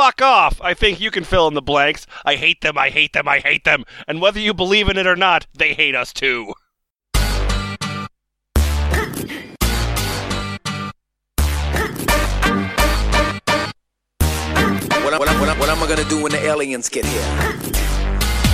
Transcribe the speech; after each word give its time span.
fuck 0.00 0.22
off. 0.22 0.58
I 0.62 0.72
think 0.72 0.98
you 0.98 1.10
can 1.10 1.24
fill 1.24 1.46
in 1.46 1.52
the 1.52 1.60
blanks. 1.60 2.06
I 2.24 2.36
hate 2.36 2.62
them, 2.62 2.78
I 2.78 2.88
hate 2.88 3.12
them, 3.12 3.28
I 3.28 3.40
hate 3.40 3.64
them. 3.64 3.84
And 4.08 4.18
whether 4.18 4.40
you 4.40 4.54
believe 4.54 4.88
in 4.88 4.96
it 4.96 5.06
or 5.06 5.14
not, 5.14 5.46
they 5.52 5.74
hate 5.74 5.94
us 5.94 6.14
too. 6.14 6.54
What, 15.02 15.18
what, 15.18 15.28
what, 15.28 15.58
what 15.58 15.68
am 15.68 15.82
I 15.82 15.86
gonna 15.86 16.08
do 16.08 16.22
when 16.22 16.32
the 16.32 16.40
aliens 16.46 16.88
get 16.88 17.04
here? 17.04 17.79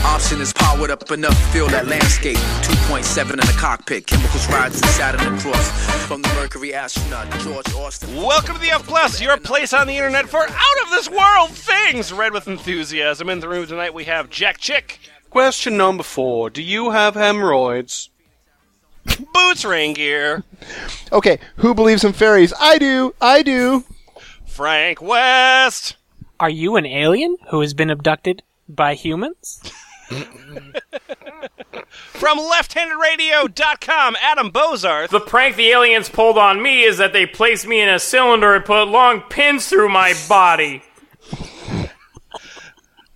Option 0.05 0.41
is 0.41 0.53
powered 0.53 0.91
up 0.91 1.11
enough 1.11 1.33
to 1.39 1.47
feel 1.49 1.67
that 1.69 1.87
landscape. 1.89 2.37
2.7 2.37 3.31
in 3.33 3.37
the 3.39 3.57
cockpit, 3.59 4.07
chemicals 4.07 4.47
rising 4.49 4.87
Saturn 4.91 5.35
across. 5.35 6.07
From 6.07 6.23
the 6.23 6.29
Mercury 6.35 6.73
astronaut, 6.75 7.29
George 7.41 7.73
Austin. 7.75 8.15
Welcome 8.17 8.55
to 8.55 8.61
the 8.61 8.71
F 8.71 8.87
Plus, 8.87 9.21
your 9.21 9.37
place 9.37 9.73
on 9.73 9.87
the 9.87 9.97
internet 9.97 10.29
for 10.29 10.43
out 10.43 10.83
of 10.85 10.91
this 10.91 11.11
world 11.11 11.51
things. 11.51 12.13
Read 12.13 12.33
with 12.33 12.47
enthusiasm. 12.49 13.29
In 13.29 13.41
the 13.41 13.49
room 13.49 13.67
tonight 13.67 13.95
we 13.95 14.05
have 14.05 14.31
Jack 14.31 14.59
Chick, 14.59 14.99
Question 15.31 15.77
number 15.77 16.03
four 16.03 16.51
Do 16.51 16.63
you 16.63 16.91
have 16.91 17.15
hemorrhoids? 17.15 18.11
Boots 19.35 19.65
Rain 19.65 19.93
Gear, 19.95 20.43
Okay, 21.13 21.39
who 21.57 21.75
believes 21.75 22.05
in 22.05 22.13
fairies? 22.13 22.53
I 22.61 22.79
do. 22.79 23.15
I 23.21 23.43
do. 23.43 23.85
Frank 24.47 25.01
West, 25.03 25.97
Are 26.41 26.51
you 26.51 26.77
an 26.77 26.87
alien 26.87 27.37
who 27.51 27.61
has 27.61 27.75
been 27.75 27.91
abducted 27.91 28.43
by 28.69 28.95
humans? 28.95 29.61
From 31.93 32.39
lefthandedradio.com, 32.39 34.17
Adam 34.21 34.51
Bozarth, 34.51 35.09
The 35.11 35.21
prank 35.21 35.57
the 35.57 35.71
aliens 35.71 36.09
pulled 36.09 36.39
on 36.39 36.63
me 36.63 36.83
is 36.85 36.99
that 36.99 37.13
they 37.13 37.27
placed 37.27 37.67
me 37.67 37.81
in 37.81 37.89
a 37.89 37.99
cylinder 37.99 38.55
and 38.55 38.65
put 38.65 38.85
long 38.85 39.23
pins 39.23 39.69
through 39.69 39.89
my 39.89 40.15
body. 40.29 40.83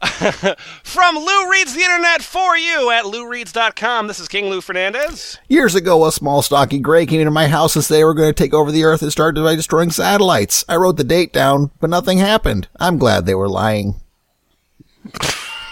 from 0.83 1.15
Lou 1.15 1.51
Reads 1.51 1.75
the 1.75 1.83
Internet 1.83 2.23
for 2.23 2.57
you 2.57 2.91
at 2.91 3.05
loureads.com. 3.05 4.07
This 4.07 4.19
is 4.19 4.29
King 4.29 4.47
Lou 4.47 4.63
Fernandez. 4.63 5.39
Years 5.47 5.75
ago, 5.75 6.07
a 6.07 6.13
small 6.13 6.41
stocky 6.41 6.79
gray 6.79 7.05
came 7.05 7.21
into 7.21 7.31
my 7.31 7.49
house 7.49 7.77
and 7.77 7.85
said 7.85 7.97
they 7.97 8.05
were 8.05 8.15
going 8.15 8.33
to 8.33 8.43
take 8.43 8.55
over 8.55 8.73
the 8.73 8.85
earth 8.85 9.03
and 9.03 9.13
start 9.13 9.35
by 9.35 9.55
destroying 9.55 9.91
satellites. 9.91 10.65
I 10.69 10.77
wrote 10.77 10.97
the 10.97 11.05
date 11.05 11.35
down, 11.35 11.71
but 11.81 11.91
nothing 11.91 12.17
happened. 12.17 12.69
I'm 12.79 12.97
glad 12.97 13.27
they 13.27 13.35
were 13.35 13.49
lying. 13.49 13.97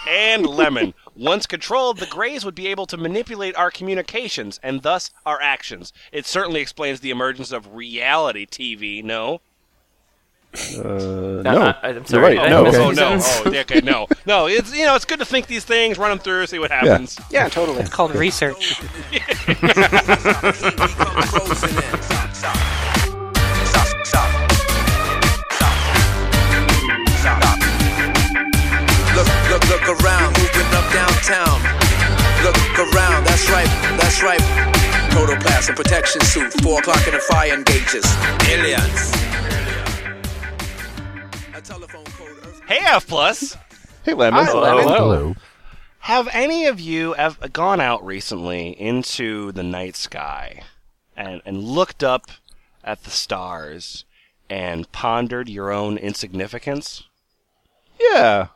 and 0.07 0.45
Lemon. 0.45 0.93
Once 1.19 1.45
controlled, 1.45 1.97
the 1.97 2.05
Greys 2.05 2.45
would 2.45 2.55
be 2.55 2.67
able 2.67 2.85
to 2.85 2.95
manipulate 2.95 3.53
our 3.57 3.69
communications 3.69 4.57
and 4.63 4.83
thus 4.83 5.11
our 5.25 5.41
actions. 5.41 5.91
It 6.13 6.25
certainly 6.25 6.61
explains 6.61 7.01
the 7.01 7.09
emergence 7.09 7.51
of 7.51 7.75
reality 7.75 8.45
TV, 8.45 9.03
no? 9.03 9.41
Uh, 10.53 10.81
no. 10.81 11.41
uh, 11.43 11.73
I'm 11.83 11.95
You're 11.95 12.05
sorry, 12.05 12.37
right. 12.37 12.49
No. 12.49 12.63
missed 12.63 12.79
Oh, 12.79 12.91
no. 12.91 13.19
sentence. 13.19 13.41
Oh, 13.45 13.53
okay, 13.53 13.81
no. 13.81 14.07
No, 14.25 14.47
it's, 14.47 14.73
you 14.73 14.85
know, 14.85 14.95
it's 14.95 15.03
good 15.03 15.19
to 15.19 15.25
think 15.25 15.47
these 15.47 15.65
things, 15.65 15.97
run 15.97 16.09
them 16.09 16.19
through, 16.19 16.47
see 16.47 16.57
what 16.57 16.71
happens. 16.71 17.19
Yeah, 17.29 17.43
Yeah, 17.43 17.49
totally. 17.49 17.81
It's 17.81 17.89
called 17.89 18.15
research. 18.15 18.79
moving 31.19 31.35
up 31.35 31.49
downtown. 31.59 32.43
Look 32.43 32.79
around, 32.79 33.25
that's 33.25 33.49
right, 33.49 33.67
that's 33.99 34.23
right. 34.23 34.39
Protoplast 35.11 35.67
and 35.69 35.77
protection 35.77 36.21
suit, 36.21 36.53
four 36.61 36.79
o'clock 36.79 37.05
in 37.07 37.13
the 37.13 37.19
fire 37.19 37.53
engages. 37.53 38.05
Aliens. 38.47 39.11
A 41.53 41.61
telephone 41.61 42.05
code. 42.05 42.61
Hey, 42.67 42.79
F 42.83 43.07
Plus. 43.07 43.57
Hey, 44.03 44.13
Lemon. 44.13 44.45
Hi, 44.45 44.53
Lemon. 44.53 44.83
Hello. 44.87 45.35
Have 45.99 46.29
any 46.31 46.65
of 46.65 46.79
you 46.79 47.13
have 47.13 47.51
gone 47.51 47.81
out 47.81 48.05
recently 48.05 48.69
into 48.69 49.51
the 49.51 49.63
night 49.63 49.95
sky 49.95 50.63
and, 51.15 51.41
and 51.45 51.61
looked 51.63 52.03
up 52.03 52.31
at 52.83 53.03
the 53.03 53.09
stars 53.09 54.05
and 54.49 54.89
pondered 54.91 55.49
your 55.49 55.71
own 55.71 55.97
insignificance? 55.97 57.03
Yeah. 57.99 58.47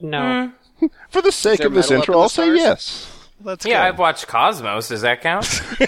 No. 0.00 0.18
Mm. 0.18 0.52
For 1.10 1.22
the 1.22 1.32
sake 1.32 1.60
of 1.60 1.74
this 1.74 1.90
intro, 1.90 2.14
in 2.14 2.20
I'll 2.22 2.28
say 2.28 2.54
yes. 2.54 3.10
Let's 3.42 3.66
Yeah, 3.66 3.82
go. 3.82 3.88
I've 3.88 3.98
watched 3.98 4.26
Cosmos. 4.28 4.88
Does 4.88 5.02
that 5.02 5.20
count? 5.20 5.46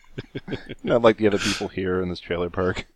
Not 0.82 1.02
like 1.02 1.18
the 1.18 1.26
other 1.26 1.38
people 1.38 1.68
here 1.68 2.00
in 2.00 2.08
this 2.08 2.20
trailer 2.20 2.48
park. 2.50 2.86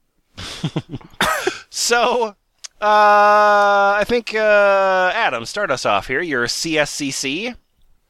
So, 1.71 2.29
uh, 2.29 2.35
I 2.81 4.05
think 4.07 4.35
uh, 4.35 5.13
Adam, 5.15 5.45
start 5.45 5.71
us 5.71 5.85
off 5.87 6.07
here. 6.09 6.21
You're 6.23 6.47
CSCC, 6.47 7.55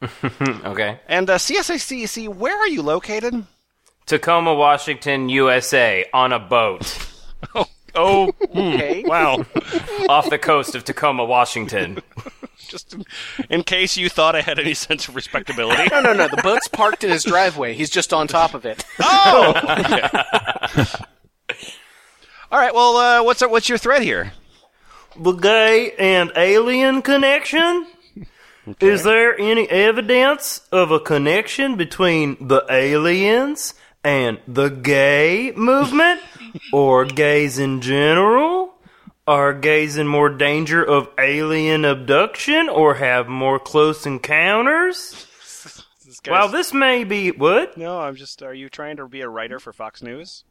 Okay. 0.64 1.00
and 1.08 1.28
uh, 1.28 1.36
CSCC. 1.38 2.28
Where 2.28 2.56
are 2.56 2.68
you 2.68 2.82
located? 2.82 3.44
Tacoma, 4.06 4.54
Washington, 4.54 5.28
USA, 5.28 6.06
on 6.12 6.32
a 6.32 6.38
boat 6.38 6.98
Oh, 7.54 7.66
okay. 7.94 9.04
Wow. 9.06 9.44
off 10.08 10.30
the 10.30 10.38
coast 10.38 10.74
of 10.74 10.84
Tacoma, 10.84 11.24
Washington. 11.24 12.02
Just 12.68 12.94
in, 12.94 13.04
in 13.48 13.62
case 13.64 13.96
you 13.96 14.08
thought 14.08 14.36
I 14.36 14.42
had 14.42 14.58
any 14.58 14.74
sense 14.74 15.08
of 15.08 15.16
respectability. 15.16 15.88
No, 15.90 16.00
no, 16.00 16.12
no. 16.12 16.28
The 16.28 16.40
boat's 16.42 16.68
parked 16.68 17.02
in 17.02 17.10
his 17.10 17.24
driveway. 17.24 17.74
He's 17.74 17.90
just 17.90 18.12
on 18.12 18.28
top 18.28 18.54
of 18.54 18.64
it. 18.64 18.84
Oh. 19.00 19.54
okay. 19.80 20.02
All 22.52 22.60
right. 22.60 22.72
Well, 22.72 22.96
uh, 22.96 23.24
what's 23.24 23.40
what's 23.40 23.68
your 23.68 23.78
thread 23.78 24.02
here? 24.02 24.32
The 25.18 25.32
gay 25.32 25.92
and 25.98 26.30
alien 26.36 27.02
connection? 27.02 27.86
Is 28.78 29.02
there 29.02 29.36
any 29.40 29.68
evidence 29.68 30.60
of 30.70 30.92
a 30.92 31.00
connection 31.00 31.76
between 31.76 32.36
the 32.46 32.64
aliens 32.70 33.74
and 34.04 34.38
the 34.46 34.68
gay 34.68 35.52
movement? 35.56 36.20
Or 36.72 37.04
gays 37.04 37.58
in 37.58 37.80
general? 37.80 38.74
Are 39.26 39.52
gays 39.54 39.96
in 39.96 40.06
more 40.08 40.28
danger 40.28 40.82
of 40.84 41.08
alien 41.18 41.84
abduction 41.84 42.68
or 42.68 42.94
have 42.94 43.28
more 43.28 43.58
close 43.58 44.04
encounters? 44.06 45.26
This 46.04 46.20
Well, 46.28 46.48
this 46.48 46.72
may 46.74 47.04
be. 47.04 47.30
What? 47.30 47.76
no, 47.76 48.00
I'm 48.00 48.16
just. 48.16 48.42
Are 48.42 48.54
you 48.54 48.68
trying 48.68 48.96
to 48.96 49.06
be 49.06 49.20
a 49.20 49.28
writer 49.28 49.60
for 49.60 49.72
Fox 49.72 50.02
News? 50.02 50.44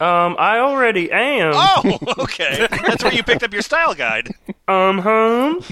Um, 0.00 0.36
I 0.38 0.58
already 0.58 1.10
am. 1.10 1.52
Oh, 1.54 1.98
okay. 2.18 2.68
That's 2.86 3.02
where 3.02 3.12
you 3.12 3.24
picked 3.24 3.42
up 3.42 3.52
your 3.52 3.62
style 3.62 3.94
guide. 3.94 4.28
Um, 4.68 4.98
hum. 4.98 5.62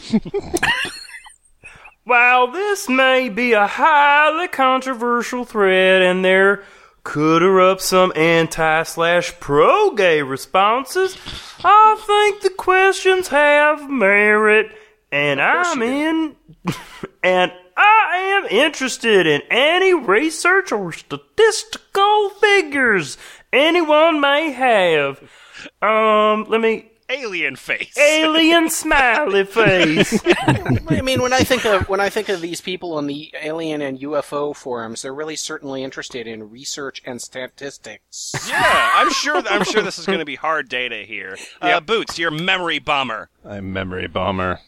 While 2.05 2.49
this 2.53 2.89
may 2.89 3.29
be 3.29 3.53
a 3.53 3.67
highly 3.67 4.49
controversial 4.49 5.45
thread 5.45 6.03
and 6.03 6.25
there 6.25 6.63
could 7.07 7.41
erupt 7.41 7.83
some 7.83 8.13
anti 8.17 8.83
slash 8.83 9.33
pro 9.39 9.93
gay 9.93 10.23
responses, 10.23 11.17
I 11.63 11.95
think 12.05 12.43
the 12.43 12.51
questions 12.51 13.29
have 13.29 13.89
merit 13.89 14.77
and 15.13 15.41
I'm 15.41 15.83
in 15.83 16.35
and 17.23 17.53
I 17.77 18.43
am 18.43 18.47
interested 18.47 19.25
in 19.25 19.41
any 19.53 19.95
research 19.95 20.73
or 20.73 20.91
statistical 20.91 22.31
figures 22.31 23.19
anyone 23.53 24.21
may 24.21 24.51
have. 24.51 25.23
Um, 25.81 26.47
let 26.49 26.61
me 26.61 26.91
Alien 27.09 27.57
face. 27.57 27.97
alien 27.97 28.69
smiley 28.71 29.45
face. 29.45 30.21
I 30.27 31.01
mean, 31.03 31.23
when 31.23 31.33
I 31.33 31.41
think 31.41 31.65
of 31.65 31.89
when 31.89 32.01
I 32.01 32.09
think 32.09 32.29
of 32.29 32.41
these 32.41 32.61
people 32.61 32.95
on 32.95 33.07
the 33.07 33.33
alien 33.41 33.81
and 33.83 33.99
UFO 34.01 34.55
forums, 34.57 35.03
they're 35.03 35.15
really 35.15 35.37
certainly 35.37 35.83
interested 35.85 36.27
in 36.27 36.51
research 36.51 37.03
and 37.07 37.21
statistics. 37.23 38.33
yeah, 38.49 38.91
I'm 38.95 39.11
sure. 39.11 39.37
I'm 39.49 39.65
sure 39.65 39.83
this 39.83 39.99
is 39.99 40.07
going 40.07 40.19
to 40.19 40.25
be 40.25 40.35
hard 40.37 40.69
data 40.69 41.05
here. 41.05 41.37
Uh, 41.63 41.81
Boots, 41.81 42.19
your 42.19 42.31
memory 42.31 42.79
bomber. 42.79 43.31
I'm 43.45 43.73
memory 43.73 44.09
bomber. 44.09 44.61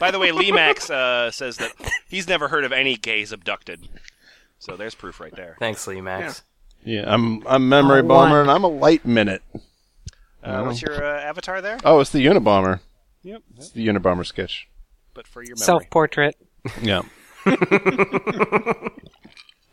By 0.00 0.10
the 0.10 0.18
way, 0.18 0.32
Lee 0.32 0.52
Max 0.52 0.90
uh, 0.90 1.30
says 1.30 1.56
that 1.56 1.72
he's 2.08 2.28
never 2.28 2.48
heard 2.48 2.64
of 2.64 2.72
any 2.72 2.96
gays 2.96 3.32
abducted. 3.32 3.88
So 4.58 4.76
there's 4.76 4.94
proof 4.94 5.20
right 5.20 5.34
there. 5.34 5.56
Thanks, 5.58 5.86
Lee 5.86 6.00
Max. 6.00 6.42
Yeah, 6.84 7.04
I'm 7.06 7.46
I'm 7.46 7.68
memory 7.68 8.00
Oh, 8.00 8.02
bomber, 8.08 8.40
and 8.40 8.50
I'm 8.50 8.64
a 8.64 8.68
light 8.68 9.04
minute. 9.06 9.42
Uh, 10.42 10.64
what's 10.64 10.82
your 10.82 11.04
uh, 11.04 11.20
avatar 11.20 11.60
there? 11.60 11.78
Oh, 11.84 12.00
it's 12.00 12.10
the 12.10 12.26
Unabomber. 12.26 12.80
Yep. 13.22 13.42
It's 13.56 13.70
the 13.70 13.86
Unabomber 13.86 14.26
sketch. 14.26 14.68
But 15.14 15.26
for 15.26 15.42
your 15.42 15.56
memory. 15.56 15.64
Self 15.64 15.88
portrait. 15.90 16.36
Yeah. 16.80 17.02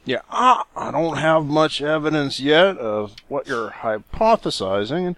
yeah, 0.06 0.22
I, 0.30 0.64
I 0.76 0.92
don't 0.92 1.18
have 1.18 1.46
much 1.46 1.82
evidence 1.82 2.40
yet 2.40 2.78
of 2.78 3.16
what 3.28 3.48
you're 3.48 3.70
hypothesizing, 3.70 5.08
and, 5.08 5.16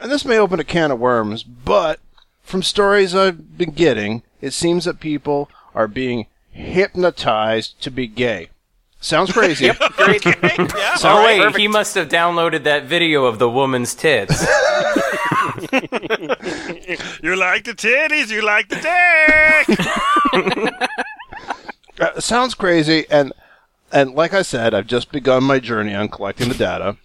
and 0.00 0.10
this 0.10 0.24
may 0.24 0.38
open 0.38 0.58
a 0.58 0.64
can 0.64 0.90
of 0.90 0.98
worms, 0.98 1.42
but 1.42 2.00
from 2.42 2.62
stories 2.62 3.14
I've 3.14 3.58
been 3.58 3.72
getting, 3.72 4.22
it 4.40 4.52
seems 4.52 4.84
that 4.86 5.00
people 5.00 5.50
are 5.74 5.88
being 5.88 6.26
hypnotized 6.50 7.80
to 7.82 7.90
be 7.90 8.06
gay. 8.06 8.48
Sounds 9.02 9.30
crazy. 9.34 9.70
Great. 9.96 10.24
yeah. 10.24 10.96
Oh 11.04 11.24
wait, 11.24 11.56
he 11.56 11.68
must 11.68 11.94
have 11.96 12.08
downloaded 12.08 12.64
that 12.64 12.84
video 12.84 13.26
of 13.26 13.38
the 13.38 13.50
woman's 13.50 13.94
tits. 13.94 14.46
You 17.22 17.36
like 17.36 17.64
the 17.64 17.74
titties, 17.74 18.30
you 18.30 18.42
like 18.42 18.68
the 18.68 18.76
dick. 18.76 19.78
Uh, 22.00 22.20
sounds 22.20 22.54
crazy, 22.54 23.06
and 23.10 23.32
and 23.92 24.14
like 24.14 24.32
I 24.32 24.42
said, 24.42 24.74
I've 24.74 24.86
just 24.86 25.12
begun 25.12 25.44
my 25.44 25.58
journey 25.58 25.94
on 25.94 26.08
collecting 26.08 26.48
the 26.48 26.54
data. 26.54 26.96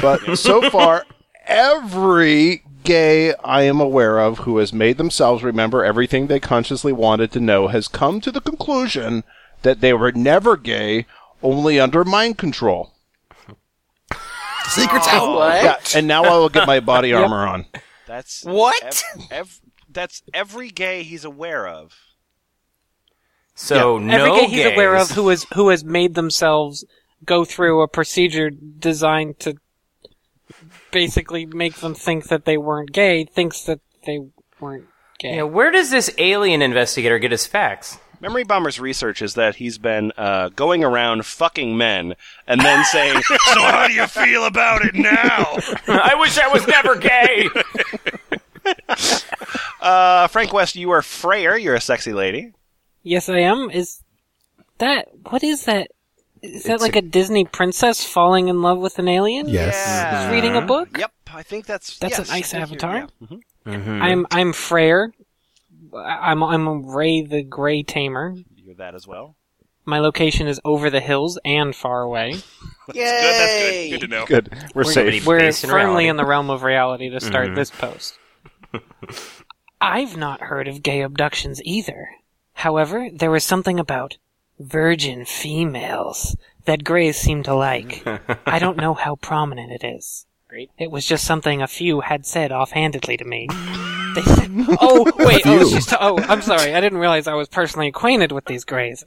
But 0.00 0.36
so 0.36 0.68
far, 0.70 1.04
every 1.46 2.64
gay 2.84 3.34
I 3.44 3.62
am 3.62 3.80
aware 3.80 4.18
of 4.18 4.38
who 4.38 4.58
has 4.58 4.72
made 4.72 4.96
themselves 4.98 5.42
remember 5.42 5.84
everything 5.84 6.26
they 6.26 6.40
consciously 6.40 6.92
wanted 6.92 7.30
to 7.32 7.40
know 7.40 7.68
has 7.68 7.88
come 7.88 8.20
to 8.22 8.32
the 8.32 8.40
conclusion 8.40 9.22
that 9.62 9.80
they 9.80 9.92
were 9.92 10.12
never 10.12 10.56
gay, 10.56 11.06
only 11.42 11.78
under 11.80 12.04
mind 12.04 12.38
control. 12.38 12.92
Secrets 14.68 15.06
out. 15.08 15.22
Oh. 15.22 15.38
What? 15.38 15.62
Yeah, 15.64 15.98
and 15.98 16.06
now 16.06 16.24
I 16.24 16.36
will 16.38 16.48
get 16.48 16.66
my 16.66 16.80
body 16.80 17.12
armor 17.14 17.46
on. 17.46 17.66
That's 18.06 18.44
What? 18.44 19.02
ev- 19.14 19.26
ev- 19.30 19.60
that's 19.90 20.22
every 20.32 20.70
gay 20.70 21.02
he's 21.02 21.24
aware 21.24 21.66
of. 21.66 21.92
So 23.54 23.96
Every 23.96 24.06
no 24.08 24.40
gay 24.40 24.46
he's 24.46 24.64
aware 24.66 24.94
of 24.96 25.10
who 25.10 25.28
has 25.28 25.44
who 25.54 25.68
has 25.68 25.84
made 25.84 26.14
themselves 26.14 26.84
go 27.24 27.44
through 27.44 27.82
a 27.82 27.88
procedure 27.88 28.50
designed 28.50 29.38
to 29.40 29.56
basically 30.90 31.44
make 31.46 31.76
them 31.76 31.94
think 31.94 32.28
that 32.28 32.44
they 32.46 32.56
weren't 32.56 32.92
gay 32.92 33.24
thinks 33.24 33.62
that 33.64 33.80
they 34.06 34.18
weren't 34.60 34.86
gay. 35.18 35.36
Yeah, 35.36 35.42
where 35.42 35.70
does 35.70 35.90
this 35.90 36.12
alien 36.18 36.62
investigator 36.62 37.18
get 37.18 37.30
his 37.30 37.46
facts? 37.46 37.98
Memory 38.22 38.44
Bomber's 38.44 38.78
research 38.80 39.20
is 39.20 39.34
that 39.34 39.56
he's 39.56 39.76
been 39.78 40.12
uh, 40.16 40.48
going 40.50 40.82
around 40.84 41.26
fucking 41.26 41.76
men 41.76 42.14
and 42.46 42.60
then 42.60 42.84
saying, 42.92 43.20
"So 43.22 43.60
how 43.60 43.86
do 43.88 43.92
you 43.92 44.06
feel 44.06 44.46
about 44.46 44.84
it 44.84 44.94
now?" 44.94 45.12
I 45.88 46.14
wish 46.18 46.38
I 46.38 46.48
was 46.48 46.66
never 46.66 46.96
gay. 46.96 47.48
Uh, 49.80 50.28
Frank 50.28 50.52
West, 50.52 50.76
you 50.76 50.90
are 50.92 51.02
Freyer. 51.02 51.56
You're 51.56 51.74
a 51.74 51.80
sexy 51.80 52.12
lady. 52.12 52.52
Yes, 53.02 53.28
I 53.28 53.38
am. 53.38 53.68
Is 53.70 54.02
that 54.78 55.08
what 55.30 55.42
is 55.42 55.64
that? 55.64 55.88
Is 56.42 56.62
that 56.64 56.80
like 56.80 56.94
a, 56.94 57.02
Disney 57.02 57.44
princess 57.44 58.04
falling 58.04 58.46
in 58.48 58.62
love 58.62 58.78
with 58.78 59.00
an 59.00 59.08
alien? 59.08 59.48
Yes. 59.48 60.24
Who's 60.24 60.32
reading 60.32 60.54
a 60.56 60.60
book? 60.60 60.96
Yep, 60.96 61.12
I 61.34 61.42
think 61.42 61.66
that's 61.66 61.98
That's 61.98 62.18
yes, 62.18 62.28
a 62.28 62.32
nice 62.32 62.54
I 62.54 62.64
think 62.64 62.80
you're- 62.82 62.92
avatar. 63.00 63.08
yeah. 63.66 63.76
Mhm. 63.76 64.00
I'm 64.02 64.26
I'm 64.30 64.52
Freyr. 64.52 65.12
I'm 65.94 66.42
I'm 66.42 66.86
Ray 66.86 67.22
the 67.22 67.42
Gray 67.42 67.82
Tamer. 67.82 68.34
You're 68.56 68.74
that 68.76 68.94
as 68.94 69.06
well. 69.06 69.36
My 69.84 69.98
location 69.98 70.46
is 70.46 70.60
over 70.64 70.90
the 70.90 71.00
hills 71.00 71.38
and 71.44 71.74
far 71.74 72.02
away. 72.02 72.32
that's 72.86 72.92
Good. 72.92 72.94
That's 72.96 73.52
good. 73.52 73.90
Good 73.90 74.00
to 74.00 74.06
know. 74.06 74.26
Good. 74.26 74.52
We're, 74.74 74.84
We're 74.84 74.92
safe. 74.92 75.26
We're 75.26 75.38
Based 75.40 75.64
in 75.64 75.70
firmly 75.70 75.84
reality. 75.84 76.08
in 76.08 76.16
the 76.16 76.24
realm 76.24 76.50
of 76.50 76.62
reality 76.62 77.10
to 77.10 77.20
start 77.20 77.46
mm-hmm. 77.48 77.56
this 77.56 77.70
post. 77.70 78.18
I've 79.80 80.16
not 80.16 80.42
heard 80.42 80.68
of 80.68 80.82
gay 80.82 81.02
abductions 81.02 81.60
either. 81.64 82.10
However, 82.54 83.08
there 83.12 83.30
was 83.30 83.44
something 83.44 83.80
about 83.80 84.18
virgin 84.60 85.24
females 85.24 86.36
that 86.64 86.84
Greys 86.84 87.16
seem 87.16 87.42
to 87.42 87.54
like. 87.54 88.06
I 88.46 88.60
don't 88.60 88.76
know 88.76 88.94
how 88.94 89.16
prominent 89.16 89.72
it 89.72 89.84
is. 89.84 90.26
Great. 90.48 90.70
It 90.78 90.92
was 90.92 91.06
just 91.06 91.24
something 91.24 91.60
a 91.60 91.66
few 91.66 92.02
had 92.02 92.24
said 92.24 92.52
offhandedly 92.52 93.16
to 93.16 93.24
me. 93.24 93.48
They 94.14 94.22
said, 94.22 94.50
"Oh, 94.80 95.10
wait, 95.18 95.42
oh, 95.46 95.68
she's 95.68 95.86
t- 95.86 95.96
oh, 95.98 96.18
I'm 96.18 96.42
sorry. 96.42 96.74
I 96.74 96.80
didn't 96.80 96.98
realize 96.98 97.26
I 97.26 97.34
was 97.34 97.48
personally 97.48 97.88
acquainted 97.88 98.30
with 98.32 98.44
these 98.44 98.64
Greys." 98.64 99.04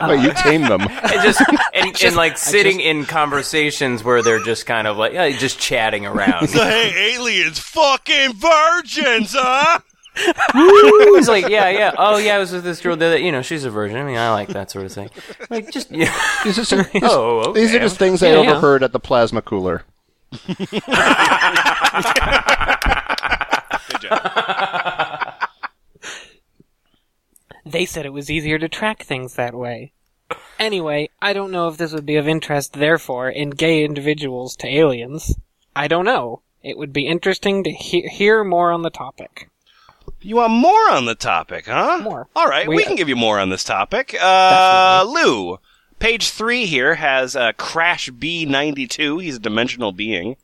Wait, 0.00 0.20
you 0.22 0.30
uh, 0.30 0.34
tamed 0.34 0.66
them. 0.66 0.80
and 0.88 1.22
just 1.22 1.40
and, 1.74 2.02
and 2.02 2.16
like 2.16 2.38
sitting 2.38 2.78
in 2.80 3.04
conversations 3.04 4.04
where 4.04 4.22
they're 4.22 4.42
just 4.42 4.66
kind 4.66 4.86
of 4.86 4.96
like 4.96 5.12
yeah, 5.12 5.30
just 5.30 5.58
chatting 5.58 6.06
around. 6.06 6.48
So, 6.48 6.62
hey, 6.62 7.14
aliens, 7.14 7.58
fucking 7.58 8.34
virgins, 8.34 9.34
huh? 9.36 9.80
It's 10.54 11.28
like 11.28 11.48
yeah, 11.48 11.68
yeah. 11.68 11.92
Oh 11.96 12.18
yeah, 12.18 12.36
I 12.36 12.38
was 12.38 12.52
with 12.52 12.64
this 12.64 12.80
girl. 12.80 12.96
That 12.96 13.22
you 13.22 13.30
know, 13.32 13.42
she's 13.42 13.64
a 13.64 13.70
virgin. 13.70 13.96
I 13.96 14.04
mean, 14.04 14.16
I 14.16 14.30
like 14.32 14.48
that 14.48 14.70
sort 14.70 14.84
of 14.86 14.92
thing. 14.92 15.10
Like 15.50 15.70
just 15.70 15.90
yeah. 15.90 16.12
These 16.44 16.58
are, 16.58 16.64
just, 16.64 16.92
these, 16.92 17.02
Oh, 17.04 17.50
okay. 17.50 17.60
these 17.60 17.74
are 17.74 17.78
just 17.78 17.98
things 17.98 18.22
I 18.22 18.28
Yeah, 18.32 18.42
yeah. 18.42 18.50
overheard 18.52 18.82
at 18.82 18.92
the 18.92 19.00
plasma 19.00 19.42
cooler. 19.42 19.84
Good 23.88 24.00
job. 24.02 25.34
They 27.64 27.84
said 27.84 28.06
it 28.06 28.12
was 28.14 28.30
easier 28.30 28.58
to 28.58 28.68
track 28.68 29.02
things 29.02 29.34
that 29.34 29.54
way. 29.54 29.92
Anyway, 30.58 31.10
I 31.20 31.32
don't 31.34 31.50
know 31.50 31.68
if 31.68 31.76
this 31.76 31.92
would 31.92 32.06
be 32.06 32.16
of 32.16 32.26
interest, 32.26 32.72
therefore, 32.74 33.28
in 33.28 33.50
gay 33.50 33.84
individuals 33.84 34.56
to 34.56 34.66
aliens. 34.68 35.36
I 35.76 35.86
don't 35.86 36.04
know. 36.06 36.40
It 36.62 36.78
would 36.78 36.92
be 36.92 37.06
interesting 37.06 37.62
to 37.64 37.70
he- 37.70 38.08
hear 38.08 38.42
more 38.42 38.70
on 38.72 38.82
the 38.82 38.90
topic. 38.90 39.50
You 40.22 40.36
want 40.36 40.52
more 40.52 40.90
on 40.90 41.04
the 41.04 41.14
topic, 41.14 41.66
huh? 41.66 41.98
More. 42.02 42.28
All 42.34 42.46
right, 42.46 42.66
we, 42.66 42.76
We- 42.76 42.84
can 42.84 42.96
give 42.96 43.08
you 43.08 43.16
more 43.16 43.38
on 43.38 43.50
this 43.50 43.64
topic. 43.64 44.16
Uh, 44.18 45.04
Lou, 45.06 45.58
page 45.98 46.30
three 46.30 46.64
here 46.66 46.94
has 46.94 47.36
uh, 47.36 47.52
Crash 47.58 48.08
B92. 48.10 49.22
He's 49.22 49.36
a 49.36 49.40
dimensional 49.40 49.92
being. 49.92 50.36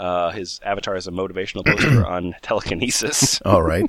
Uh, 0.00 0.30
his 0.30 0.60
avatar 0.64 0.96
is 0.96 1.06
a 1.06 1.10
motivational 1.10 1.62
poster 1.62 2.06
on 2.08 2.34
telekinesis. 2.40 3.38
All 3.44 3.60
right. 3.60 3.84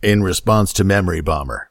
In 0.00 0.22
response 0.22 0.72
to 0.74 0.84
Memory 0.84 1.20
Bomber. 1.20 1.70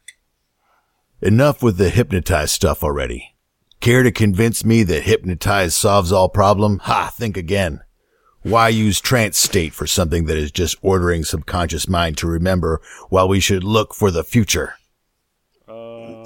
Enough 1.21 1.63
with 1.63 1.77
the 1.77 1.89
hypnotized 1.89 2.51
stuff 2.51 2.83
already. 2.83 3.33
Care 3.79 4.03
to 4.03 4.11
convince 4.11 4.65
me 4.65 4.83
that 4.83 5.03
hypnotized 5.03 5.75
solves 5.75 6.11
all 6.11 6.27
problem? 6.27 6.79
Ha, 6.79 7.13
think 7.15 7.37
again. 7.37 7.79
Why 8.41 8.67
use 8.67 8.99
trance 8.99 9.37
state 9.37 9.73
for 9.73 9.87
something 9.87 10.25
that 10.25 10.35
is 10.35 10.51
just 10.51 10.75
ordering 10.81 11.23
subconscious 11.23 11.87
mind 11.87 12.17
to 12.17 12.27
remember 12.27 12.81
while 13.07 13.29
we 13.29 13.39
should 13.39 13.63
look 13.63 13.93
for 13.93 14.11
the 14.11 14.23
future? 14.23 14.73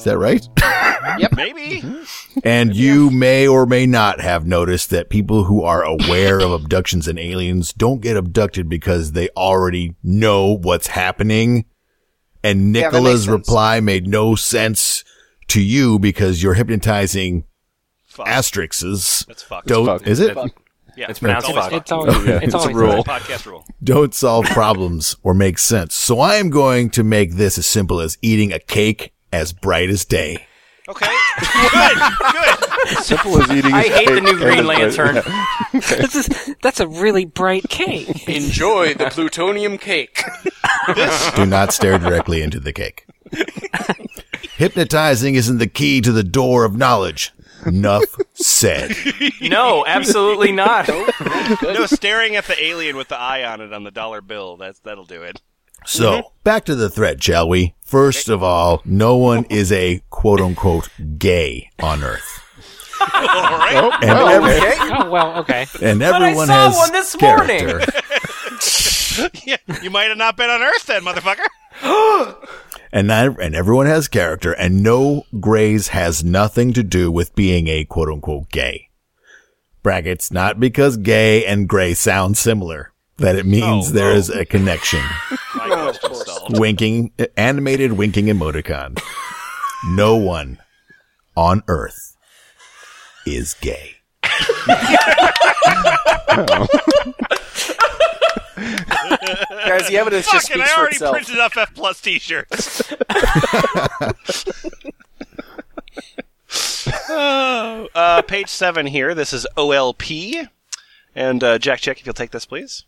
Is 0.01 0.05
that 0.05 0.17
right? 0.17 0.47
Yep. 1.17 1.31
Maybe. 1.35 1.83
And 2.43 2.75
you 2.75 3.09
may 3.09 3.47
or 3.47 3.65
may 3.65 3.85
not 3.87 4.21
have 4.21 4.45
noticed 4.45 4.91
that 4.91 5.09
people 5.09 5.45
who 5.45 5.63
are 5.63 5.83
aware 5.83 6.39
of 6.39 6.51
abductions 6.51 7.07
and 7.07 7.17
aliens 7.19 7.73
don't 7.73 8.01
get 8.01 8.15
abducted 8.15 8.69
because 8.69 9.11
they 9.13 9.27
already 9.29 9.95
know 10.03 10.57
what's 10.57 10.87
happening. 10.87 11.65
And 12.43 12.73
Yeah, 12.75 12.83
that 12.91 12.97
Nicola's 12.97 13.13
makes 13.13 13.25
sense. 13.25 13.47
reply 13.49 13.79
made 13.79 14.07
no 14.07 14.35
sense 14.35 15.03
to 15.49 15.61
you 15.61 15.97
because 15.99 16.41
you're 16.41 16.53
hypnotizing 16.53 17.45
Fuck. 18.05 18.27
asterisks. 18.27 19.25
That's 19.27 19.43
fucked. 19.43 19.67
Don't, 19.67 19.85
fucked. 19.87 20.07
is 20.07 20.19
it? 20.19 20.35
Yeah, 20.37 20.45
Yeah, 20.95 21.05
It's 21.09 21.19
pronounced 21.19 21.49
always 21.49 21.65
fuck. 21.65 21.73
It's 21.81 21.91
always 21.91 22.15
it's, 22.15 22.43
It's 22.45 22.53
a 22.53 22.57
always 22.59 22.75
rule. 22.75 23.03
podcast 23.03 23.45
rule. 23.47 23.65
Don't 23.83 24.13
solve 24.13 24.45
problems 24.45 25.15
or 25.23 25.33
make 25.33 25.57
sense. 25.57 25.95
So 25.95 26.19
I 26.19 26.35
am 26.35 26.51
going 26.51 26.91
to 26.91 27.03
make 27.03 27.33
this 27.33 27.57
as 27.57 27.65
simple 27.65 27.99
as 27.99 28.17
eating 28.21 28.53
a 28.53 28.59
cake 28.59 29.13
as 29.31 29.53
bright 29.53 29.89
as 29.89 30.05
day. 30.05 30.47
Okay, 30.89 31.15
good, 31.71 31.97
good. 32.31 32.97
Simple 33.03 33.41
as 33.41 33.51
eating. 33.51 33.71
I 33.73 33.83
hate 33.83 34.09
the 34.09 34.19
new 34.19 34.35
Green 34.37 34.59
and- 34.59 34.67
Lantern. 34.67 35.21
This 35.73 36.15
is 36.15 36.55
that's 36.61 36.81
a 36.81 36.87
really 36.87 37.23
bright 37.23 37.63
cake. 37.69 38.27
Enjoy 38.27 38.93
the 38.93 39.09
plutonium 39.09 39.77
cake. 39.77 40.21
Do 41.35 41.45
not 41.45 41.71
stare 41.71 41.97
directly 41.97 42.41
into 42.41 42.59
the 42.59 42.73
cake. 42.73 43.05
Hypnotizing 44.57 45.35
isn't 45.35 45.59
the 45.59 45.67
key 45.67 46.01
to 46.01 46.11
the 46.11 46.23
door 46.23 46.65
of 46.65 46.75
knowledge. 46.75 47.31
Enough 47.65 48.17
said. 48.33 48.95
No, 49.41 49.83
absolutely 49.85 50.51
not. 50.51 50.87
No, 50.87 51.85
staring 51.85 52.35
at 52.35 52.45
the 52.45 52.61
alien 52.63 52.95
with 52.95 53.07
the 53.09 53.17
eye 53.17 53.43
on 53.43 53.59
it 53.59 53.73
on 53.73 53.83
the 53.83 53.91
dollar 53.91 54.21
bill. 54.21 54.55
That's 54.57 54.79
that'll 54.79 55.03
do 55.05 55.23
it. 55.23 55.41
So, 55.85 56.11
mm-hmm. 56.11 56.27
back 56.43 56.65
to 56.65 56.75
the 56.75 56.89
threat, 56.89 57.21
shall 57.23 57.47
we? 57.49 57.73
First 57.83 58.29
of 58.29 58.41
all, 58.43 58.81
no 58.85 59.17
one 59.17 59.45
is 59.49 59.71
a 59.71 60.01
quote 60.09 60.39
unquote 60.39 60.89
gay 61.17 61.69
on 61.81 62.03
Earth. 62.03 62.39
All 63.01 63.07
right. 63.07 63.73
Oh, 63.75 63.91
and, 64.01 64.11
every- 64.11 64.97
Oh 65.05 65.09
well, 65.09 65.39
okay. 65.39 65.65
and 65.81 66.03
I 66.03 66.15
everyone 66.15 66.47
saw 66.47 66.69
has 66.69 66.75
one 66.77 66.91
this 66.91 67.19
morning. 67.19 67.59
character. 67.59 67.99
Yeah, 69.43 69.57
you 69.81 69.89
might 69.89 70.05
have 70.07 70.17
not 70.17 70.37
been 70.37 70.49
on 70.49 70.61
Earth 70.61 70.85
then, 70.85 71.03
motherfucker. 71.03 71.45
and 72.93 73.11
I, 73.11 73.25
and 73.25 73.53
everyone 73.55 73.87
has 73.87 74.07
character, 74.07 74.53
and 74.53 74.81
no 74.81 75.25
grays 75.37 75.89
has 75.89 76.23
nothing 76.23 76.71
to 76.73 76.81
do 76.83 77.11
with 77.11 77.35
being 77.35 77.67
a 77.67 77.83
quote 77.83 78.07
unquote 78.07 78.49
gay. 78.51 78.89
Brackets, 79.83 80.31
not 80.31 80.61
because 80.61 80.95
gay 80.95 81.45
and 81.45 81.67
gray 81.67 81.93
sound 81.93 82.37
similar, 82.37 82.93
that 83.17 83.35
it 83.35 83.45
means 83.45 83.89
Oh, 83.89 83.91
there 83.93 84.11
oh. 84.11 84.15
is 84.15 84.29
a 84.29 84.45
connection. 84.45 85.03
My 86.51 86.57
question 86.57 86.77
stalled. 86.77 87.11
winking, 87.11 87.11
animated 87.37 87.93
winking 87.93 88.25
emoticon. 88.27 88.99
No 89.85 90.15
one 90.17 90.57
on 91.35 91.63
Earth 91.67 92.17
is 93.25 93.53
gay. 93.55 93.95
Guys, 98.55 99.87
the 99.87 99.97
evidence 99.97 100.29
just 100.31 100.49
Fucking, 100.49 100.61
speaks 100.63 100.71
I 100.71 100.73
for 100.75 100.79
already 100.79 100.95
itself. 100.95 101.15
printed 101.15 101.39
up 101.39 101.55
F 101.57 101.73
plus 101.73 102.01
T-shirts. 102.01 102.93
Oh, 107.13 107.87
uh, 107.95 108.21
page 108.23 108.47
seven 108.49 108.85
here. 108.85 109.13
This 109.15 109.31
is 109.33 109.45
OLP, 109.57 110.47
and 111.15 111.43
uh, 111.43 111.57
Jack, 111.57 111.79
check 111.79 111.99
if 111.99 112.05
you'll 112.05 112.13
take 112.13 112.31
this, 112.31 112.45
please. 112.45 112.85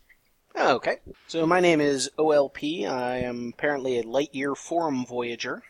Okay. 0.56 0.98
So 1.26 1.46
my 1.46 1.60
name 1.60 1.80
is 1.80 2.10
OLP. 2.18 2.88
I 2.88 3.18
am 3.18 3.52
apparently 3.54 3.98
a 3.98 4.04
Lightyear 4.04 4.56
Forum 4.56 5.04
Voyager. 5.04 5.62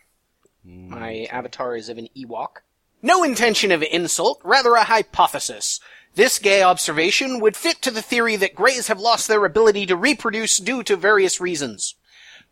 Mm, 0.67 0.88
my 0.88 1.26
avatar 1.31 1.76
is 1.76 1.88
of 1.88 1.99
an 1.99 2.09
Ewok. 2.17 2.59
No 3.03 3.23
intention 3.23 3.71
of 3.73 3.83
insult, 3.83 4.41
rather 4.45 4.75
a 4.75 4.85
hypothesis. 4.85 5.81
This 6.14 6.38
gay 6.38 6.62
observation 6.62 7.41
would 7.41 7.57
fit 7.57 7.83
to 7.83 7.91
the 7.91 8.03
theory 8.03 8.37
that 8.37 8.55
Greys 8.55 8.88
have 8.88 9.00
lost 9.00 9.26
their 9.26 9.45
ability 9.45 9.85
to 9.87 9.97
reproduce 9.97 10.59
due 10.59 10.83
to 10.85 10.97
various 10.97 11.41
reasons. 11.41 11.97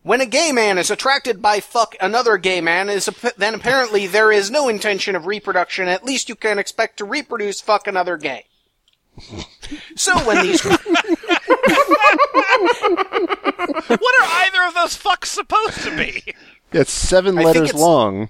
When 0.02 0.20
a 0.20 0.26
gay 0.26 0.50
man 0.50 0.78
is 0.78 0.90
attracted 0.90 1.40
by 1.40 1.60
fuck 1.60 1.94
another 2.00 2.36
gay 2.36 2.60
man, 2.60 2.90
is 2.90 3.08
then 3.36 3.54
apparently 3.54 4.08
there 4.08 4.32
is 4.32 4.50
no 4.50 4.68
intention 4.68 5.14
of 5.14 5.26
reproduction. 5.26 5.86
At 5.86 6.04
least 6.04 6.28
you 6.28 6.34
can 6.34 6.58
expect 6.58 6.96
to 6.96 7.04
reproduce 7.04 7.60
fuck 7.60 7.86
another 7.86 8.16
gay. 8.16 8.46
So 9.96 10.16
when 10.26 10.42
these 10.46 10.62
What 10.62 10.80
are 14.20 14.28
either 14.44 14.64
of 14.66 14.74
those 14.74 14.96
fucks 14.96 15.26
supposed 15.26 15.82
to 15.82 15.96
be? 15.96 16.34
It's 16.72 16.90
seven 16.92 17.36
I 17.38 17.42
think 17.42 17.54
letters 17.54 17.68
it's- 17.70 17.80
long. 17.80 18.28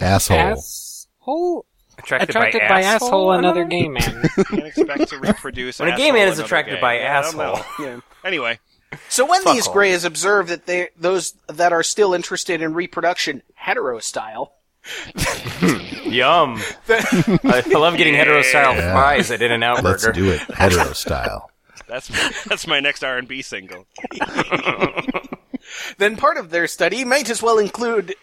Asshole. 0.00 0.36
Asshole 0.38 1.66
Attracted, 1.96 2.30
attracted 2.30 2.60
by, 2.62 2.68
by 2.68 2.80
asshole. 2.82 3.06
asshole 3.08 3.32
another 3.32 3.64
gay 3.64 3.86
man. 3.88 4.02
Can't 4.50 4.66
expect 4.66 5.08
to 5.10 5.18
reproduce. 5.18 5.78
When 5.80 5.92
a 5.92 5.96
gay 5.96 6.10
man 6.10 6.26
is 6.28 6.34
another 6.38 6.44
attracted 6.46 6.74
gay. 6.76 6.80
by 6.80 6.98
Yeah, 6.98 7.18
I 7.18 7.22
don't 7.22 7.36
know. 7.36 7.54
asshole. 7.54 8.00
Anyway, 8.24 8.58
So 9.08 9.24
when 9.26 9.44
these 9.44 9.68
off. 9.68 9.72
Greys 9.74 10.04
observe 10.04 10.48
that 10.48 10.66
they 10.66 10.88
those 10.98 11.34
that 11.46 11.72
are 11.72 11.84
still 11.84 12.12
interested 12.12 12.60
in 12.62 12.74
reproduction 12.74 13.42
hetero 13.54 14.00
style, 14.00 14.52
Yum. 16.04 16.60
I 16.88 17.62
love 17.72 17.96
getting 17.96 18.14
hetero 18.14 18.42
style 18.42 18.74
Yeah. 18.74 18.92
fries 18.92 19.30
at 19.30 19.40
In 19.42 19.52
and 19.52 19.64
Out 19.64 19.82
Let's 19.82 20.04
Burger. 20.04 20.12
do 20.20 20.30
it 20.30 20.40
hetero 20.54 20.92
style. 20.92 21.50
that's 21.88 22.08
that's 22.44 22.66
my 22.66 22.80
next 22.80 23.02
R 23.04 23.16
and 23.18 23.26
B 23.28 23.42
single. 23.42 23.86
then 25.98 26.16
part 26.16 26.36
of 26.36 26.50
their 26.50 26.66
study 26.66 27.04
might 27.04 27.30
as 27.30 27.42
well 27.42 27.58
include 27.58 28.14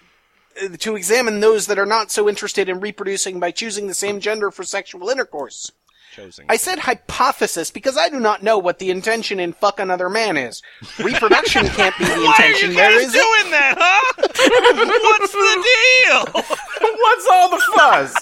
uh, 0.63 0.75
to 0.79 0.95
examine 0.95 1.39
those 1.39 1.67
that 1.67 1.79
are 1.79 1.85
not 1.85 2.11
so 2.11 2.29
interested 2.29 2.69
in 2.69 2.79
reproducing 2.79 3.39
by 3.39 3.51
choosing 3.51 3.87
the 3.87 3.93
same 3.93 4.19
gender 4.19 4.51
for 4.51 4.63
sexual 4.63 5.09
intercourse. 5.09 5.71
Chosen. 6.15 6.45
I 6.49 6.57
said 6.57 6.79
hypothesis 6.79 7.71
because 7.71 7.97
I 7.97 8.09
do 8.09 8.19
not 8.19 8.43
know 8.43 8.57
what 8.57 8.79
the 8.79 8.91
intention 8.91 9.39
in 9.39 9.53
fuck 9.53 9.79
another 9.79 10.09
man 10.09 10.35
is. 10.35 10.61
Reproduction 10.99 11.67
can't 11.69 11.97
be 11.97 12.03
the 12.03 12.25
intention. 12.25 12.75
Why 12.75 12.83
are 12.83 12.91
you 12.91 12.99
guys 12.99 13.07
is 13.07 13.13
doing 13.13 13.51
that, 13.51 13.75
huh? 13.77 14.13
What's 15.19 15.31
the 15.31 16.35
deal? 16.35 16.43
What's 16.97 17.27
all 17.31 17.49
the 17.49 17.61
fuzz? 17.75 18.15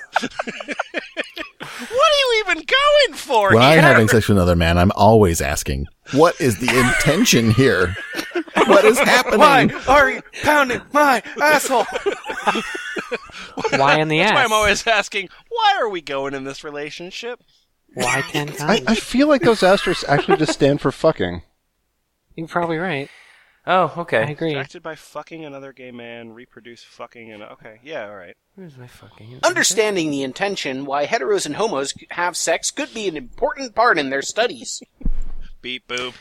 What 1.60 1.92
are 1.92 2.20
you 2.20 2.44
even 2.46 2.58
going 2.58 3.18
for? 3.18 3.56
Why 3.56 3.70
I'm 3.70 3.80
here? 3.80 3.82
having 3.82 4.08
sex 4.08 4.28
with 4.28 4.38
another 4.38 4.56
man, 4.56 4.78
I'm 4.78 4.92
always 4.96 5.42
asking, 5.42 5.88
what 6.12 6.40
is 6.40 6.60
the 6.60 6.70
intention 6.78 7.52
here? 7.52 7.96
What 8.68 8.86
is 8.86 9.00
happening? 9.00 9.40
Why 9.40 9.70
are 9.88 10.12
you 10.12 10.22
pounding 10.44 10.82
my 10.94 11.24
asshole? 11.42 11.86
Why 13.78 14.00
in 14.00 14.08
the 14.08 14.20
That's 14.20 14.34
why 14.34 14.44
I'm 14.44 14.54
always 14.54 14.86
asking, 14.86 15.30
why 15.50 15.76
are 15.80 15.90
we 15.90 16.02
going 16.02 16.34
in 16.34 16.44
this 16.44 16.64
relationship? 16.64 17.42
Why 17.94 18.22
ten 18.30 18.50
I, 18.50 18.54
times? 18.54 18.82
I 18.88 18.96
feel 18.96 19.28
like 19.28 19.42
those 19.42 19.64
asterisks 19.64 20.06
actually 20.08 20.38
just 20.38 20.54
stand 20.54 20.82
for 20.82 20.92
fucking. 20.92 21.42
You're 22.36 22.48
probably 22.48 22.78
right. 22.78 23.10
Oh, 23.68 23.94
okay. 23.98 24.18
I 24.18 24.24
okay. 24.24 24.32
agree. 24.32 24.52
Attracted 24.52 24.82
by 24.82 24.96
fucking 24.96 25.46
another 25.46 25.74
gay 25.74 25.92
man, 25.92 26.34
reproduce 26.34 26.84
fucking 26.84 27.32
and 27.32 27.44
okay, 27.44 27.80
yeah, 27.84 28.08
all 28.08 28.16
right. 28.16 28.36
Where's 28.56 28.78
my 28.78 28.88
fucking 28.88 29.40
Understanding 29.44 30.10
the 30.10 30.24
intention 30.24 30.86
why 30.86 31.06
heteros 31.06 31.46
and 31.46 31.56
homos 31.56 31.94
have 32.12 32.36
sex 32.36 32.72
could 32.72 32.94
be 32.94 33.08
an 33.08 33.16
important 33.16 33.76
part 33.76 34.00
in 34.00 34.10
their 34.10 34.22
studies. 34.22 34.82
Beep 35.62 35.88
boop. 35.88 36.14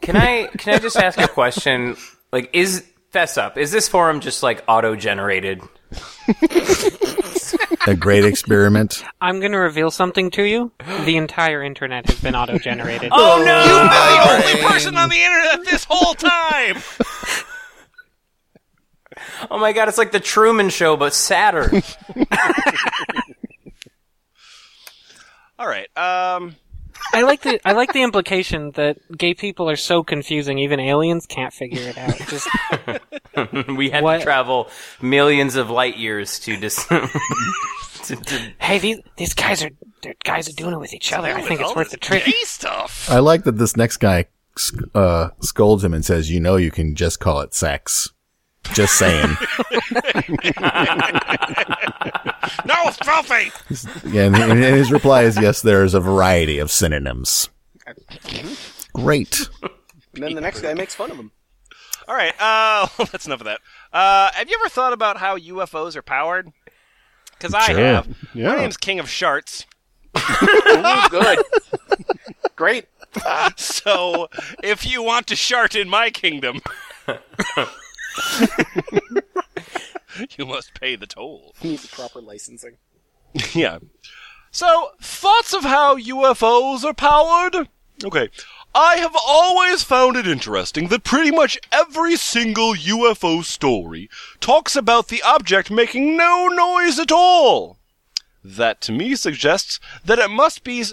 Can 0.00 0.16
I 0.16 0.48
can 0.58 0.74
I 0.74 0.78
just 0.78 0.96
ask 0.96 1.18
a 1.18 1.28
question? 1.28 1.96
Like, 2.32 2.50
is 2.52 2.84
fess 3.10 3.38
up? 3.38 3.56
Is 3.56 3.70
this 3.72 3.88
forum 3.88 4.20
just 4.20 4.42
like 4.42 4.62
auto 4.68 4.96
generated? 4.96 5.62
A 7.86 7.94
great 7.94 8.24
experiment. 8.24 9.04
I'm 9.20 9.38
going 9.38 9.52
to 9.52 9.58
reveal 9.58 9.90
something 9.92 10.30
to 10.32 10.42
you. 10.42 10.72
The 11.04 11.16
entire 11.16 11.62
internet 11.62 12.06
has 12.06 12.20
been 12.20 12.34
auto-generated. 12.34 13.10
Oh 13.18 13.42
no! 13.44 13.58
You've 13.62 13.90
been 13.90 14.50
the 14.50 14.58
only 14.58 14.68
person 14.72 14.96
on 14.96 15.08
the 15.08 15.22
internet 15.22 15.64
this 15.64 15.84
whole 15.88 16.14
time. 16.14 16.82
Oh 19.50 19.58
my 19.58 19.72
god, 19.72 19.88
it's 19.88 19.98
like 19.98 20.12
the 20.12 20.20
Truman 20.20 20.68
Show, 20.70 20.96
but 20.96 21.12
sadder. 21.14 21.70
All 25.58 25.66
right. 25.66 25.88
Um. 25.96 26.54
I 27.16 27.22
like 27.22 27.40
the 27.40 27.58
I 27.66 27.72
like 27.72 27.94
the 27.94 28.02
implication 28.02 28.72
that 28.72 28.98
gay 29.16 29.32
people 29.32 29.70
are 29.70 29.76
so 29.76 30.02
confusing, 30.02 30.58
even 30.58 30.78
aliens 30.80 31.24
can't 31.26 31.52
figure 31.52 31.80
it 31.88 31.96
out. 31.96 32.14
Just 32.28 32.46
we 33.68 33.88
had 33.88 34.04
What- 34.04 34.18
to 34.18 34.22
travel 34.24 34.68
millions 35.00 35.56
of 35.56 35.70
light 35.70 35.96
years 35.96 36.38
to 36.40 36.58
dis- 36.58 36.86
to, 38.04 38.16
to 38.16 38.52
hey, 38.58 38.78
these 38.78 38.98
these 39.16 39.32
guys 39.32 39.62
are 39.64 39.70
they're- 40.02 40.14
guys 40.24 40.46
are 40.48 40.52
doing 40.52 40.74
it 40.74 40.78
with 40.78 40.92
each 40.92 41.12
other. 41.14 41.28
I 41.34 41.40
think 41.40 41.60
it's 41.62 41.74
worth 41.74 41.90
the 41.90 41.96
trip. 41.96 42.22
Stuff. 42.44 43.08
I 43.10 43.18
like 43.20 43.44
that 43.44 43.56
this 43.58 43.76
next 43.76 43.96
guy 43.96 44.26
uh, 44.94 45.28
scolds 45.40 45.82
him 45.84 45.94
and 45.94 46.04
says, 46.04 46.30
"You 46.30 46.40
know, 46.40 46.56
you 46.56 46.70
can 46.70 46.94
just 46.94 47.18
call 47.18 47.40
it 47.40 47.54
sex." 47.54 48.10
Just 48.72 48.94
saying. 48.98 49.36
No, 52.64 52.74
it's 52.86 52.98
filthy. 52.98 53.52
and, 54.18 54.34
and 54.36 54.58
his 54.62 54.90
reply 54.92 55.22
is, 55.22 55.38
"Yes, 55.40 55.62
there's 55.62 55.94
a 55.94 56.00
variety 56.00 56.58
of 56.58 56.70
synonyms." 56.70 57.48
Great. 58.94 59.48
And 60.14 60.22
then 60.22 60.34
the 60.34 60.40
next 60.40 60.60
guy 60.62 60.74
makes 60.74 60.94
fun 60.94 61.10
of 61.10 61.16
him. 61.16 61.30
All 62.08 62.14
right. 62.14 62.32
Uh, 62.40 62.86
well, 62.98 63.08
that's 63.12 63.26
enough 63.26 63.40
of 63.40 63.46
that. 63.46 63.60
Uh, 63.92 64.30
have 64.32 64.48
you 64.48 64.56
ever 64.60 64.68
thought 64.68 64.92
about 64.92 65.16
how 65.18 65.36
UFOs 65.38 65.96
are 65.96 66.02
powered? 66.02 66.50
Because 67.32 67.52
I 67.54 67.66
Sure. 67.66 67.78
have. 67.78 68.08
Yeah. 68.34 68.48
My 68.54 68.56
name's 68.56 68.76
King 68.76 68.98
of 68.98 69.06
Sharts. 69.06 69.64
Ooh, 70.16 71.08
good. 71.10 71.38
Great. 72.56 72.86
So, 73.56 74.28
if 74.62 74.84
you 74.84 75.02
want 75.02 75.26
to 75.28 75.36
shart 75.36 75.74
in 75.74 75.88
my 75.88 76.10
kingdom, 76.10 76.60
you 80.38 80.46
must 80.46 80.78
pay 80.78 80.96
the 80.96 81.06
toll. 81.06 81.54
Need 81.62 81.80
the 81.80 81.88
proper 81.88 82.20
licensing. 82.20 82.76
yeah. 83.54 83.78
So, 84.50 84.92
thoughts 85.00 85.52
of 85.52 85.64
how 85.64 85.98
UFOs 85.98 86.84
are 86.84 86.94
powered? 86.94 87.68
Okay. 88.04 88.28
I 88.74 88.96
have 88.96 89.16
always 89.26 89.82
found 89.82 90.16
it 90.16 90.26
interesting 90.26 90.88
that 90.88 91.04
pretty 91.04 91.30
much 91.30 91.58
every 91.72 92.16
single 92.16 92.74
UFO 92.74 93.42
story 93.42 94.10
talks 94.38 94.76
about 94.76 95.08
the 95.08 95.22
object 95.22 95.70
making 95.70 96.16
no 96.16 96.48
noise 96.48 96.98
at 96.98 97.10
all. 97.10 97.78
That 98.44 98.82
to 98.82 98.92
me 98.92 99.16
suggests 99.16 99.80
that 100.04 100.18
it 100.18 100.30
must 100.30 100.62
be 100.62 100.84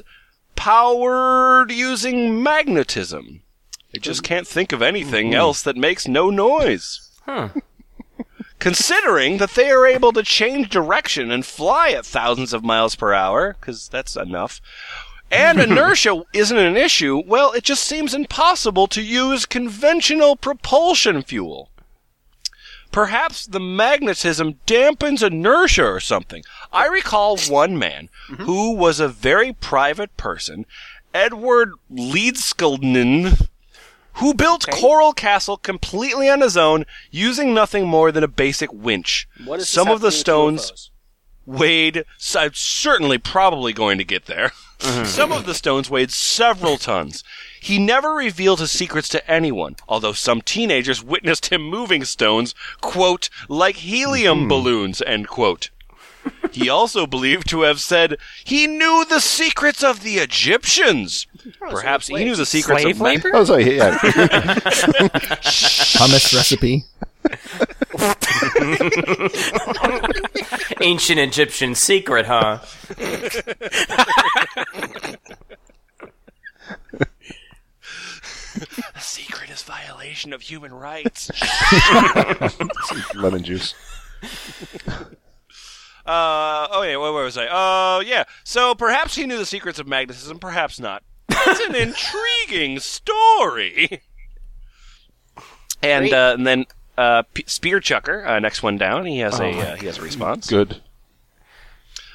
powered 0.56 1.72
using 1.72 2.42
magnetism. 2.42 3.42
I 3.94 4.00
just 4.00 4.24
mm. 4.24 4.26
can't 4.26 4.48
think 4.48 4.72
of 4.72 4.82
anything 4.82 5.32
mm. 5.32 5.36
else 5.36 5.62
that 5.64 5.76
makes 5.76 6.08
no 6.08 6.30
noise. 6.30 7.12
Considering 8.60 9.38
that 9.38 9.52
they 9.52 9.70
are 9.70 9.86
able 9.86 10.14
to 10.14 10.24
change 10.24 10.70
direction 10.70 11.32
and 11.32 11.46
fly 11.46 11.90
at 11.90 12.06
thousands 12.06 12.54
of 12.54 12.64
miles 12.64 12.96
per 12.96 13.14
hour, 13.14 13.58
because 13.60 13.90
that's 13.90 14.16
enough, 14.16 14.62
and 15.30 15.60
inertia 15.62 16.24
isn't 16.34 16.58
an 16.58 16.78
issue, 16.78 17.22
well, 17.26 17.52
it 17.52 17.64
just 17.64 17.84
seems 17.84 18.14
impossible 18.14 18.88
to 18.88 19.02
use 19.02 19.46
conventional 19.46 20.36
propulsion 20.36 21.24
fuel. 21.24 21.70
Perhaps 22.92 23.48
the 23.48 23.60
magnetism 23.60 24.60
dampens 24.68 25.26
inertia 25.26 25.84
or 25.84 26.00
something. 26.00 26.44
I 26.72 26.86
recall 26.86 27.38
one 27.38 27.78
man 27.78 28.10
mm-hmm. 28.30 28.44
who 28.44 28.76
was 28.76 29.00
a 29.00 29.08
very 29.08 29.52
private 29.52 30.16
person, 30.16 30.68
Edward 31.12 31.72
Leedskalnin, 31.92 33.48
who 34.16 34.34
built 34.34 34.68
Coral 34.72 35.14
Castle 35.14 35.58
completely 35.58 36.30
on 36.30 36.42
his 36.42 36.58
own 36.58 36.86
using 37.12 37.54
nothing 37.54 37.88
more 37.88 38.12
than 38.12 38.24
a 38.24 38.28
basic 38.28 38.72
winch. 38.72 39.28
What 39.44 39.62
Some 39.62 39.88
of 39.88 40.02
the 40.02 40.10
to 40.10 40.12
do 40.12 40.16
with 40.16 40.60
stones 40.60 40.92
weighed, 41.46 42.06
so 42.18 42.42
I'm 42.42 42.48
uh, 42.50 42.52
certainly 42.54 43.18
probably 43.18 43.74
going 43.74 43.98
to 43.98 44.04
get 44.04 44.26
there. 44.26 44.52
Mm-hmm. 44.80 45.06
Some 45.06 45.32
of 45.32 45.46
the 45.46 45.54
stones 45.54 45.90
weighed 45.90 46.12
several 46.12 46.78
tons. 46.78 47.24
He 47.60 47.80
never 47.80 48.14
revealed 48.14 48.60
his 48.60 48.72
secrets 48.72 49.08
to 49.10 49.32
anyone, 49.32 49.78
although 49.88 50.12
some 50.12 50.42
teenagers 50.42 51.02
witnessed 51.02 51.46
him 51.46 51.64
moving 51.64 52.04
stones, 52.04 52.54
quote, 52.82 53.30
like 53.48 53.78
helium 53.78 54.42
hmm. 54.42 54.48
balloons, 54.50 55.02
end 55.04 55.30
quote. 55.30 55.70
He 56.54 56.70
also 56.70 57.08
believed 57.08 57.50
to 57.50 57.62
have 57.62 57.80
said 57.80 58.18
he 58.44 58.68
knew 58.68 59.06
the 59.10 59.20
secrets 59.20 59.84
of 59.84 60.04
the 60.04 60.18
Egyptians. 60.18 61.26
Perhaps 61.60 62.08
he 62.08 62.16
knew 62.16 62.36
the 62.36 62.46
secrets 62.46 62.84
Slave 62.84 62.96
of 62.96 63.00
ma- 63.00 63.06
labor? 63.06 63.36
I 63.36 63.40
was 63.40 63.50
like, 63.50 63.66
yeah. 63.66 63.98
Hummus 65.98 66.34
recipe. 66.34 66.84
Ancient 70.82 71.20
Egyptian 71.20 71.76
secret, 71.76 72.26
huh? 72.26 72.60
The 78.54 79.00
secret 79.00 79.50
is 79.50 79.64
violation 79.64 80.34
of 80.34 80.42
human 80.42 80.74
rights. 80.74 81.32
lemon 83.16 83.44
juice. 83.44 83.74
Uh, 86.06 86.68
oh 86.72 86.82
yeah, 86.84 86.98
where, 86.98 87.14
where 87.14 87.24
was 87.24 87.38
I? 87.38 87.48
Oh 87.50 88.02
yeah. 88.06 88.24
So 88.44 88.76
perhaps 88.76 89.16
he 89.16 89.26
knew 89.26 89.38
the 89.38 89.46
secrets 89.46 89.80
of 89.80 89.88
magnetism, 89.88 90.40
perhaps 90.40 90.80
not. 90.80 91.04
It's 91.30 91.60
an 91.62 91.76
intriguing 92.48 92.80
story. 92.80 94.02
And 95.82 96.14
uh, 96.14 96.36
and 96.38 96.48
then 96.48 96.66
uh, 96.98 97.24
P- 97.34 97.44
Spear 97.46 97.82
Chucker, 97.82 98.26
uh, 98.26 98.40
next 98.40 98.64
one 98.64 98.78
down. 98.78 99.06
He 99.06 99.20
has 99.20 99.38
a 99.40 99.50
uh, 99.50 99.76
he 99.76 99.86
has 99.88 99.98
a 99.98 100.02
response. 100.02 100.48
Good. 100.48 100.82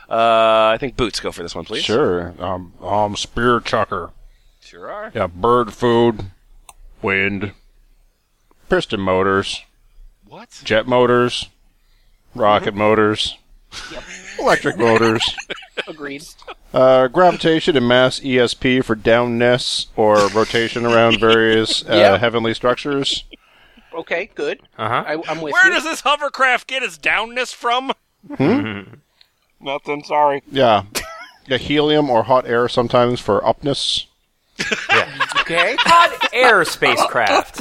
Uh, 0.09 0.73
I 0.73 0.79
think 0.81 0.97
Boots 0.97 1.21
go 1.21 1.31
for 1.33 1.43
this 1.43 1.55
one, 1.55 1.67
please. 1.67 1.85
Sure. 1.85 2.33
Um, 2.39 2.73
um, 2.81 3.15
spear 3.15 3.61
chucker. 3.61 4.11
Sure 4.63 4.91
are. 4.91 5.13
Yeah, 5.15 5.27
bird 5.27 5.75
food, 5.75 6.31
wind, 7.03 7.53
piston 8.71 9.01
motors, 9.01 9.63
What? 10.27 10.63
jet 10.65 10.87
motors, 10.87 11.51
rocket 12.35 12.75
motors, 12.75 13.37
electric 14.39 14.77
motors, 14.79 15.37
Agreed. 15.87 16.25
uh, 16.73 17.09
gravitation 17.09 17.77
and 17.77 17.87
mass 17.89 18.21
ESP 18.21 18.85
for 18.85 18.97
downness 18.97 19.87
or 19.97 20.29
rotation 20.29 20.85
around 20.87 21.21
various 21.21 21.83
uh, 21.89 21.95
Yeah. 21.95 22.19
heavenly 22.19 22.55
structures. 22.55 23.25
Okay, 23.95 24.31
good. 24.35 24.61
Uh 24.79 24.89
huh. 24.89 25.05
I, 25.07 25.13
I'm 25.31 25.41
with 25.41 25.53
Where 25.53 25.67
you. 25.67 25.73
does 25.75 25.85
this 25.85 26.01
hovercraft 26.03 26.67
get 26.67 26.83
its 26.83 26.99
downness 26.99 27.55
from? 27.55 27.93
Nothing. 29.61 30.05
Sorry. 30.05 30.43
Yeah. 30.51 30.85
Yeah, 31.47 31.57
helium 31.57 32.11
or 32.11 32.25
hot 32.25 32.47
air 32.47 32.69
sometimes 32.69 33.21
for 33.21 33.41
upness. 33.47 34.07
okay. 35.41 35.77
Hot 35.81 36.29
air 36.33 36.65
spacecraft. 36.65 37.61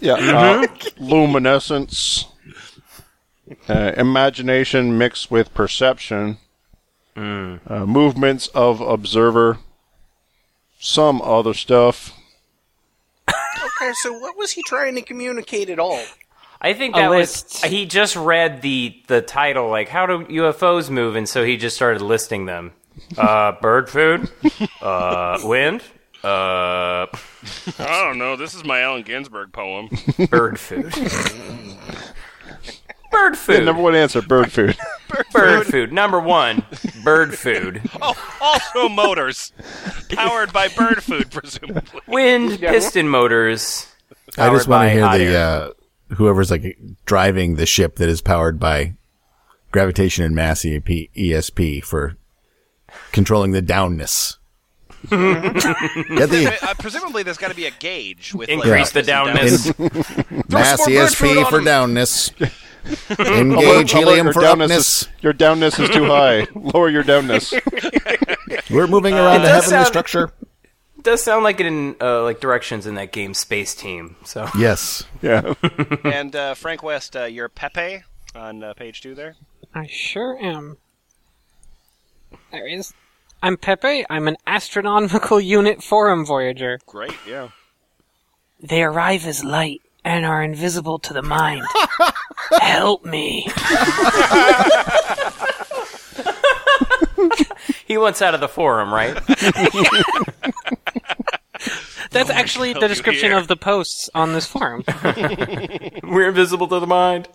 Yeah, 0.00 0.14
uh, 0.14 0.66
luminescence, 0.98 2.26
uh, 3.68 3.92
imagination 3.96 4.96
mixed 4.98 5.30
with 5.30 5.52
perception, 5.54 6.38
uh, 7.16 7.58
movements 7.86 8.48
of 8.48 8.80
observer, 8.80 9.58
some 10.78 11.20
other 11.22 11.54
stuff. 11.54 12.12
Okay, 13.28 13.92
so 13.94 14.12
what 14.18 14.36
was 14.36 14.52
he 14.52 14.62
trying 14.62 14.94
to 14.94 15.02
communicate 15.02 15.68
at 15.70 15.78
all? 15.78 16.00
I 16.60 16.74
think 16.74 16.94
that 16.94 17.08
was 17.08 17.42
list. 17.44 17.64
he 17.66 17.86
just 17.86 18.14
read 18.14 18.62
the 18.62 19.02
the 19.08 19.20
title 19.20 19.68
like 19.68 19.88
how 19.88 20.06
do 20.06 20.24
UFOs 20.26 20.90
move 20.90 21.16
and 21.16 21.28
so 21.28 21.44
he 21.44 21.56
just 21.56 21.74
started 21.74 22.00
listing 22.02 22.46
them. 22.46 22.72
Uh, 23.18 23.52
bird 23.60 23.90
food, 23.90 24.30
uh, 24.80 25.38
wind, 25.42 25.82
uh, 26.22 27.06
I 27.06 28.04
don't 28.04 28.18
know. 28.18 28.36
This 28.36 28.54
is 28.54 28.64
my 28.64 28.80
Allen 28.82 29.02
Ginsberg 29.02 29.52
poem. 29.52 29.88
bird 30.30 30.60
food. 30.60 30.94
Bird 33.12 33.36
food. 33.36 33.64
Number 33.64 33.82
one 33.82 33.94
answer: 33.94 34.22
bird 34.28 34.50
food. 34.50 34.76
bird 35.32 35.66
food. 35.66 35.92
Number 35.92 36.18
one, 36.18 36.64
bird 37.04 37.36
food. 37.36 37.82
oh, 38.02 38.14
also 38.40 38.88
motors, 38.88 39.52
powered 40.10 40.52
by 40.52 40.68
bird 40.68 41.02
food, 41.02 41.30
presumably. 41.30 42.00
Wind 42.06 42.58
piston 42.58 43.08
motors. 43.08 43.86
I 44.38 44.48
just 44.50 44.66
want 44.66 44.88
to 44.88 44.90
hear 44.90 45.18
the 45.18 45.38
uh, 45.38 45.70
whoever's 46.14 46.50
like 46.50 46.78
driving 47.04 47.56
the 47.56 47.66
ship 47.66 47.96
that 47.96 48.08
is 48.08 48.20
powered 48.22 48.58
by 48.58 48.94
gravitation 49.70 50.24
and 50.24 50.34
mass 50.34 50.64
EP, 50.64 50.84
ESP 50.84 51.84
for 51.84 52.16
controlling 53.12 53.52
the 53.52 53.62
downness. 53.62 54.36
The 55.08 56.58
Uh, 56.62 56.74
presumably, 56.78 57.22
there's 57.22 57.38
got 57.38 57.48
to 57.48 57.56
be 57.56 57.66
a 57.66 57.70
gauge 57.72 58.34
with 58.34 58.48
Increase 58.48 58.94
like, 58.94 59.04
the 59.04 59.12
downness. 59.12 59.72
downness. 59.72 60.50
mass 60.50 60.82
some 60.82 60.92
more 60.92 61.02
bird 61.02 61.10
ESP 61.10 61.50
for 61.50 61.60
downness. 61.60 62.52
Engage 63.18 63.92
helium 63.92 64.26
your 64.26 64.32
for 64.32 64.42
downness 64.42 64.64
upness. 64.64 65.02
Is, 65.02 65.08
your 65.20 65.32
downness 65.32 65.78
is 65.82 65.90
too 65.90 66.04
high. 66.06 66.46
Lower 66.54 66.88
your 66.88 67.04
downness. 67.04 67.52
We're 68.70 68.86
moving 68.86 69.14
around 69.14 69.40
it 69.40 69.44
the 69.44 69.48
heavenly 69.48 69.70
sound- 69.70 69.86
structure. 69.86 70.32
does 71.02 71.22
sound 71.22 71.44
like 71.44 71.60
it 71.60 71.66
in 71.66 71.96
uh, 72.00 72.22
like 72.22 72.40
directions 72.40 72.86
in 72.86 72.94
that 72.96 73.12
game 73.12 73.32
Spaceteam. 73.32 74.14
So 74.26 74.48
Yes. 74.58 75.04
Yeah. 75.20 75.54
And 76.04 76.34
uh, 76.36 76.54
Frank 76.54 76.82
West, 76.82 77.16
uh, 77.16 77.24
you're 77.24 77.48
Pepe 77.48 78.02
on 78.34 78.62
uh, 78.64 78.74
page 78.74 79.00
two 79.00 79.14
there. 79.14 79.36
I 79.74 79.86
sure 79.88 80.36
am. 80.40 80.76
There 82.50 82.66
he 82.68 82.74
is. 82.76 82.92
I'm 83.42 83.56
Pepe. 83.56 84.04
I'm 84.10 84.28
an 84.28 84.36
astronomical 84.46 85.40
unit 85.58 85.82
forum 85.82 86.24
voyager. 86.24 86.78
Great, 86.86 87.14
yeah. 87.26 87.48
They 88.60 88.82
arrive 88.82 89.26
as 89.26 89.42
light 89.44 89.82
and 90.04 90.24
are 90.24 90.42
invisible 90.42 90.98
to 91.00 91.12
the 91.12 91.22
mind. 91.22 91.64
Help 92.60 93.04
me. 93.04 93.46
he 97.86 97.96
wants 97.98 98.22
out 98.22 98.34
of 98.34 98.40
the 98.40 98.48
forum, 98.48 98.92
right? 98.92 99.18
That's 102.10 102.30
actually 102.30 102.72
the 102.74 102.80
you 102.80 102.88
description 102.88 103.30
here. 103.30 103.38
of 103.38 103.48
the 103.48 103.56
posts 103.56 104.10
on 104.14 104.32
this 104.34 104.46
forum. 104.46 104.84
We're 106.02 106.28
invisible 106.28 106.68
to 106.68 106.80
the 106.80 106.86
mind. 106.86 107.28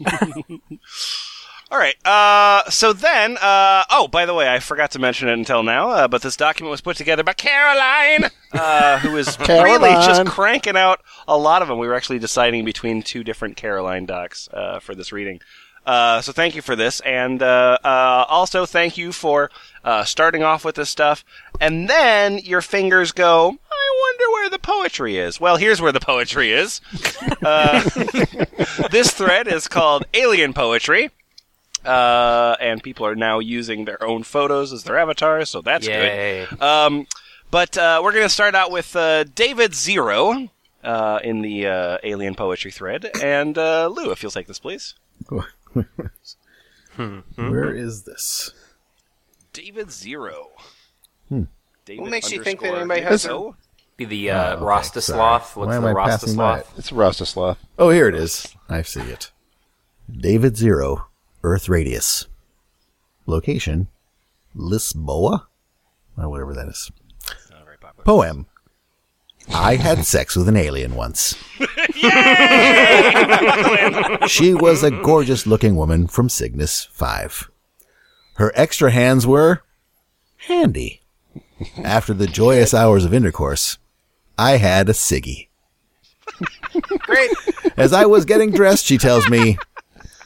All 1.72 1.78
right. 1.78 1.96
Uh, 2.06 2.68
so 2.68 2.92
then, 2.92 3.38
uh, 3.38 3.84
oh, 3.90 4.06
by 4.06 4.26
the 4.26 4.34
way, 4.34 4.46
I 4.46 4.58
forgot 4.58 4.90
to 4.90 4.98
mention 4.98 5.30
it 5.30 5.32
until 5.32 5.62
now, 5.62 5.88
uh, 5.88 6.06
but 6.06 6.20
this 6.20 6.36
document 6.36 6.70
was 6.70 6.82
put 6.82 6.98
together 6.98 7.22
by 7.22 7.32
Caroline, 7.32 8.30
uh, 8.52 8.98
who 8.98 9.16
is 9.16 9.38
really 9.48 9.88
just 9.88 10.26
cranking 10.26 10.76
out 10.76 11.00
a 11.26 11.38
lot 11.38 11.62
of 11.62 11.68
them. 11.68 11.78
We 11.78 11.86
were 11.86 11.94
actually 11.94 12.18
deciding 12.18 12.66
between 12.66 13.02
two 13.02 13.24
different 13.24 13.56
Caroline 13.56 14.04
docs 14.04 14.50
uh, 14.52 14.80
for 14.80 14.94
this 14.94 15.12
reading. 15.12 15.40
Uh, 15.86 16.20
so 16.20 16.30
thank 16.30 16.54
you 16.54 16.60
for 16.60 16.76
this, 16.76 17.00
and 17.00 17.42
uh, 17.42 17.78
uh, 17.82 18.26
also 18.28 18.66
thank 18.66 18.98
you 18.98 19.10
for 19.10 19.50
uh, 19.82 20.04
starting 20.04 20.42
off 20.42 20.66
with 20.66 20.74
this 20.74 20.90
stuff, 20.90 21.24
and 21.58 21.88
then 21.88 22.36
your 22.36 22.60
fingers 22.60 23.12
go. 23.12 23.48
I 23.48 23.98
wonder 24.00 24.32
where 24.32 24.50
the 24.50 24.58
poetry 24.58 25.16
is. 25.16 25.40
Well, 25.40 25.56
here's 25.56 25.80
where 25.80 25.90
the 25.90 26.00
poetry 26.00 26.52
is. 26.52 26.82
Uh, 27.42 27.82
this 28.90 29.12
thread 29.12 29.48
is 29.48 29.68
called 29.68 30.04
Alien 30.12 30.52
Poetry. 30.52 31.10
Uh, 31.84 32.56
and 32.60 32.82
people 32.82 33.04
are 33.06 33.16
now 33.16 33.38
using 33.40 33.84
their 33.84 34.02
own 34.04 34.22
photos 34.22 34.72
as 34.72 34.84
their 34.84 34.98
avatars, 34.98 35.50
so 35.50 35.60
that's 35.62 35.86
Yay. 35.86 36.46
good. 36.48 36.62
Um, 36.62 37.06
but 37.50 37.76
uh, 37.76 38.00
we're 38.02 38.12
going 38.12 38.24
to 38.24 38.28
start 38.28 38.54
out 38.54 38.70
with 38.70 38.94
uh, 38.96 39.24
David 39.24 39.74
Zero 39.74 40.48
uh, 40.84 41.18
in 41.24 41.42
the 41.42 41.66
uh, 41.66 41.98
Alien 42.04 42.34
Poetry 42.34 42.70
thread. 42.70 43.10
And 43.22 43.58
uh, 43.58 43.88
Lou, 43.88 44.10
if 44.12 44.22
you'll 44.22 44.30
take 44.32 44.46
this, 44.46 44.58
please. 44.58 44.94
Where 47.36 47.74
is 47.74 48.02
this? 48.04 48.52
David 49.52 49.90
Zero. 49.90 50.50
David 51.84 52.00
What 52.02 52.10
makes 52.10 52.30
you 52.30 52.42
think 52.42 52.60
that 52.60 52.74
anybody 52.74 53.00
has 53.02 53.22
Zero. 53.22 53.56
Be 53.96 54.04
the 54.04 54.30
uh, 54.30 54.36
Oh, 54.36 54.52
okay, 54.56 54.64
Rostislav. 54.64 55.02
sorry. 55.02 55.40
What's 55.40 55.54
Why 55.54 55.76
am 55.76 55.82
the 55.82 55.88
I 56.00 56.08
passing 56.08 56.36
by 56.36 56.58
Rostislav? 56.58 56.60
it? 56.60 56.78
It's 56.78 56.90
Rostislav. 56.90 57.56
Oh, 57.78 57.90
here 57.90 58.08
it 58.08 58.14
is. 58.14 58.54
I 58.68 58.82
see 58.82 59.00
it. 59.00 59.30
David 60.10 60.56
Zero, 60.56 61.06
Earth 61.42 61.68
radius. 61.68 62.26
Location, 63.26 63.88
Lisboa? 64.56 65.46
Or 66.16 66.28
whatever 66.28 66.54
that 66.54 66.68
is. 66.68 66.90
Poem. 68.04 68.46
I 69.52 69.76
had 69.76 70.04
sex 70.04 70.36
with 70.36 70.48
an 70.48 70.56
alien 70.56 70.94
once. 70.94 71.34
she 74.28 74.54
was 74.54 74.82
a 74.82 74.90
gorgeous 74.90 75.46
looking 75.46 75.76
woman 75.76 76.06
from 76.06 76.28
Cygnus 76.28 76.84
5. 76.92 77.50
Her 78.34 78.52
extra 78.54 78.90
hands 78.90 79.26
were 79.26 79.62
handy. 80.36 81.00
After 81.82 82.14
the 82.14 82.26
joyous 82.26 82.74
hours 82.74 83.04
of 83.04 83.14
intercourse, 83.14 83.78
I 84.38 84.56
had 84.58 84.88
a 84.88 84.92
ciggy. 84.92 85.48
Great. 86.98 87.30
As 87.76 87.92
I 87.92 88.06
was 88.06 88.24
getting 88.24 88.50
dressed, 88.50 88.86
she 88.86 88.98
tells 88.98 89.28
me, 89.28 89.58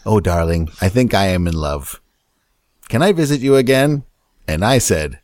Oh, 0.06 0.20
darling, 0.20 0.70
I 0.80 0.88
think 0.88 1.12
I 1.14 1.26
am 1.26 1.46
in 1.48 1.54
love. 1.54 2.00
Can 2.88 3.02
I 3.02 3.10
visit 3.12 3.40
you 3.40 3.56
again? 3.56 4.04
And 4.46 4.64
I 4.64 4.78
said, 4.78 5.18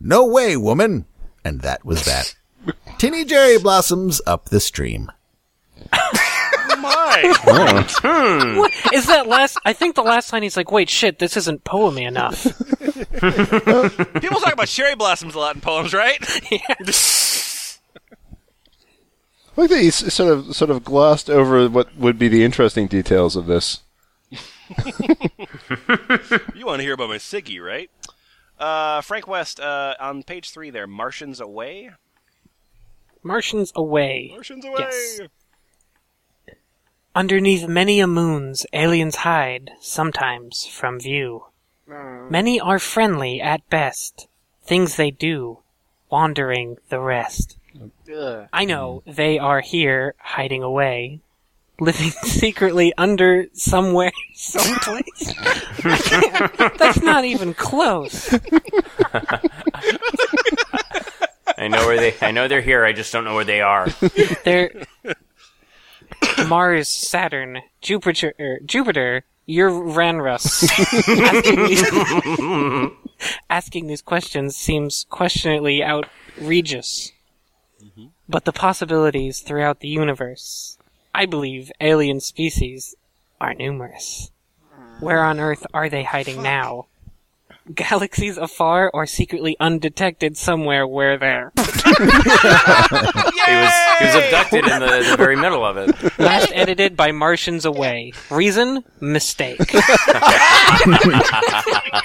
No 0.00 0.26
way, 0.26 0.56
woman. 0.56 1.06
And 1.44 1.60
that 1.60 1.84
was 1.84 2.04
that. 2.04 2.34
Tinny 2.98 3.24
cherry 3.24 3.58
blossoms 3.58 4.20
up 4.26 4.46
the 4.46 4.58
stream. 4.60 5.10
My. 6.78 7.22
Hmm. 8.02 8.58
What 8.58 8.72
is 8.92 9.06
that 9.06 9.26
last? 9.28 9.56
I 9.64 9.72
think 9.72 9.94
the 9.94 10.02
last 10.02 10.32
line 10.32 10.42
he's 10.42 10.56
like, 10.56 10.70
"Wait, 10.70 10.90
shit, 10.90 11.18
this 11.18 11.36
isn't 11.36 11.64
poemy 11.64 12.06
enough." 12.06 12.42
People 14.20 14.40
talk 14.40 14.52
about 14.52 14.66
cherry 14.68 14.94
blossoms 14.94 15.34
a 15.34 15.38
lot 15.38 15.54
in 15.54 15.60
poems, 15.62 15.94
right? 15.94 16.18
I 19.56 19.60
like 19.60 19.70
that 19.70 19.80
he 19.80 19.88
s- 19.88 20.12
sort 20.12 20.32
of 20.32 20.54
sort 20.56 20.70
of 20.70 20.84
glossed 20.84 21.30
over 21.30 21.68
what 21.70 21.96
would 21.96 22.18
be 22.18 22.28
the 22.28 22.44
interesting 22.44 22.86
details 22.86 23.36
of 23.36 23.46
this. 23.46 23.80
You 26.54 26.66
want 26.66 26.78
to 26.80 26.84
hear 26.84 26.94
about 26.94 27.08
my 27.08 27.18
Siggy, 27.18 27.60
right? 27.60 27.90
Uh, 28.58 29.00
Frank 29.00 29.26
West, 29.26 29.60
uh, 29.60 29.94
on 30.00 30.22
page 30.22 30.50
three 30.50 30.70
there, 30.70 30.86
Martians 30.86 31.40
Away. 31.40 31.90
Martians 33.22 33.72
away. 33.74 34.28
Martians 34.32 34.64
Away! 34.64 34.76
Yes. 34.78 35.20
Underneath 37.14 37.66
many 37.68 38.00
a 38.00 38.06
moons, 38.06 38.66
aliens 38.72 39.16
hide, 39.16 39.70
sometimes 39.80 40.66
from 40.66 41.00
view. 41.00 41.46
Many 41.86 42.58
are 42.60 42.78
friendly 42.78 43.40
at 43.40 43.68
best. 43.70 44.26
Things 44.62 44.96
they 44.96 45.10
do, 45.10 45.58
wandering 46.10 46.78
the 46.88 47.00
rest. 47.00 47.56
Ugh. 48.12 48.48
I 48.52 48.64
know 48.64 49.02
they 49.06 49.38
are 49.38 49.60
here, 49.60 50.14
hiding 50.18 50.62
away, 50.62 51.20
living 51.80 52.10
secretly 52.22 52.92
under 52.96 53.46
somewhere, 53.52 54.12
someplace. 54.34 55.34
That's 56.78 57.02
not 57.02 57.24
even 57.24 57.54
close. 57.54 58.32
I 61.56 61.68
know 61.68 61.86
where 61.86 61.96
they. 61.96 62.14
I 62.20 62.30
know 62.30 62.48
they're 62.48 62.60
here. 62.60 62.84
I 62.84 62.92
just 62.92 63.12
don't 63.12 63.24
know 63.24 63.34
where 63.34 63.44
they 63.44 63.60
are. 63.60 63.88
They're 64.44 64.84
Mars, 66.48 66.88
Saturn, 66.88 67.60
Jupiter, 67.80 68.34
er, 68.40 68.58
Jupiter, 68.64 69.24
Uranus. 69.46 70.64
asking, 71.08 71.66
these, 71.66 71.84
asking 73.48 73.86
these 73.86 74.02
questions 74.02 74.56
seems 74.56 75.06
questionably 75.10 75.82
outrageous. 75.84 77.12
But 78.28 78.46
the 78.46 78.52
possibilities 78.52 79.40
throughout 79.40 79.80
the 79.80 79.88
universe, 79.88 80.78
I 81.14 81.26
believe 81.26 81.70
alien 81.80 82.20
species 82.20 82.96
are 83.40 83.54
numerous. 83.54 84.30
Where 85.00 85.22
on 85.24 85.38
Earth 85.40 85.64
are 85.72 85.88
they 85.88 86.02
hiding 86.04 86.42
now? 86.42 86.86
Galaxies 87.74 88.36
afar 88.36 88.90
or 88.92 89.06
secretly 89.06 89.56
undetected 89.58 90.36
somewhere 90.36 90.86
where 90.86 91.16
they're 91.16 91.50
He 91.56 91.62
was 93.54 93.72
he 93.98 94.04
was 94.04 94.14
abducted 94.16 94.64
in 94.66 94.80
the, 94.80 95.06
the 95.10 95.16
very 95.16 95.34
middle 95.36 95.64
of 95.64 95.76
it. 95.78 96.18
Last 96.18 96.50
edited 96.52 96.94
by 96.96 97.12
Martians 97.12 97.64
Away. 97.64 98.12
Reason? 98.30 98.84
Mistake. 99.00 99.60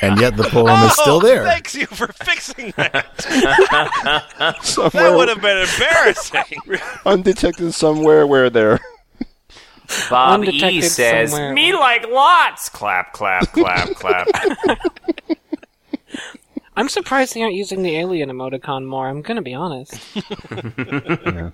And 0.01 0.17
yet 0.21 0.37
the 0.37 0.47
poem 0.49 0.81
is 0.85 0.93
still 0.93 1.15
Oh, 1.15 1.19
there. 1.19 1.43
Thanks 1.43 1.75
you 1.75 1.85
for 1.87 2.07
fixing 2.07 2.71
that. 2.77 3.05
That 4.37 4.63
Somewhere 4.63 5.15
would 5.17 5.27
have 5.27 5.41
been 5.41 5.57
embarrassing. 5.57 6.79
undetected 7.05 7.73
somewhere 7.73 8.25
where 8.25 8.49
they're 8.49 8.79
Bob 10.09 10.45
E 10.45 10.81
says, 10.81 11.31
somewhere. 11.31 11.53
"Me 11.53 11.73
like 11.73 12.07
lots." 12.07 12.69
Clap, 12.69 13.13
clap, 13.13 13.51
clap, 13.51 13.89
clap. 13.95 14.27
I'm 16.75 16.89
surprised 16.89 17.33
they 17.33 17.41
aren't 17.41 17.55
using 17.55 17.83
the 17.83 17.97
alien 17.97 18.29
emoticon 18.29 18.85
more, 18.85 19.07
I'm 19.07 19.21
gonna 19.21 19.41
be 19.41 19.53
honest. 19.53 19.93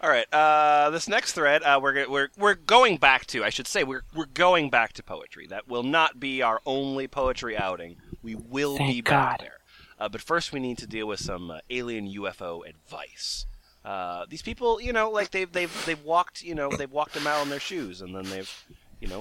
All 0.00 0.10
right, 0.10 0.26
uh, 0.32 0.90
this 0.90 1.08
next 1.08 1.32
thread, 1.32 1.62
uh, 1.62 1.78
we're, 1.80 2.08
we're 2.08 2.28
we're 2.36 2.54
going 2.54 2.96
back 2.96 3.24
to. 3.26 3.44
I 3.44 3.50
should 3.50 3.68
say 3.68 3.84
we're 3.84 4.02
we're 4.14 4.26
going 4.26 4.68
back 4.68 4.92
to 4.94 5.02
poetry. 5.02 5.46
That 5.46 5.68
will 5.68 5.84
not 5.84 6.18
be 6.18 6.42
our 6.42 6.60
only 6.66 7.06
poetry 7.06 7.56
outing. 7.56 7.96
We 8.20 8.34
will 8.34 8.76
Thank 8.76 8.90
be 8.92 9.00
back 9.02 9.38
there. 9.38 9.58
Uh, 10.00 10.08
but 10.08 10.20
first, 10.20 10.52
we 10.52 10.58
need 10.58 10.78
to 10.78 10.88
deal 10.88 11.06
with 11.06 11.20
some 11.20 11.52
uh, 11.52 11.58
alien 11.70 12.08
UFO 12.08 12.68
advice. 12.68 13.46
Uh, 13.84 14.24
these 14.28 14.42
people, 14.42 14.80
you 14.80 14.92
know, 14.92 15.10
like 15.10 15.30
they've 15.30 15.50
they've 15.50 15.84
they've 15.86 16.04
walked, 16.04 16.42
you 16.42 16.54
know, 16.54 16.70
they've 16.70 16.90
walked 16.92 17.16
a 17.16 17.20
mile 17.20 17.42
in 17.42 17.48
their 17.48 17.60
shoes, 17.60 18.00
and 18.00 18.14
then 18.14 18.24
they've, 18.30 18.64
you 19.00 19.08
know, 19.08 19.20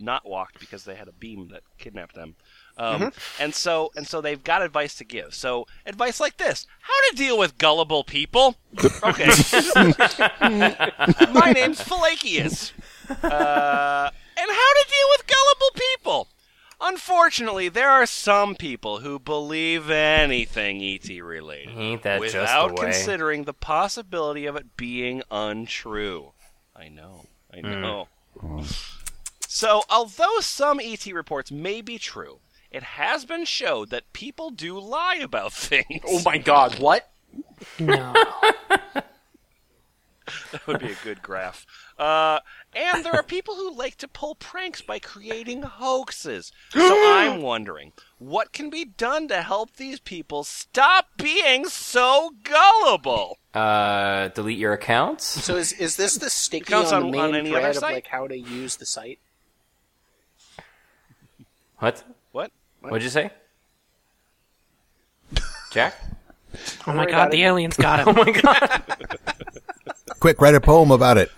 not 0.00 0.26
walked 0.28 0.58
because 0.58 0.84
they 0.84 0.94
had 0.96 1.06
a 1.08 1.12
beam 1.12 1.48
that 1.52 1.62
kidnapped 1.78 2.14
them. 2.14 2.34
Um, 2.78 3.12
And 3.38 3.54
so 3.54 3.92
and 3.94 4.06
so 4.08 4.20
they've 4.20 4.42
got 4.42 4.62
advice 4.62 4.94
to 4.96 5.04
give. 5.04 5.34
So 5.34 5.66
advice 5.86 6.18
like 6.18 6.36
this: 6.38 6.66
How 6.80 7.10
to 7.10 7.16
deal 7.16 7.38
with 7.38 7.58
gullible 7.58 8.02
people? 8.02 8.56
Okay. 9.04 9.26
My 10.40 11.52
name's 11.54 11.80
Falakius. 11.80 12.72
Uh, 13.08 14.10
and 14.36 14.50
how 14.50 14.72
to 14.72 14.84
deal 14.88 15.08
with 15.10 15.26
gullible 15.26 15.70
people? 15.74 16.28
Unfortunately, 16.84 17.68
there 17.68 17.90
are 17.90 18.06
some 18.06 18.56
people 18.56 18.98
who 18.98 19.20
believe 19.20 19.88
anything 19.88 20.82
ET 20.82 21.08
related 21.22 21.76
Ain't 21.76 22.02
that 22.02 22.20
just 22.20 22.34
without 22.34 22.68
the 22.68 22.74
way? 22.74 22.82
considering 22.86 23.44
the 23.44 23.54
possibility 23.54 24.46
of 24.46 24.56
it 24.56 24.76
being 24.76 25.22
untrue. 25.30 26.32
I 26.74 26.88
know. 26.88 27.26
I 27.54 27.60
know. 27.60 28.08
So, 29.46 29.82
although 29.88 30.40
some 30.40 30.80
ET 30.80 31.06
reports 31.06 31.52
may 31.52 31.82
be 31.82 31.98
true, 31.98 32.40
it 32.70 32.82
has 32.82 33.24
been 33.24 33.44
showed 33.44 33.90
that 33.90 34.12
people 34.12 34.50
do 34.50 34.78
lie 34.80 35.20
about 35.22 35.52
things. 35.52 36.02
Oh 36.06 36.20
my 36.24 36.38
god, 36.38 36.78
what? 36.80 37.10
No. 37.78 38.12
That 40.52 40.66
would 40.66 40.80
be 40.80 40.92
a 40.92 40.96
good 41.04 41.20
graph. 41.22 41.66
Uh, 41.98 42.40
and 42.74 43.04
there 43.04 43.14
are 43.14 43.22
people 43.22 43.54
who 43.56 43.74
like 43.74 43.96
to 43.96 44.08
pull 44.08 44.34
pranks 44.34 44.80
by 44.80 44.98
creating 44.98 45.62
hoaxes. 45.62 46.52
So 46.72 46.94
I'm 47.12 47.42
wondering, 47.42 47.92
what 48.18 48.52
can 48.52 48.70
be 48.70 48.84
done 48.84 49.28
to 49.28 49.42
help 49.42 49.76
these 49.76 50.00
people 50.00 50.42
stop 50.44 51.08
being 51.16 51.66
so 51.68 52.32
gullible? 52.44 53.38
Uh, 53.54 54.28
delete 54.28 54.58
your 54.58 54.72
accounts. 54.72 55.24
So 55.26 55.56
is 55.56 55.72
is 55.72 55.96
this 55.96 56.16
the 56.16 56.30
sticky 56.42 56.72
on, 56.74 56.84
on- 56.86 57.10
the 57.10 57.18
on 57.18 57.30
main 57.32 57.34
any 57.34 57.50
other 57.50 57.60
thread 57.60 57.76
of 57.76 57.80
site? 57.80 57.94
like 57.94 58.06
how 58.06 58.26
to 58.26 58.36
use 58.38 58.76
the 58.76 58.86
site? 58.86 59.18
What? 61.78 62.02
What? 62.32 62.50
What'd 62.80 63.02
you 63.02 63.10
say? 63.10 63.30
Jack? 65.72 65.94
Oh 66.86 66.92
my 66.92 67.06
god, 67.06 67.30
the 67.32 67.42
it. 67.42 67.46
aliens 67.46 67.76
got 67.76 68.00
him. 68.00 68.08
Oh 68.16 68.24
my 68.24 68.30
god. 68.30 68.82
Quick, 70.20 70.40
write 70.40 70.54
a 70.54 70.60
poem 70.60 70.90
about 70.90 71.16
it. 71.18 71.30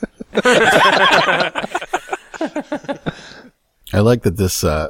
I 3.92 4.00
like 4.00 4.22
that 4.22 4.36
this 4.36 4.64
uh, 4.64 4.88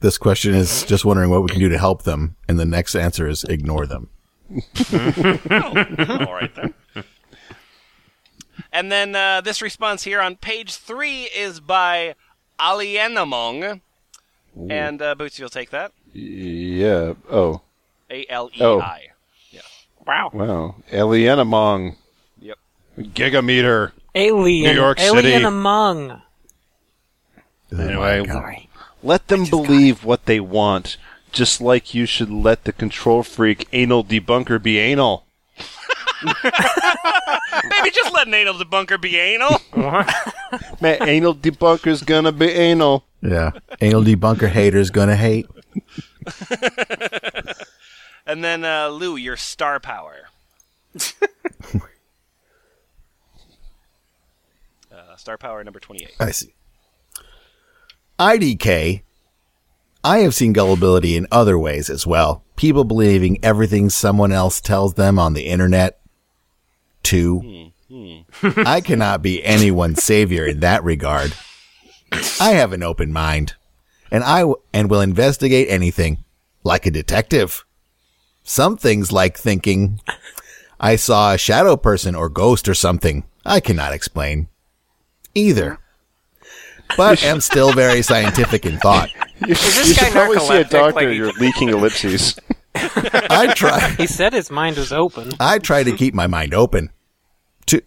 this 0.00 0.18
question 0.18 0.54
is 0.54 0.84
just 0.84 1.04
wondering 1.04 1.30
what 1.30 1.42
we 1.42 1.48
can 1.48 1.60
do 1.60 1.68
to 1.68 1.78
help 1.78 2.02
them, 2.02 2.36
and 2.48 2.58
the 2.58 2.64
next 2.64 2.94
answer 2.94 3.26
is 3.28 3.44
ignore 3.44 3.86
them. 3.86 4.10
All 4.50 4.60
right 6.34 6.54
then. 6.54 6.74
And 8.72 8.92
then 8.92 9.16
uh, 9.16 9.40
this 9.40 9.62
response 9.62 10.02
here 10.04 10.20
on 10.20 10.36
page 10.36 10.74
three 10.76 11.22
is 11.24 11.60
by 11.60 12.14
Alienamong. 12.60 13.80
And 14.70 15.02
uh, 15.02 15.14
you'll 15.34 15.48
take 15.48 15.70
that. 15.70 15.92
Yeah. 16.12 17.14
Oh. 17.30 17.62
A 18.10 18.26
L 18.28 18.50
E 18.54 18.60
Oh. 18.60 18.80
I. 18.80 19.08
Wow. 20.06 20.30
Wow. 20.32 20.74
Alienamong. 20.92 21.96
Yep. 22.40 22.58
Gigameter. 22.98 23.92
Alien. 24.14 24.70
New 24.74 24.80
York 24.80 25.00
Alien 25.00 25.24
City. 25.24 25.44
among. 25.44 26.22
Anyway, 27.76 28.24
Sorry. 28.26 28.68
let 29.02 29.26
them 29.28 29.44
believe 29.46 30.04
what 30.04 30.26
they 30.26 30.38
want, 30.38 30.96
just 31.32 31.60
like 31.60 31.92
you 31.94 32.06
should 32.06 32.30
let 32.30 32.64
the 32.64 32.72
control 32.72 33.22
freak 33.24 33.66
anal 33.72 34.04
debunker 34.04 34.62
be 34.62 34.78
anal. 34.78 35.24
Maybe 36.24 37.90
just 37.90 38.12
let 38.12 38.26
an 38.28 38.34
anal 38.34 38.54
debunker 38.54 39.00
be 39.00 39.16
anal. 39.18 39.60
Man, 40.80 41.02
anal 41.08 41.34
debunker's 41.34 42.02
gonna 42.02 42.32
be 42.32 42.48
anal. 42.50 43.04
Yeah. 43.20 43.50
Anal 43.80 44.02
debunker 44.04 44.48
haters 44.50 44.90
gonna 44.90 45.16
hate. 45.16 45.46
and 48.26 48.44
then 48.44 48.64
uh, 48.66 48.88
Lou, 48.88 49.16
your 49.16 49.36
star 49.38 49.80
power. 49.80 50.28
uh, 54.92 55.13
star 55.24 55.38
power 55.38 55.64
number 55.64 55.80
twenty-eight. 55.80 56.14
I 56.20 56.32
see. 56.32 56.54
IDK. 58.18 59.00
I 60.04 60.18
have 60.18 60.34
seen 60.34 60.52
gullibility 60.52 61.16
in 61.16 61.26
other 61.32 61.58
ways 61.58 61.88
as 61.88 62.06
well. 62.06 62.44
People 62.56 62.84
believing 62.84 63.42
everything 63.42 63.88
someone 63.88 64.32
else 64.32 64.60
tells 64.60 64.94
them 64.94 65.18
on 65.18 65.32
the 65.32 65.46
internet. 65.46 65.98
Two. 67.02 67.72
Hmm, 67.88 68.20
hmm. 68.42 68.60
I 68.66 68.82
cannot 68.82 69.22
be 69.22 69.42
anyone's 69.42 70.04
savior 70.04 70.44
in 70.44 70.60
that 70.60 70.84
regard. 70.84 71.32
I 72.38 72.50
have 72.50 72.74
an 72.74 72.82
open 72.82 73.10
mind, 73.10 73.54
and 74.10 74.22
I 74.22 74.40
w- 74.40 74.60
and 74.74 74.90
will 74.90 75.00
investigate 75.00 75.68
anything, 75.70 76.22
like 76.64 76.84
a 76.84 76.90
detective. 76.90 77.64
Some 78.42 78.76
things 78.76 79.10
like 79.10 79.38
thinking 79.38 80.00
I 80.78 80.96
saw 80.96 81.32
a 81.32 81.38
shadow 81.38 81.78
person 81.78 82.14
or 82.14 82.28
ghost 82.28 82.68
or 82.68 82.74
something. 82.74 83.24
I 83.46 83.60
cannot 83.60 83.94
explain 83.94 84.48
either, 85.34 85.78
but 86.96 87.22
am 87.24 87.40
still 87.40 87.72
very 87.72 88.02
scientific 88.02 88.66
in 88.66 88.78
thought. 88.78 89.10
You, 89.40 89.48
this 89.48 89.88
you 89.88 89.94
should 89.94 90.12
probably 90.12 90.38
see 90.38 90.56
a 90.56 90.64
doctor. 90.64 91.06
Like- 91.08 91.16
You're 91.16 91.32
leaking 91.32 91.68
ellipses. 91.68 92.38
I 92.74 93.52
try. 93.54 93.90
He 93.98 94.06
said 94.06 94.32
his 94.32 94.48
mind 94.50 94.76
was 94.76 94.92
open. 94.92 95.32
I 95.40 95.58
try 95.58 95.82
to 95.82 95.92
keep 95.92 96.14
my 96.14 96.28
mind 96.28 96.54
open 96.54 96.90
to. 97.66 97.82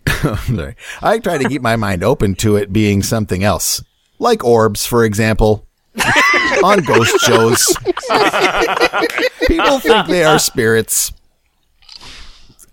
Sorry. 0.46 0.76
I 1.02 1.20
try 1.20 1.38
to 1.38 1.48
keep 1.48 1.62
my 1.62 1.76
mind 1.78 2.04
open 2.04 2.36
to 2.36 2.58
it 2.58 2.72
being 2.74 3.02
something 3.02 3.44
else, 3.44 3.82
like 4.20 4.44
orbs, 4.44 4.86
for 4.86 5.04
example. 5.06 5.66
on 6.64 6.80
ghost 6.84 7.18
shows, 7.22 7.76
people 9.48 9.80
think 9.80 10.08
they 10.08 10.24
are 10.24 10.38
spirits. 10.38 11.12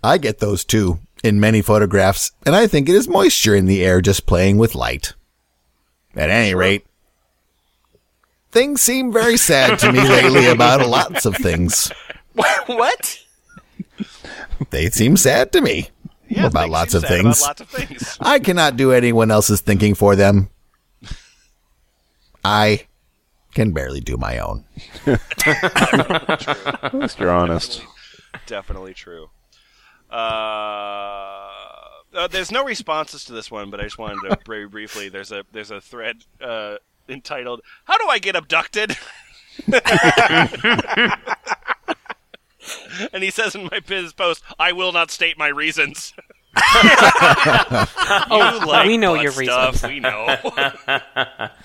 I 0.03 0.17
get 0.19 0.39
those 0.39 0.63
too 0.63 0.99
in 1.25 1.39
many 1.39 1.61
photographs, 1.61 2.31
and 2.45 2.55
I 2.55 2.67
think 2.67 2.87
it 2.87 2.95
is 2.95 3.07
moisture 3.07 3.55
in 3.55 3.65
the 3.65 3.83
air 3.83 3.99
just 4.01 4.25
playing 4.25 4.57
with 4.57 4.75
light. 4.75 5.13
At 6.15 6.29
any 6.29 6.53
rate, 6.55 6.85
things 8.51 8.81
seem 8.81 9.11
very 9.11 9.35
sad 9.37 9.79
to 9.79 9.91
me 9.91 9.99
lately 10.09 10.45
about 10.47 10.87
lots 10.87 11.25
of 11.25 11.35
things. 11.35 11.91
what? 12.67 13.19
They 14.69 14.89
seem 14.89 15.17
sad 15.17 15.51
to 15.53 15.61
me 15.61 15.89
Yeah, 16.29 16.45
about 16.47 16.69
lots 16.69 16.93
of 16.93 17.01
sad 17.01 17.11
about 17.11 17.23
things. 17.23 17.41
lots 17.41 17.61
of 17.61 17.69
things. 17.69 18.17
I 18.21 18.39
cannot 18.39 18.77
do 18.77 18.91
anyone 18.93 19.31
else's 19.31 19.59
thinking 19.61 19.95
for 19.95 20.15
them. 20.15 20.49
I 22.43 22.87
can 23.53 23.71
barely 23.71 23.99
do 24.01 24.15
my 24.17 24.37
own. 24.37 24.65
At 25.07 26.93
least 26.93 27.19
you're 27.19 27.31
honest. 27.31 27.83
Definitely 28.45 28.93
true. 28.93 29.29
Uh, 30.11 30.15
uh, 32.15 32.27
there's 32.27 32.51
no 32.51 32.63
responses 32.63 33.25
to 33.25 33.33
this 33.33 33.51
one, 33.51 33.69
but 33.69 33.79
I 33.79 33.83
just 33.83 33.97
wanted 33.97 34.29
to 34.29 34.37
very 34.45 34.67
briefly. 34.67 35.09
There's 35.09 35.31
a 35.31 35.43
there's 35.51 35.71
a 35.71 35.81
thread 35.81 36.23
uh, 36.41 36.77
entitled 37.09 37.61
"How 37.85 37.97
do 37.97 38.07
I 38.07 38.19
get 38.19 38.35
abducted?" 38.35 38.97
and 43.13 43.23
he 43.23 43.29
says 43.29 43.55
in 43.55 43.69
my 43.71 43.79
biz 43.85 44.13
post, 44.13 44.43
"I 44.57 44.71
will 44.71 44.91
not 44.91 45.11
state 45.11 45.37
my 45.37 45.47
reasons." 45.47 46.13
Oh, 48.27 48.63
like 48.65 48.87
we 48.87 48.97
know 48.97 49.13
your 49.15 49.31
stuff, 49.31 49.83
reasons. 49.83 49.91
We 49.91 49.99
know. 49.99 50.37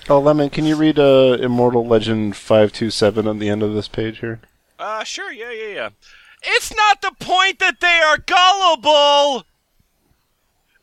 Oh, 0.09 0.19
Lemon, 0.19 0.49
can 0.49 0.65
you 0.65 0.75
read 0.75 0.99
uh, 0.99 1.37
Immortal 1.39 1.87
Legend 1.87 2.35
527 2.35 3.25
on 3.27 3.39
the 3.39 3.47
end 3.49 3.63
of 3.63 3.73
this 3.73 3.87
page 3.87 4.19
here? 4.19 4.41
Uh, 4.77 5.03
sure, 5.03 5.31
yeah, 5.31 5.51
yeah, 5.51 5.73
yeah. 5.73 5.89
It's 6.43 6.73
not 6.75 7.01
the 7.01 7.13
point 7.19 7.59
that 7.59 7.79
they 7.79 7.99
are 7.99 8.17
gullible. 8.17 9.45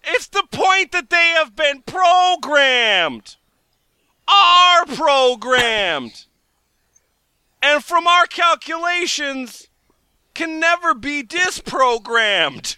It's 0.05 0.29
the 0.29 0.45
point 0.51 0.93
that 0.93 1.11
they 1.11 1.35
have 1.37 1.57
been 1.57 1.83
programmed. 1.83 3.37
Are 4.29 4.87
programmed. 4.87 6.25
And 7.63 7.83
from 7.83 8.07
our 8.07 8.27
calculations, 8.27 9.67
can 10.35 10.61
never 10.61 10.95
be 10.95 11.25
disprogrammed. 11.25 12.77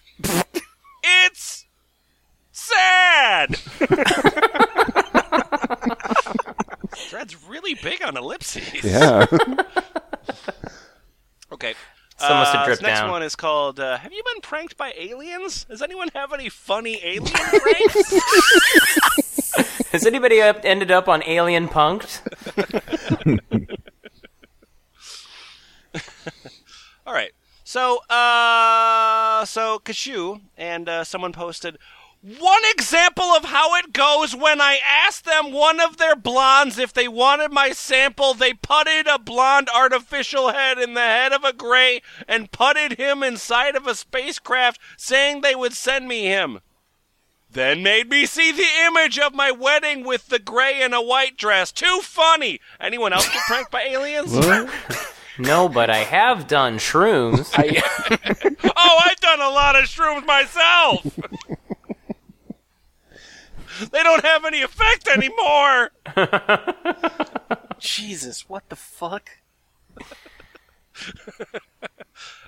it's 1.04 1.66
sad. 2.52 3.56
Fred's 7.10 7.36
really 7.46 7.74
big 7.74 8.02
on 8.02 8.16
ellipses. 8.16 8.82
Yeah. 8.82 9.26
Okay. 11.52 11.74
Some 12.20 12.36
must 12.36 12.52
have 12.52 12.62
Uh, 12.62 12.64
dripped 12.66 12.80
this 12.80 12.86
next 12.86 13.00
down. 13.00 13.10
one 13.10 13.22
is 13.22 13.34
called 13.34 13.80
uh, 13.80 13.96
Have 13.98 14.12
You 14.12 14.22
Been 14.32 14.40
Pranked 14.42 14.76
by 14.76 14.92
Aliens? 14.96 15.64
Does 15.64 15.80
anyone 15.82 16.08
have 16.14 16.32
any 16.32 16.48
funny 16.48 17.00
alien 17.02 17.24
pranks? 17.24 18.12
Has 19.92 20.06
anybody 20.06 20.40
up, 20.40 20.60
ended 20.62 20.90
up 20.90 21.08
on 21.08 21.22
Alien 21.26 21.66
Punked? 21.66 22.20
All 27.06 27.12
right. 27.14 27.32
So, 27.64 27.98
uh, 28.08 29.44
so 29.44 29.78
Kashu 29.80 30.40
and 30.56 30.88
uh, 30.88 31.04
someone 31.04 31.32
posted 31.32 31.78
one 32.22 32.62
example 32.74 33.24
of 33.24 33.46
how 33.46 33.74
it 33.76 33.94
goes 33.94 34.36
when 34.36 34.60
I 34.60 34.78
asked 34.84 35.24
them 35.24 35.52
one 35.52 35.80
of 35.80 35.96
their 35.96 36.14
blondes 36.14 36.78
if 36.78 36.92
they 36.92 37.08
wanted 37.08 37.50
my 37.50 37.70
sample. 37.70 38.34
They 38.34 38.52
putted 38.52 39.06
a 39.06 39.18
blonde 39.18 39.68
artificial 39.74 40.52
head 40.52 40.78
in 40.78 40.92
the 40.92 41.00
head 41.00 41.32
of 41.32 41.44
a 41.44 41.54
gray 41.54 42.02
and 42.28 42.52
putted 42.52 42.98
him 42.98 43.22
inside 43.22 43.74
of 43.74 43.86
a 43.86 43.94
spacecraft, 43.94 44.78
saying 44.98 45.40
they 45.40 45.54
would 45.54 45.72
send 45.72 46.08
me 46.08 46.26
him. 46.26 46.60
Then 47.50 47.82
made 47.82 48.10
me 48.10 48.26
see 48.26 48.52
the 48.52 48.68
image 48.86 49.18
of 49.18 49.34
my 49.34 49.50
wedding 49.50 50.04
with 50.04 50.28
the 50.28 50.38
gray 50.38 50.82
and 50.82 50.94
a 50.94 51.02
white 51.02 51.36
dress. 51.36 51.72
Too 51.72 52.00
funny. 52.02 52.60
Anyone 52.78 53.12
else 53.12 53.28
get 53.28 53.42
pranked 53.46 53.70
by 53.70 53.82
aliens? 53.82 54.36
No, 55.38 55.70
but 55.70 55.88
I 55.88 55.98
have 55.98 56.46
done 56.46 56.76
shrooms. 56.76 57.50
Oh, 58.82 58.98
I've 59.04 59.20
done 59.20 59.40
a 59.40 59.48
lot 59.48 59.76
of 59.76 59.84
shrooms 59.84 60.26
myself. 60.26 61.06
They 63.88 64.02
don't 64.02 64.24
have 64.24 64.44
any 64.44 64.62
effect 64.62 65.08
anymore. 65.08 65.90
Jesus, 67.78 68.48
what 68.48 68.68
the 68.68 68.76
fuck? 68.76 69.30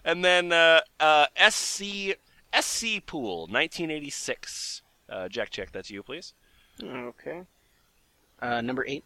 And 0.04 0.24
then 0.24 0.52
uh, 0.52 0.80
uh, 0.98 1.26
SC 1.48 2.16
SC 2.58 3.06
Pool, 3.06 3.42
1986. 3.42 4.82
Uh, 5.08 5.28
Jack, 5.28 5.50
check 5.50 5.70
that's 5.72 5.90
you, 5.90 6.02
please. 6.02 6.34
Okay. 6.82 7.42
Uh, 8.40 8.60
number 8.60 8.84
eight. 8.86 9.04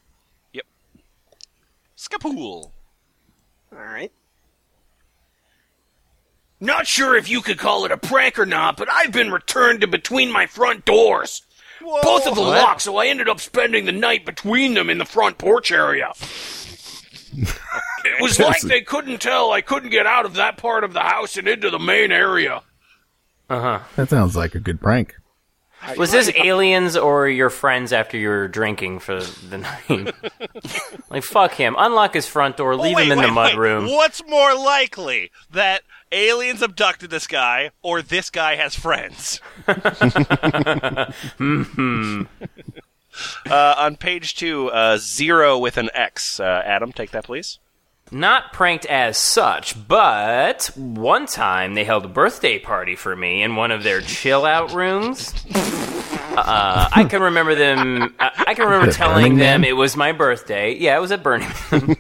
Yep. 0.53 0.65
Skapool. 1.97 2.71
All 3.73 3.79
right. 3.79 4.13
Not 6.59 6.87
sure 6.87 7.17
if 7.17 7.29
you 7.29 7.43
could 7.43 7.59
call 7.59 7.85
it 7.85 7.93
a 7.93 7.99
prank 7.99 8.39
or 8.39 8.47
not, 8.47 8.79
but 8.79 8.89
I've 8.91 9.13
been 9.13 9.31
returned 9.31 9.83
to 9.83 9.87
between 9.87 10.33
my 10.33 10.47
front 10.47 10.87
doors. 10.87 11.43
Both 11.81 12.27
of 12.27 12.35
them 12.35 12.45
locked, 12.45 12.83
so 12.83 12.97
I 12.97 13.07
ended 13.07 13.29
up 13.29 13.41
spending 13.41 13.85
the 13.85 13.93
night 13.93 14.25
between 14.25 14.75
them 14.75 14.91
in 14.91 14.99
the 14.99 15.05
front 15.05 15.39
porch 15.39 15.71
area. 15.71 16.13
it 17.37 18.21
was 18.21 18.39
like 18.41 18.61
they 18.63 18.81
couldn't 18.81 19.21
tell 19.21 19.53
I 19.53 19.61
couldn't 19.61 19.91
get 19.91 20.07
out 20.07 20.25
of 20.25 20.35
that 20.35 20.57
part 20.57 20.85
of 20.85 20.93
the 20.93 21.01
house 21.01 21.37
and 21.37 21.49
into 21.49 21.71
the 21.71 21.79
main 21.79 22.13
area. 22.13 22.63
Uh 23.49 23.61
huh. 23.61 23.79
That 23.97 24.11
sounds 24.11 24.37
like 24.37 24.55
a 24.55 24.61
good 24.61 24.81
prank. 24.81 25.15
Was 25.97 26.11
this 26.11 26.31
aliens 26.35 26.97
or 26.97 27.29
your 27.29 27.51
friends 27.51 27.93
after 27.93 28.17
you 28.17 28.29
were 28.29 28.49
drinking 28.49 28.99
for 29.01 29.21
the 29.23 29.59
night? 29.59 30.15
like, 31.11 31.23
fuck 31.23 31.55
him. 31.55 31.75
Unlock 31.79 32.15
his 32.15 32.27
front 32.27 32.57
door, 32.57 32.73
Oh, 32.73 32.77
leave 32.77 32.97
wait, 32.97 33.07
him 33.07 33.13
in 33.13 33.19
wait, 33.19 33.27
the 33.27 33.33
mud 33.33 33.53
wait. 33.53 33.59
room. 33.59 33.87
What's 33.91 34.27
more 34.27 34.55
likely 34.55 35.31
that 35.51 35.83
aliens 36.13 36.63
abducted 36.63 37.11
this 37.11 37.27
guy, 37.27 37.71
or 37.83 38.03
this 38.03 38.31
guy 38.31 38.57
has 38.57 38.75
friends? 38.75 39.41
Hmm. 41.39 42.23
Uh, 43.51 43.75
on 43.79 43.97
page 43.97 44.35
two, 44.35 44.69
uh, 44.69 44.99
zero 44.99 45.57
with 45.57 45.79
an 45.79 45.89
X. 45.95 46.39
Uh, 46.39 46.63
Adam, 46.67 46.93
take 46.93 47.13
that, 47.13 47.25
please. 47.25 47.59
Not 48.13 48.53
pranked 48.53 48.87
as 48.87 49.19
such, 49.19 49.89
but 49.89 50.67
one 50.77 51.27
time 51.27 51.75
they 51.75 51.83
held 51.85 52.05
a 52.05 52.09
birthday 52.09 52.59
party 52.59 52.95
for 52.95 53.17
me 53.17 53.43
in 53.43 53.57
one 53.57 53.73
of 53.73 53.83
their 53.83 54.01
chill 54.01 54.45
out 54.45 54.73
rooms. 54.73 55.35
Uh, 56.37 56.89
I 56.93 57.05
can 57.05 57.23
remember 57.23 57.55
them. 57.57 58.15
I 58.21 58.45
I 58.49 58.55
can 58.55 58.67
remember 58.67 58.93
telling 58.93 59.37
them 59.37 59.65
it 59.65 59.73
was 59.73 59.97
my 59.97 60.13
birthday. 60.13 60.75
Yeah, 60.75 60.97
it 60.97 61.01
was 61.01 61.11
at 61.11 61.23
Burning 61.25 61.49
Man. 61.73 61.81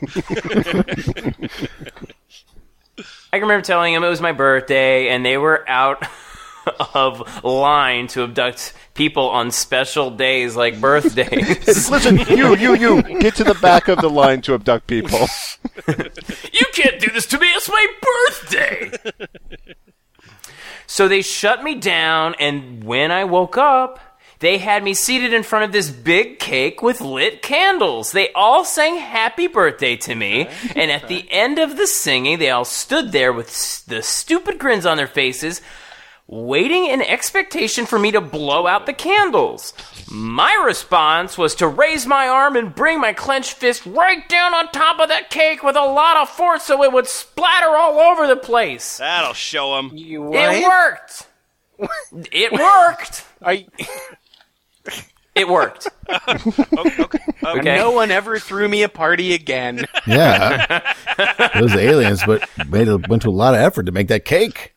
I 3.32 3.38
can 3.38 3.42
remember 3.42 3.62
telling 3.62 3.92
them 3.92 4.04
it 4.04 4.08
was 4.08 4.20
my 4.20 4.32
birthday, 4.32 5.08
and 5.08 5.26
they 5.26 5.36
were 5.38 5.68
out 5.68 6.06
of 6.94 7.44
line 7.44 8.06
to 8.08 8.24
abduct 8.24 8.72
people 8.94 9.28
on 9.28 9.50
special 9.50 10.10
days 10.10 10.56
like 10.56 10.80
birthdays. 10.80 11.90
Listen, 11.90 12.18
you, 12.36 12.56
you, 12.56 12.76
you, 12.76 13.02
get 13.20 13.34
to 13.36 13.44
the 13.44 13.54
back 13.54 13.88
of 13.88 14.00
the 14.00 14.10
line 14.10 14.40
to 14.42 14.54
abduct 14.54 14.86
people. 14.86 15.26
You 16.52 16.66
can't 16.72 16.98
do 17.00 17.10
this 17.12 17.26
to 17.26 17.38
me. 17.38 17.46
It's 17.48 17.68
my 17.68 17.86
birthday. 18.00 18.92
so 20.86 21.06
they 21.06 21.22
shut 21.22 21.62
me 21.62 21.74
down, 21.74 22.34
and 22.40 22.82
when 22.82 23.10
I 23.10 23.24
woke 23.24 23.58
up, 23.58 24.00
they 24.38 24.58
had 24.58 24.82
me 24.82 24.94
seated 24.94 25.32
in 25.32 25.42
front 25.42 25.64
of 25.66 25.72
this 25.72 25.90
big 25.90 26.38
cake 26.38 26.82
with 26.82 27.00
lit 27.00 27.42
candles. 27.42 28.12
They 28.12 28.32
all 28.32 28.64
sang 28.64 28.96
happy 28.96 29.46
birthday 29.46 29.96
to 29.96 30.14
me, 30.14 30.48
and 30.74 30.90
at 30.90 31.08
the 31.08 31.30
end 31.30 31.58
of 31.58 31.76
the 31.76 31.86
singing, 31.86 32.38
they 32.38 32.50
all 32.50 32.64
stood 32.64 33.12
there 33.12 33.32
with 33.32 33.84
the 33.86 34.02
stupid 34.02 34.58
grins 34.58 34.86
on 34.86 34.96
their 34.96 35.06
faces, 35.06 35.60
waiting 36.28 36.86
in 36.86 37.02
expectation 37.02 37.86
for 37.86 37.98
me 37.98 38.10
to 38.12 38.20
blow 38.20 38.66
out 38.66 38.86
the 38.86 38.92
candles. 38.92 39.72
My 40.10 40.54
response 40.64 41.38
was 41.38 41.54
to 41.56 41.68
raise 41.68 42.06
my 42.06 42.28
arm 42.28 42.56
and 42.56 42.74
bring 42.74 43.00
my 43.00 43.12
clenched 43.12 43.54
fist 43.54 43.86
right 43.86 44.28
down 44.28 44.54
on 44.54 44.70
top 44.72 45.00
of 45.00 45.08
that 45.08 45.30
cake 45.30 45.62
with 45.62 45.76
a 45.76 45.84
lot 45.84 46.16
of 46.16 46.28
force 46.28 46.64
so 46.64 46.82
it 46.82 46.92
would 46.92 47.06
splatter 47.06 47.76
all 47.76 47.98
over 48.00 48.26
the 48.26 48.36
place. 48.36 48.98
That'll 48.98 49.34
show 49.34 49.78
him. 49.78 49.90
You 49.94 50.32
It 50.34 50.64
worked. 50.64 51.28
It 52.32 52.52
worked. 52.52 53.24
I, 53.42 53.66
It 55.36 55.46
worked. 55.48 55.88
Okay. 57.44 57.76
No 57.76 57.92
one 57.92 58.10
ever 58.10 58.40
threw 58.40 58.66
me 58.68 58.82
a 58.82 58.88
party 58.88 59.32
again. 59.32 59.86
Yeah. 60.04 60.94
Those 61.60 61.76
aliens, 61.76 62.22
but 62.26 62.48
made 62.68 62.88
a, 62.88 62.96
went 62.96 63.22
to 63.22 63.28
a 63.28 63.30
lot 63.30 63.54
of 63.54 63.60
effort 63.60 63.86
to 63.86 63.92
make 63.92 64.08
that 64.08 64.24
cake. 64.24 64.74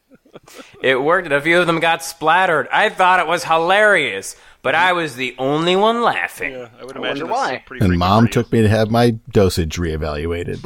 It 0.82 1.02
worked. 1.02 1.26
and 1.26 1.34
A 1.34 1.42
few 1.42 1.60
of 1.60 1.68
them 1.68 1.80
got 1.80 2.04
splattered. 2.04 2.68
I 2.72 2.90
thought 2.90 3.20
it 3.20 3.28
was 3.28 3.44
hilarious, 3.44 4.36
but 4.62 4.76
I 4.76 4.94
was 4.94 5.16
the 5.16 5.36
only 5.38 5.76
one 5.76 6.02
laughing. 6.02 6.56
I 6.56 6.84
would 6.84 6.96
I 6.96 7.00
imagine 7.00 7.28
wonder 7.28 7.34
why. 7.34 7.64
pretty 7.66 7.86
And 7.86 7.98
mom 7.98 8.28
for 8.28 8.34
took 8.34 8.52
me 8.52 8.62
to 8.62 8.70
have 8.70 8.90
my 8.90 9.12
dosage 9.32 9.78
reevaluated. 9.78 10.60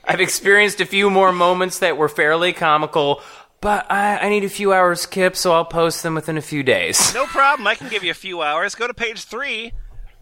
I've 0.04 0.20
experienced 0.20 0.80
a 0.80 0.86
few 0.86 1.10
more 1.10 1.32
moments 1.32 1.78
that 1.80 1.96
were 1.96 2.08
fairly 2.08 2.52
comical, 2.52 3.22
but 3.60 3.90
I, 3.90 4.18
I 4.18 4.28
need 4.28 4.44
a 4.44 4.48
few 4.48 4.72
hours 4.72 5.06
Kip, 5.06 5.36
so 5.36 5.52
I'll 5.52 5.64
post 5.64 6.02
them 6.02 6.14
within 6.14 6.36
a 6.36 6.42
few 6.42 6.62
days. 6.62 7.14
No 7.14 7.26
problem. 7.26 7.66
I 7.66 7.74
can 7.74 7.88
give 7.88 8.04
you 8.04 8.10
a 8.10 8.14
few 8.14 8.42
hours. 8.42 8.74
Go 8.74 8.86
to 8.86 8.94
page 8.94 9.24
three, 9.24 9.72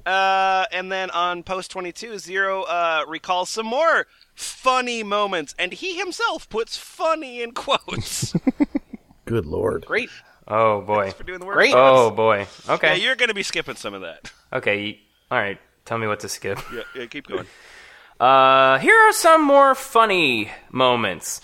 uh, 0.07 0.67
and 0.73 0.91
then 0.93 1.11
on 1.11 1.43
post 1.43 1.71
twenty-two, 1.71 2.19
zero 2.19 2.63
uh, 2.63 3.05
recalls 3.09 3.51
some 3.51 3.67
more 3.67 4.07
funny 4.45 5.03
moments, 5.03 5.55
and 5.59 5.73
he 5.73 5.97
himself 5.99 6.49
puts 6.49 6.77
"funny" 6.77 7.43
in 7.43 7.53
quotes 7.53 8.35
Good 9.25 9.47
lord. 9.47 9.85
Great. 9.87 10.11
Oh 10.49 10.81
boy. 10.83 11.11
for 11.13 11.23
doing 11.25 11.39
the 11.41 11.47
work. 11.47 11.55
Great. 11.57 11.73
Oh 11.75 12.11
boy. 12.11 12.47
Okay. 12.69 12.69
yeah, 12.69 12.73
Okay. 12.75 12.97
you're 13.03 13.17
going 13.17 13.29
to 13.29 13.35
be 13.35 13.43
skipping 13.45 13.77
some 13.77 13.95
of 13.95 14.01
that. 14.03 14.33
Okay. 14.53 15.01
All 15.31 15.39
right. 15.39 15.59
Tell 15.85 15.99
me 15.99 16.07
what 16.07 16.21
to 16.21 16.29
skip. 16.29 16.59
Yeah, 16.75 16.83
yeah 16.95 17.07
keep 17.07 17.27
going. 17.29 17.47
Uh, 18.21 18.79
here 18.79 18.95
are 18.97 19.13
some 19.13 19.43
more 19.43 19.75
funny 19.75 20.51
moments. 20.71 21.41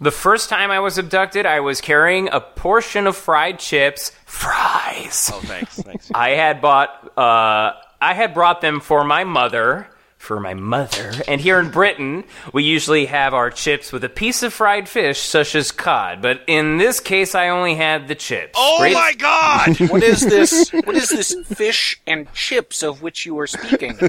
The 0.00 0.10
first 0.10 0.48
time 0.50 0.70
I 0.70 0.80
was 0.80 0.98
abducted, 0.98 1.46
I 1.46 1.60
was 1.60 1.80
carrying 1.80 2.28
a 2.30 2.40
portion 2.40 3.06
of 3.06 3.16
fried 3.16 3.58
chips, 3.58 4.10
fries. 4.26 5.30
Oh, 5.32 5.40
thanks, 5.40 5.76
thanks. 5.80 6.10
I 6.14 6.30
had 6.30 6.60
bought, 6.60 7.12
uh, 7.18 7.72
I 8.00 8.12
had 8.14 8.34
brought 8.34 8.60
them 8.60 8.80
for 8.80 9.04
my 9.04 9.24
mother, 9.24 9.86
for 10.24 10.40
my 10.40 10.54
mother. 10.54 11.12
And 11.28 11.40
here 11.40 11.60
in 11.60 11.70
Britain, 11.70 12.24
we 12.52 12.64
usually 12.64 13.06
have 13.06 13.34
our 13.34 13.50
chips 13.50 13.92
with 13.92 14.02
a 14.04 14.08
piece 14.08 14.42
of 14.42 14.52
fried 14.54 14.88
fish, 14.88 15.20
such 15.20 15.54
as 15.54 15.70
cod. 15.70 16.22
But 16.22 16.42
in 16.46 16.78
this 16.78 16.98
case, 16.98 17.34
I 17.34 17.48
only 17.50 17.74
had 17.74 18.08
the 18.08 18.14
chips. 18.14 18.54
Oh 18.56 18.78
Great- 18.78 18.94
my 18.94 19.12
God! 19.18 19.80
What 19.94 20.02
is 20.02 20.22
this? 20.22 20.70
What 20.70 20.96
is 20.96 21.10
this 21.10 21.36
fish 21.46 22.00
and 22.06 22.32
chips 22.32 22.82
of 22.82 23.02
which 23.02 23.26
you 23.26 23.38
are 23.38 23.46
speaking? 23.46 23.98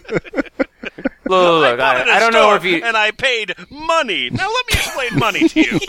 Look, 1.27 1.61
look, 1.61 1.79
Bought 1.79 1.97
at 1.97 2.07
a 2.07 2.11
I, 2.11 2.17
I 2.17 2.19
don't 2.19 2.33
know 2.33 2.53
if 2.53 2.63
you. 2.63 2.83
And 2.83 2.95
I 2.95 3.09
paid 3.09 3.55
money. 3.71 4.29
Now 4.29 4.47
let 4.47 4.65
me 4.67 4.73
explain 4.73 5.19
money 5.19 5.49
to 5.49 5.59
you. 5.59 5.79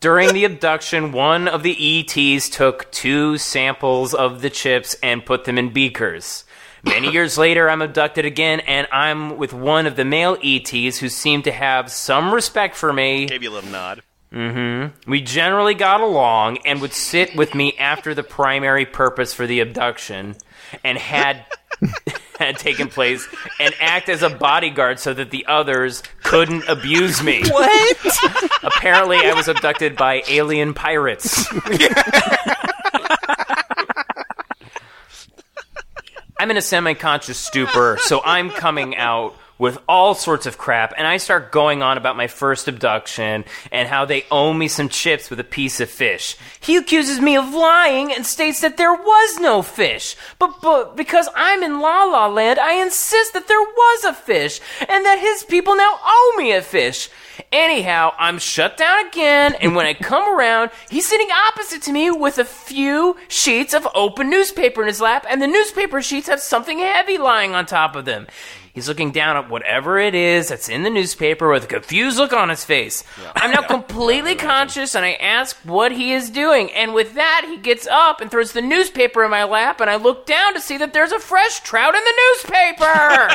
During 0.00 0.32
the 0.32 0.44
abduction, 0.44 1.10
one 1.10 1.48
of 1.48 1.64
the 1.64 1.76
ETs 2.00 2.48
took 2.48 2.90
two 2.92 3.38
samples 3.38 4.14
of 4.14 4.40
the 4.40 4.50
chips 4.50 4.94
and 5.02 5.26
put 5.26 5.44
them 5.44 5.58
in 5.58 5.72
beakers. 5.72 6.44
Many 6.86 7.10
years 7.10 7.36
later, 7.36 7.68
I'm 7.68 7.82
abducted 7.82 8.24
again, 8.24 8.60
and 8.60 8.86
I'm 8.92 9.36
with 9.36 9.52
one 9.52 9.86
of 9.86 9.96
the 9.96 10.04
male 10.04 10.38
ETs 10.42 10.98
who 10.98 11.08
seem 11.08 11.42
to 11.42 11.52
have 11.52 11.90
some 11.90 12.32
respect 12.32 12.76
for 12.76 12.92
me. 12.92 13.26
Gave 13.26 13.42
you 13.42 13.50
a 13.50 13.54
little 13.54 13.70
nod. 13.70 14.02
Mm-hmm. 14.32 15.10
We 15.10 15.20
generally 15.20 15.74
got 15.74 16.00
along 16.00 16.58
and 16.64 16.80
would 16.80 16.92
sit 16.92 17.36
with 17.36 17.54
me 17.54 17.76
after 17.78 18.14
the 18.14 18.22
primary 18.22 18.84
purpose 18.84 19.32
for 19.32 19.46
the 19.46 19.60
abduction 19.60 20.36
and 20.84 20.98
had 20.98 21.46
had 22.38 22.58
taken 22.58 22.88
place 22.88 23.26
and 23.60 23.74
act 23.80 24.08
as 24.08 24.22
a 24.22 24.30
bodyguard 24.30 24.98
so 24.98 25.14
that 25.14 25.30
the 25.30 25.46
others 25.46 26.02
couldn't 26.22 26.68
abuse 26.68 27.22
me. 27.22 27.42
What? 27.50 27.96
Apparently 28.62 29.18
I 29.18 29.32
was 29.34 29.48
abducted 29.48 29.96
by 29.96 30.22
alien 30.28 30.74
pirates. 30.74 31.46
I'm 36.38 36.50
in 36.50 36.58
a 36.58 36.62
semi-conscious 36.62 37.38
stupor, 37.38 37.96
so 37.98 38.20
I'm 38.22 38.50
coming 38.50 38.94
out 38.94 39.34
with 39.58 39.78
all 39.88 40.14
sorts 40.14 40.44
of 40.44 40.58
crap, 40.58 40.92
and 40.98 41.06
I 41.06 41.16
start 41.16 41.50
going 41.50 41.82
on 41.82 41.96
about 41.96 42.18
my 42.18 42.26
first 42.26 42.68
abduction 42.68 43.46
and 43.72 43.88
how 43.88 44.04
they 44.04 44.26
owe 44.30 44.52
me 44.52 44.68
some 44.68 44.90
chips 44.90 45.30
with 45.30 45.40
a 45.40 45.44
piece 45.44 45.80
of 45.80 45.88
fish. 45.88 46.36
He 46.60 46.76
accuses 46.76 47.20
me 47.20 47.38
of 47.38 47.54
lying 47.54 48.12
and 48.12 48.26
states 48.26 48.60
that 48.60 48.76
there 48.76 48.92
was 48.92 49.40
no 49.40 49.62
fish. 49.62 50.14
But, 50.38 50.60
but 50.60 50.94
because 50.94 51.26
I'm 51.34 51.62
in 51.62 51.80
La 51.80 52.04
La 52.04 52.26
Land, 52.26 52.58
I 52.58 52.82
insist 52.82 53.32
that 53.32 53.48
there 53.48 53.58
was 53.58 54.04
a 54.04 54.12
fish, 54.12 54.60
and 54.80 55.06
that 55.06 55.18
his 55.18 55.42
people 55.42 55.74
now 55.74 55.98
owe 56.04 56.34
me 56.36 56.52
a 56.52 56.60
fish. 56.60 57.08
Anyhow, 57.52 58.12
I'm 58.18 58.38
shut 58.38 58.76
down 58.76 59.06
again, 59.06 59.54
and 59.60 59.74
when 59.74 59.86
I 59.86 59.94
come 60.00 60.28
around, 60.28 60.70
he's 60.90 61.08
sitting 61.08 61.28
opposite 61.48 61.82
to 61.82 61.92
me 61.92 62.10
with 62.10 62.38
a 62.38 62.44
few 62.44 63.16
sheets 63.28 63.74
of 63.74 63.86
open 63.94 64.30
newspaper 64.30 64.82
in 64.82 64.88
his 64.88 65.00
lap, 65.00 65.26
and 65.28 65.40
the 65.40 65.46
newspaper 65.46 66.02
sheets 66.02 66.28
have 66.28 66.40
something 66.40 66.78
heavy 66.78 67.18
lying 67.18 67.54
on 67.54 67.66
top 67.66 67.96
of 67.96 68.04
them. 68.04 68.26
He's 68.76 68.88
looking 68.88 69.10
down 69.10 69.38
at 69.38 69.48
whatever 69.48 69.98
it 69.98 70.14
is 70.14 70.48
that's 70.48 70.68
in 70.68 70.82
the 70.82 70.90
newspaper 70.90 71.50
with 71.50 71.64
a 71.64 71.66
confused 71.66 72.18
look 72.18 72.34
on 72.34 72.50
his 72.50 72.62
face. 72.62 73.04
I'm 73.34 73.50
now 73.50 73.62
completely 73.66 74.34
conscious, 74.34 74.94
and 74.94 75.02
I 75.02 75.14
ask 75.14 75.56
what 75.64 75.92
he 75.92 76.12
is 76.12 76.28
doing, 76.28 76.70
and 76.72 76.92
with 76.92 77.14
that, 77.14 77.46
he 77.48 77.56
gets 77.56 77.86
up 77.86 78.20
and 78.20 78.30
throws 78.30 78.52
the 78.52 78.60
newspaper 78.60 79.24
in 79.24 79.30
my 79.30 79.44
lap, 79.44 79.80
and 79.80 79.88
I 79.88 79.96
look 79.96 80.26
down 80.26 80.52
to 80.52 80.60
see 80.60 80.76
that 80.76 80.92
there's 80.92 81.12
a 81.12 81.18
fresh 81.18 81.60
trout 81.60 81.94
in 81.94 82.04
the 82.04 82.14
newspaper! 82.34 83.30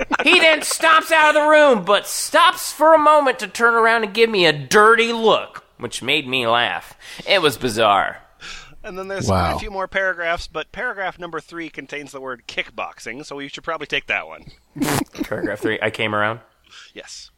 He 0.22 0.38
then 0.38 0.60
stomps 0.60 1.10
out 1.10 1.34
of 1.34 1.42
the 1.42 1.48
room, 1.48 1.84
but 1.84 2.06
stops 2.06 2.72
for 2.72 2.94
a 2.94 2.98
moment 2.98 3.38
to 3.38 3.48
turn 3.48 3.74
around 3.74 4.04
and 4.04 4.12
give 4.12 4.28
me 4.28 4.44
a 4.44 4.52
dirty 4.52 5.12
look, 5.12 5.64
which 5.78 6.02
made 6.02 6.28
me 6.28 6.46
laugh. 6.46 6.94
It 7.26 7.40
was 7.40 7.56
bizarre. 7.56 8.18
And 8.82 8.98
then 8.98 9.08
there's 9.08 9.28
Wow. 9.28 9.56
a 9.56 9.58
few 9.58 9.70
more 9.70 9.86
paragraphs, 9.86 10.46
but 10.46 10.72
paragraph 10.72 11.18
number 11.18 11.38
three 11.40 11.68
contains 11.68 12.12
the 12.12 12.20
word 12.20 12.44
kickboxing, 12.48 13.24
so 13.26 13.36
we 13.36 13.48
should 13.48 13.62
probably 13.64 13.86
take 13.86 14.06
that 14.06 14.26
one. 14.26 14.46
Paragraph 15.24 15.58
three. 15.60 15.78
I 15.82 15.90
came 15.90 16.14
around. 16.14 16.40
Yes. 16.94 17.30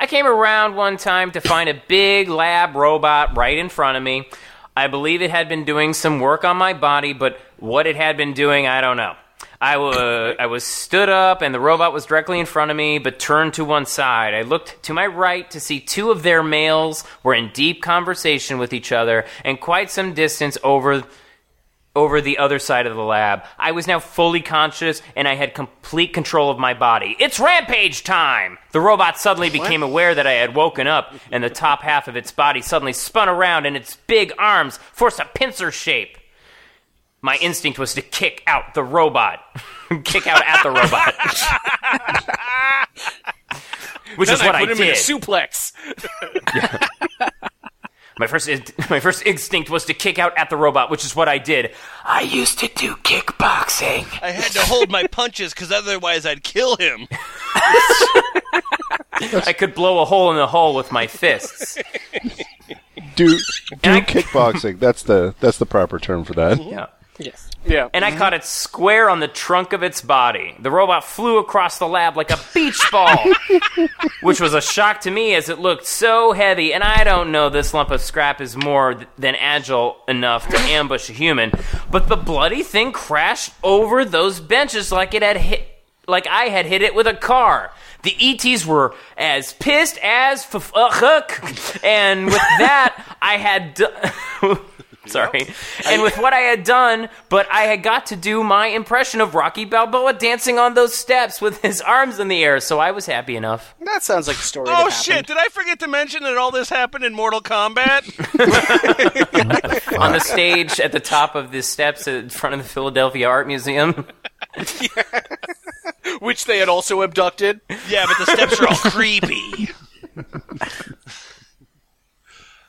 I 0.00 0.06
came 0.06 0.26
around 0.26 0.74
one 0.74 0.96
time 0.96 1.30
to 1.32 1.40
find 1.40 1.68
a 1.68 1.80
big 1.88 2.28
lab 2.28 2.74
robot 2.74 3.36
right 3.36 3.56
in 3.56 3.68
front 3.68 3.96
of 3.96 4.02
me. 4.02 4.28
I 4.76 4.88
believe 4.88 5.22
it 5.22 5.30
had 5.30 5.48
been 5.48 5.64
doing 5.64 5.94
some 5.94 6.20
work 6.20 6.44
on 6.44 6.56
my 6.56 6.74
body, 6.74 7.12
but 7.12 7.38
what 7.58 7.86
it 7.86 7.96
had 7.96 8.16
been 8.16 8.34
doing, 8.34 8.66
I 8.66 8.80
don't 8.80 8.96
know. 8.98 9.14
I 9.60 9.76
wa- 9.78 10.34
I 10.38 10.46
was 10.46 10.64
stood 10.64 11.08
up 11.08 11.42
and 11.42 11.54
the 11.54 11.60
robot 11.60 11.92
was 11.92 12.06
directly 12.06 12.38
in 12.40 12.46
front 12.46 12.70
of 12.70 12.76
me, 12.76 12.98
but 12.98 13.18
turned 13.18 13.54
to 13.54 13.64
one 13.64 13.86
side. 13.86 14.34
I 14.34 14.42
looked 14.42 14.82
to 14.84 14.92
my 14.92 15.06
right 15.06 15.50
to 15.50 15.60
see 15.60 15.80
two 15.80 16.10
of 16.10 16.22
their 16.22 16.42
males 16.42 17.04
were 17.22 17.34
in 17.34 17.50
deep 17.52 17.82
conversation 17.82 18.58
with 18.58 18.72
each 18.72 18.92
other 18.92 19.24
and 19.44 19.60
quite 19.60 19.90
some 19.90 20.12
distance 20.14 20.58
over 20.62 21.04
over 21.94 22.20
the 22.20 22.36
other 22.36 22.58
side 22.58 22.86
of 22.86 22.94
the 22.94 23.02
lab. 23.02 23.42
I 23.58 23.72
was 23.72 23.86
now 23.86 23.98
fully 24.00 24.42
conscious 24.42 25.00
and 25.16 25.26
I 25.26 25.34
had 25.34 25.54
complete 25.54 26.12
control 26.12 26.50
of 26.50 26.58
my 26.58 26.74
body. 26.74 27.16
It's 27.18 27.40
rampage 27.40 28.04
time! 28.04 28.58
The 28.72 28.82
robot 28.82 29.18
suddenly 29.18 29.48
became 29.48 29.82
aware 29.82 30.14
that 30.14 30.26
I 30.26 30.32
had 30.32 30.54
woken 30.54 30.86
up 30.86 31.14
and 31.32 31.42
the 31.42 31.48
top 31.48 31.80
half 31.80 32.06
of 32.06 32.14
its 32.14 32.30
body 32.32 32.60
suddenly 32.60 32.92
spun 32.92 33.30
around 33.30 33.64
and 33.64 33.74
its 33.78 33.96
big 33.96 34.30
arms 34.38 34.76
forced 34.92 35.20
a 35.20 35.24
pincer 35.24 35.72
shape. 35.72 36.18
My 37.26 37.36
instinct 37.38 37.76
was 37.80 37.92
to 37.94 38.02
kick 38.02 38.44
out 38.46 38.74
the 38.74 38.84
robot. 38.84 39.40
kick 40.04 40.28
out 40.28 40.44
at 40.46 40.62
the 40.62 40.70
robot. 40.70 41.12
Which 44.16 44.30
is 44.30 44.40
what 44.40 44.54
I 44.54 44.58
I, 44.60 44.66
put 44.66 44.70
him 44.70 44.82
in 44.84 44.90
a 44.90 44.94
did. 44.94 44.96
suplex. 44.96 45.72
My 48.20 48.28
first, 48.28 48.48
in- 48.48 48.62
my 48.88 49.00
first 49.00 49.26
instinct 49.26 49.68
was 49.70 49.84
to 49.86 49.92
kick 49.92 50.18
out 50.20 50.38
at 50.38 50.48
the 50.50 50.56
robot, 50.56 50.88
which 50.90 51.04
is 51.04 51.14
what 51.14 51.28
I 51.28 51.36
did. 51.36 51.74
I 52.02 52.22
used 52.22 52.58
to 52.60 52.68
do 52.68 52.94
kickboxing. 52.96 54.06
I 54.22 54.30
had 54.30 54.52
to 54.52 54.60
hold 54.60 54.88
my 54.90 55.06
punches 55.06 55.52
because 55.52 55.70
otherwise 55.70 56.24
I'd 56.24 56.42
kill 56.42 56.76
him. 56.76 57.08
I 59.12 59.52
could 59.58 59.74
blow 59.74 60.00
a 60.00 60.06
hole 60.06 60.30
in 60.30 60.38
the 60.38 60.46
hole 60.46 60.74
with 60.74 60.90
my 60.92 61.06
fists. 61.08 61.76
Do 63.16 63.36
do 63.82 63.90
I- 63.90 64.00
kickboxing. 64.00 64.78
That's 64.78 65.02
the 65.02 65.34
that's 65.40 65.58
the 65.58 65.66
proper 65.66 65.98
term 65.98 66.24
for 66.24 66.32
that. 66.34 66.64
Yeah. 66.64 66.86
Yes. 67.18 67.50
Yeah. 67.64 67.88
And 67.94 68.04
I 68.04 68.14
caught 68.16 68.34
it 68.34 68.44
square 68.44 69.08
on 69.10 69.20
the 69.20 69.26
trunk 69.28 69.72
of 69.72 69.82
its 69.82 70.00
body. 70.02 70.54
The 70.60 70.70
robot 70.70 71.02
flew 71.04 71.38
across 71.38 71.78
the 71.78 71.88
lab 71.88 72.16
like 72.16 72.30
a 72.30 72.38
beach 72.54 72.80
ball, 72.92 73.18
which 74.20 74.40
was 74.40 74.54
a 74.54 74.60
shock 74.60 75.00
to 75.00 75.10
me 75.10 75.34
as 75.34 75.48
it 75.48 75.58
looked 75.58 75.86
so 75.86 76.32
heavy. 76.32 76.72
And 76.74 76.84
I 76.84 77.04
don't 77.04 77.32
know 77.32 77.48
this 77.48 77.72
lump 77.74 77.90
of 77.90 78.00
scrap 78.00 78.40
is 78.40 78.56
more 78.56 78.94
th- 78.94 79.08
than 79.18 79.34
agile 79.36 79.96
enough 80.06 80.46
to 80.48 80.58
ambush 80.60 81.08
a 81.10 81.12
human, 81.12 81.52
but 81.90 82.08
the 82.08 82.16
bloody 82.16 82.62
thing 82.62 82.92
crashed 82.92 83.52
over 83.64 84.04
those 84.04 84.38
benches 84.38 84.92
like 84.92 85.14
it 85.14 85.22
had 85.22 85.36
hit, 85.38 85.66
like 86.06 86.26
I 86.28 86.44
had 86.44 86.66
hit 86.66 86.82
it 86.82 86.94
with 86.94 87.06
a 87.06 87.14
car. 87.14 87.72
The 88.02 88.14
ETs 88.20 88.64
were 88.64 88.94
as 89.16 89.54
pissed 89.54 89.98
as 90.02 90.44
f- 90.54 90.72
uh, 90.76 90.90
hook, 90.92 91.82
and 91.82 92.26
with 92.26 92.34
that, 92.58 93.16
I 93.20 93.38
had. 93.38 93.74
Do- 93.74 94.60
Sorry. 95.12 95.48
And 95.86 96.02
with 96.02 96.18
what 96.18 96.32
I 96.32 96.40
had 96.40 96.64
done, 96.64 97.08
but 97.28 97.46
I 97.50 97.62
had 97.62 97.82
got 97.82 98.06
to 98.06 98.16
do 98.16 98.42
my 98.42 98.66
impression 98.66 99.20
of 99.20 99.34
Rocky 99.34 99.64
Balboa 99.64 100.12
dancing 100.14 100.58
on 100.58 100.74
those 100.74 100.94
steps 100.94 101.40
with 101.40 101.62
his 101.62 101.80
arms 101.80 102.18
in 102.18 102.28
the 102.28 102.42
air, 102.42 102.60
so 102.60 102.78
I 102.78 102.90
was 102.90 103.06
happy 103.06 103.36
enough. 103.36 103.74
That 103.84 104.02
sounds 104.02 104.28
like 104.28 104.36
a 104.36 104.40
story. 104.40 104.68
Oh 104.68 104.84
that 104.88 104.90
shit! 104.90 105.26
Did 105.26 105.36
I 105.38 105.48
forget 105.48 105.78
to 105.80 105.88
mention 105.88 106.22
that 106.24 106.36
all 106.36 106.50
this 106.50 106.68
happened 106.68 107.04
in 107.04 107.14
Mortal 107.14 107.40
Kombat? 107.40 108.04
on 109.98 110.12
the 110.12 110.20
stage 110.20 110.78
at 110.80 110.92
the 110.92 111.00
top 111.00 111.34
of 111.34 111.50
the 111.52 111.62
steps 111.62 112.06
in 112.06 112.28
front 112.28 112.54
of 112.54 112.62
the 112.62 112.68
Philadelphia 112.68 113.28
Art 113.28 113.46
Museum. 113.46 114.06
Which 116.20 116.44
they 116.46 116.58
had 116.58 116.68
also 116.68 117.02
abducted. 117.02 117.60
yeah, 117.88 118.06
but 118.06 118.18
the 118.18 118.32
steps 118.32 118.60
are 118.60 118.68
all 118.68 118.76
creepy. 118.76 119.70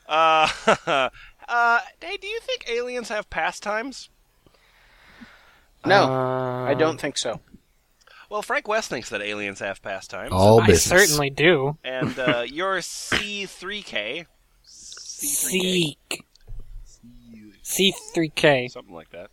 uh, 0.07 1.09
uh, 1.47 1.79
hey, 2.01 2.17
do 2.17 2.27
you 2.27 2.39
think 2.41 2.65
aliens 2.69 3.09
have 3.09 3.29
pastimes? 3.29 4.09
No, 5.85 6.03
Uh, 6.11 6.65
I 6.65 6.73
don't 6.73 6.99
think 6.99 7.17
so. 7.17 7.39
Well, 8.29 8.41
Frank 8.41 8.67
West 8.67 8.89
thinks 8.89 9.09
that 9.09 9.21
aliens 9.21 9.59
have 9.59 9.81
pastimes, 9.81 10.31
All 10.33 10.59
I 10.61 10.73
certainly 10.73 11.29
do. 11.29 11.77
and 11.83 12.17
uh, 12.19 12.43
you're 12.45 12.77
C3K, 12.79 14.25
C3K, 14.65 15.05
Seek. 15.15 16.25
C3K 17.63 18.69
something 18.71 18.93
like 18.93 19.09
that. 19.11 19.29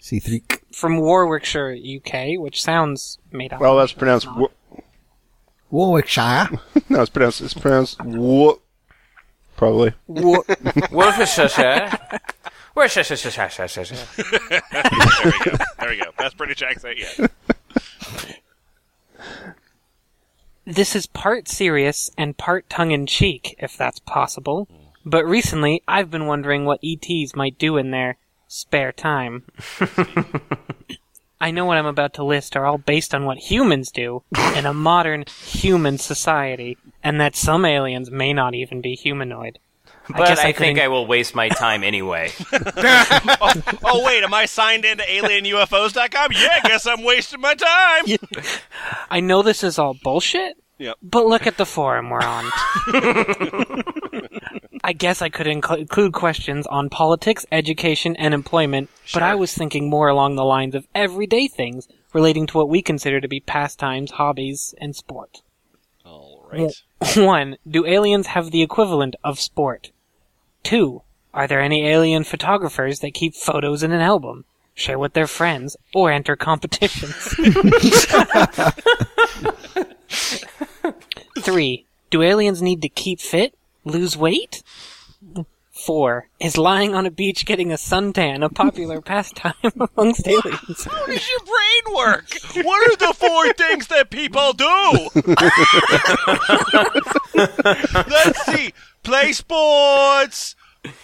C3K. 0.00 0.60
from 0.72 0.98
Warwickshire, 0.98 1.72
UK, 1.74 2.38
which 2.40 2.62
sounds 2.62 3.18
made 3.32 3.52
up. 3.52 3.60
Well, 3.60 3.76
that's 3.76 3.92
pronounced. 3.92 4.28
Wo- 4.36 4.52
Warwickshire. 5.70 6.48
no, 6.88 7.00
it's 7.00 7.10
pronounced. 7.10 7.40
It's 7.40 7.54
pronounced. 7.54 8.00
Wo- 8.04 8.60
probably. 9.56 9.92
Wa- 10.06 10.42
Worcestershire. 10.90 11.90
Worcestershire. 12.74 13.30
There 13.46 14.62
we 15.24 15.44
go. 15.44 15.56
There 15.78 15.88
we 15.90 15.96
go. 15.96 16.10
Best 16.18 16.36
British 16.36 16.62
accent 16.62 16.98
yet. 16.98 17.30
This 20.64 20.96
is 20.96 21.06
part 21.06 21.48
serious 21.48 22.10
and 22.18 22.36
part 22.36 22.68
tongue 22.68 22.90
in 22.90 23.06
cheek, 23.06 23.54
if 23.58 23.76
that's 23.76 24.00
possible. 24.00 24.68
But 25.04 25.24
recently, 25.24 25.82
I've 25.86 26.10
been 26.10 26.26
wondering 26.26 26.64
what 26.64 26.80
ETs 26.82 27.36
might 27.36 27.56
do 27.58 27.76
in 27.76 27.92
their 27.92 28.18
spare 28.48 28.90
time. 28.92 29.44
I 31.40 31.50
know 31.50 31.64
what 31.66 31.76
I'm 31.76 31.86
about 31.86 32.14
to 32.14 32.24
list 32.24 32.56
are 32.56 32.64
all 32.64 32.78
based 32.78 33.14
on 33.14 33.24
what 33.24 33.38
humans 33.38 33.90
do 33.90 34.22
in 34.56 34.64
a 34.66 34.72
modern 34.72 35.24
human 35.44 35.98
society, 35.98 36.78
and 37.02 37.20
that 37.20 37.36
some 37.36 37.64
aliens 37.64 38.10
may 38.10 38.32
not 38.32 38.54
even 38.54 38.80
be 38.80 38.94
humanoid. 38.94 39.58
But 40.08 40.28
guess 40.28 40.38
I, 40.38 40.48
I 40.48 40.52
think 40.52 40.78
I 40.78 40.86
will 40.88 41.06
waste 41.06 41.34
my 41.34 41.48
time 41.48 41.82
anyway. 41.84 42.30
Oh, 43.38 43.52
oh 43.84 44.04
wait, 44.04 44.22
am 44.22 44.32
I 44.32 44.46
signed 44.46 44.84
into 44.84 45.02
AlienUFOs.com? 45.04 46.32
Yeah, 46.32 46.60
I 46.62 46.68
guess 46.68 46.86
I'm 46.86 47.02
wasting 47.02 47.40
my 47.40 47.54
time. 47.54 48.04
I 49.10 49.20
know 49.20 49.42
this 49.42 49.62
is 49.64 49.78
all 49.78 49.94
bullshit, 49.94 50.56
Yep. 50.78 50.96
but 51.02 51.26
look 51.26 51.46
at 51.46 51.56
the 51.56 51.66
forum 51.66 52.10
we're 52.10 52.20
on. 52.20 52.44
I 54.86 54.92
guess 54.92 55.20
I 55.20 55.30
could 55.30 55.48
inc- 55.48 55.78
include 55.78 56.12
questions 56.12 56.64
on 56.68 56.90
politics, 56.90 57.44
education, 57.50 58.14
and 58.14 58.32
employment, 58.32 58.88
but 59.12 59.24
I 59.24 59.34
was 59.34 59.52
thinking 59.52 59.90
more 59.90 60.06
along 60.06 60.36
the 60.36 60.44
lines 60.44 60.76
of 60.76 60.86
everyday 60.94 61.48
things 61.48 61.88
relating 62.12 62.46
to 62.46 62.56
what 62.56 62.68
we 62.68 62.82
consider 62.82 63.20
to 63.20 63.26
be 63.26 63.40
pastimes, 63.40 64.12
hobbies, 64.12 64.76
and 64.80 64.94
sport. 64.94 65.42
All 66.04 66.48
right. 66.52 66.70
One, 67.16 67.56
do 67.68 67.84
aliens 67.84 68.28
have 68.28 68.52
the 68.52 68.62
equivalent 68.62 69.16
of 69.24 69.40
sport? 69.40 69.90
Two, 70.62 71.02
are 71.34 71.48
there 71.48 71.60
any 71.60 71.84
alien 71.88 72.22
photographers 72.22 73.00
that 73.00 73.12
keep 73.12 73.34
photos 73.34 73.82
in 73.82 73.90
an 73.90 74.00
album, 74.00 74.44
share 74.72 75.00
with 75.00 75.14
their 75.14 75.26
friends, 75.26 75.76
or 75.96 76.12
enter 76.12 76.36
competitions? 76.36 77.12
Three, 81.40 81.86
do 82.08 82.22
aliens 82.22 82.62
need 82.62 82.82
to 82.82 82.88
keep 82.88 83.18
fit, 83.20 83.58
lose 83.86 84.16
weight? 84.16 84.62
Four, 85.70 86.28
is 86.40 86.56
lying 86.56 86.94
on 86.94 87.04
a 87.06 87.10
beach 87.10 87.44
getting 87.44 87.70
a 87.70 87.76
suntan 87.76 88.42
a 88.44 88.48
popular 88.48 89.00
pastime 89.02 89.52
amongst 89.62 90.26
aliens? 90.26 90.84
How 90.84 91.06
does 91.06 91.28
your 91.28 91.40
brain 91.40 91.94
work? 91.94 92.26
What 92.64 92.90
are 92.90 92.96
the 92.96 93.14
four 93.14 93.52
things 93.52 93.86
that 93.88 94.10
people 94.10 94.52
do? 94.54 94.64
Let's 98.10 98.46
see. 98.46 98.72
Play 99.02 99.32
sports, 99.32 100.56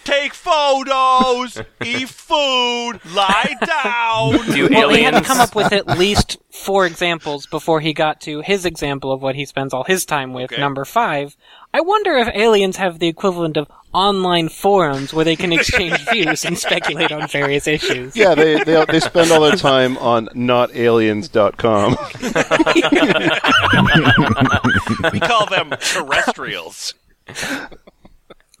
take 0.03 0.33
photos, 0.33 1.61
eat 1.83 2.09
food, 2.09 2.99
lie 3.13 3.55
down. 3.65 4.45
Do 4.53 4.67
Well, 4.69 4.89
he 4.89 5.03
had 5.03 5.13
to 5.15 5.21
come 5.21 5.39
up 5.39 5.55
with 5.55 5.71
at 5.71 5.97
least 5.97 6.37
four 6.51 6.85
examples 6.85 7.45
before 7.47 7.79
he 7.81 7.93
got 7.93 8.21
to 8.21 8.41
his 8.41 8.65
example 8.65 9.11
of 9.11 9.21
what 9.21 9.35
he 9.35 9.45
spends 9.45 9.73
all 9.73 9.83
his 9.83 10.05
time 10.05 10.33
with, 10.33 10.51
Okay. 10.51 10.61
number 10.61 10.85
five. 10.85 11.35
I 11.73 11.81
wonder 11.81 12.13
if 12.17 12.27
aliens 12.35 12.77
have 12.77 12.99
the 12.99 13.07
equivalent 13.07 13.57
of 13.57 13.67
online 13.93 14.49
forums 14.49 15.13
where 15.13 15.25
they 15.25 15.35
can 15.35 15.51
exchange 15.53 15.97
views 16.11 16.45
and 16.45 16.57
speculate 16.57 17.11
on 17.11 17.27
various 17.27 17.67
issues. 17.67 18.15
Yeah, 18.15 18.35
they, 18.35 18.63
they 18.63 18.83
they 18.85 18.99
spend 18.99 19.31
all 19.31 19.41
their 19.41 19.55
time 19.55 19.97
on 19.97 20.27
notaliens.com. 20.29 21.97
We 25.11 25.19
call 25.19 25.45
them 25.47 25.71
terrestrials. 25.79 26.93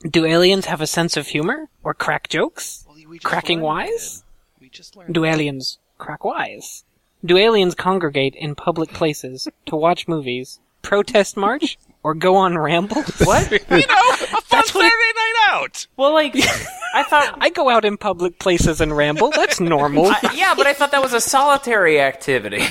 Do 0.09 0.25
aliens 0.25 0.65
have 0.65 0.81
a 0.81 0.87
sense 0.87 1.15
of 1.17 1.27
humor? 1.27 1.69
Or 1.83 1.93
crack 1.93 2.27
jokes? 2.29 2.85
We 3.07 3.17
just 3.19 3.25
Cracking 3.25 3.61
wise? 3.61 4.23
it. 4.57 4.61
We 4.61 4.69
just 4.69 4.95
learned. 4.95 5.13
Do 5.13 5.23
aliens 5.25 5.77
crack 5.97 6.23
wise? 6.23 6.83
Do 7.23 7.37
aliens 7.37 7.75
congregate 7.75 8.35
in 8.35 8.55
public 8.55 8.89
places 8.91 9.47
to 9.67 9.75
watch 9.75 10.07
movies, 10.07 10.59
protest 10.81 11.37
march, 11.37 11.77
or 12.03 12.13
go 12.15 12.35
on 12.35 12.57
rambles? 12.57 13.05
What? 13.25 13.49
You 13.69 13.87
know, 13.87 14.09
a 14.11 14.17
fun 14.17 14.41
That's 14.49 14.73
what 14.75 14.85
it- 14.85 14.91
Saturday 14.91 15.13
night 15.15 15.33
out. 15.51 15.87
Well, 15.95 16.13
like, 16.13 16.35
I 16.95 17.03
thought. 17.03 17.37
I 17.39 17.49
go 17.49 17.69
out 17.69 17.85
in 17.85 17.95
public 17.97 18.39
places 18.39 18.81
and 18.81 18.95
ramble. 18.95 19.31
That's 19.31 19.59
normal. 19.59 20.07
I- 20.07 20.33
yeah, 20.35 20.53
but 20.55 20.67
I 20.67 20.73
thought 20.73 20.91
that 20.91 21.01
was 21.01 21.13
a 21.13 21.21
solitary 21.21 22.01
activity. 22.01 22.63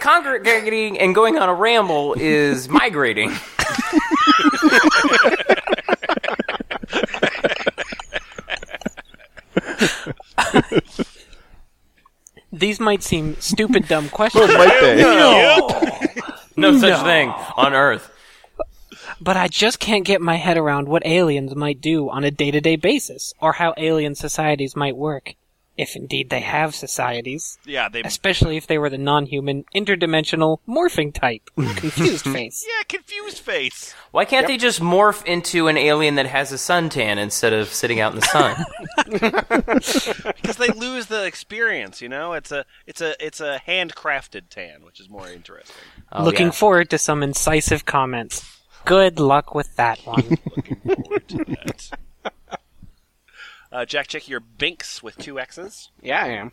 Congregating 0.00 0.98
and 0.98 1.14
going 1.14 1.38
on 1.38 1.48
a 1.48 1.54
ramble 1.54 2.14
is 2.18 2.68
migrating. 2.68 3.30
These 12.52 12.78
might 12.78 13.02
seem 13.02 13.36
stupid, 13.40 13.88
dumb 13.88 14.08
questions, 14.08 14.46
Might 14.54 14.80
they? 14.80 15.02
No 16.56 16.78
such 16.78 17.02
thing 17.04 17.30
on 17.56 17.74
Earth. 17.74 18.10
but 19.20 19.36
I 19.36 19.48
just 19.48 19.80
can't 19.80 20.04
get 20.04 20.20
my 20.20 20.36
head 20.36 20.56
around 20.56 20.86
what 20.86 21.04
aliens 21.04 21.56
might 21.56 21.80
do 21.80 22.08
on 22.10 22.22
a 22.22 22.30
day 22.30 22.52
to 22.52 22.60
day 22.60 22.76
basis, 22.76 23.34
or 23.40 23.54
how 23.54 23.74
alien 23.76 24.14
societies 24.14 24.76
might 24.76 24.96
work. 24.96 25.34
If 25.76 25.96
indeed 25.96 26.30
they 26.30 26.40
have 26.40 26.74
societies, 26.74 27.58
Yeah, 27.64 27.88
they. 27.88 28.02
especially 28.02 28.56
if 28.56 28.66
they 28.66 28.78
were 28.78 28.88
the 28.90 28.98
non-human, 28.98 29.64
interdimensional, 29.74 30.58
morphing 30.68 31.12
type. 31.12 31.50
Confused 31.56 32.24
face. 32.32 32.64
Yeah, 32.66 32.84
confused 32.88 33.38
face. 33.40 33.94
Why 34.12 34.24
can't 34.24 34.46
they 34.46 34.56
just 34.56 34.80
morph 34.80 35.24
into 35.24 35.66
an 35.68 35.76
alien 35.76 36.14
that 36.14 36.26
has 36.26 36.52
a 36.52 36.56
suntan 36.56 37.16
instead 37.18 37.52
of 37.52 37.68
sitting 37.68 37.98
out 38.00 38.14
in 38.14 38.20
the 38.20 38.26
sun? 38.26 38.64
Because 40.34 40.56
they 40.56 40.68
lose 40.68 41.06
the 41.06 41.24
experience. 41.24 42.00
You 42.00 42.08
know, 42.08 42.32
it's 42.34 42.52
a 42.52 42.64
it's 42.86 43.00
a 43.00 43.14
it's 43.24 43.40
a 43.40 43.60
handcrafted 43.66 44.48
tan, 44.50 44.84
which 44.84 45.00
is 45.00 45.08
more 45.08 45.28
interesting. 45.28 45.74
Oh, 46.12 46.24
Looking 46.24 46.46
yeah. 46.46 46.52
forward 46.52 46.90
to 46.90 46.98
some 46.98 47.22
incisive 47.22 47.84
comments. 47.84 48.44
Good 48.84 49.18
luck 49.18 49.54
with 49.54 49.74
that 49.76 49.98
one. 50.06 50.38
Looking 50.56 50.76
forward 50.76 51.28
to 51.28 51.38
that. 51.44 51.90
Uh, 53.74 53.84
Jack, 53.84 54.06
check 54.06 54.28
your 54.28 54.38
Binks 54.38 55.02
with 55.02 55.18
two 55.18 55.40
X's. 55.40 55.90
Yeah, 56.00 56.22
I 56.22 56.28
am. 56.28 56.52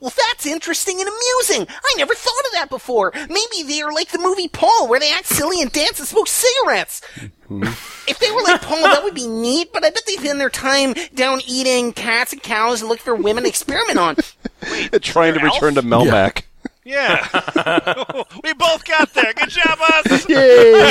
Well, 0.00 0.12
that's 0.16 0.46
interesting 0.46 0.98
and 0.98 1.08
amusing. 1.08 1.66
I 1.68 1.94
never 1.98 2.14
thought 2.14 2.46
of 2.46 2.52
that 2.52 2.70
before. 2.70 3.12
Maybe 3.14 3.62
they 3.68 3.82
are 3.82 3.92
like 3.92 4.10
the 4.10 4.18
movie 4.18 4.48
Paul, 4.48 4.88
where 4.88 4.98
they 4.98 5.12
act 5.12 5.26
silly 5.26 5.60
and 5.60 5.70
dance 5.70 5.98
and 5.98 6.08
smoke 6.08 6.26
cigarettes. 6.26 7.02
if 8.08 8.18
they 8.18 8.30
were 8.30 8.42
like 8.42 8.62
Paul, 8.62 8.82
that 8.82 9.04
would 9.04 9.14
be 9.14 9.28
neat, 9.28 9.74
but 9.74 9.84
I 9.84 9.90
bet 9.90 10.04
they 10.06 10.16
spend 10.16 10.40
their 10.40 10.50
time 10.50 10.94
down 11.14 11.42
eating 11.46 11.92
cats 11.92 12.32
and 12.32 12.42
cows 12.42 12.80
and 12.80 12.88
looking 12.88 13.04
for 13.04 13.14
women 13.14 13.42
to 13.44 13.48
experiment 13.48 13.98
on. 13.98 14.16
Trying 15.02 15.34
to 15.34 15.40
Alf? 15.40 15.54
return 15.54 15.74
to 15.74 15.82
Melmac. 15.82 16.42
Yeah, 16.84 17.28
we 18.42 18.54
both 18.54 18.84
got 18.84 19.12
there. 19.12 19.32
Good 19.34 19.50
job, 19.50 19.78
us. 19.80 20.28
Yay! 20.28 20.90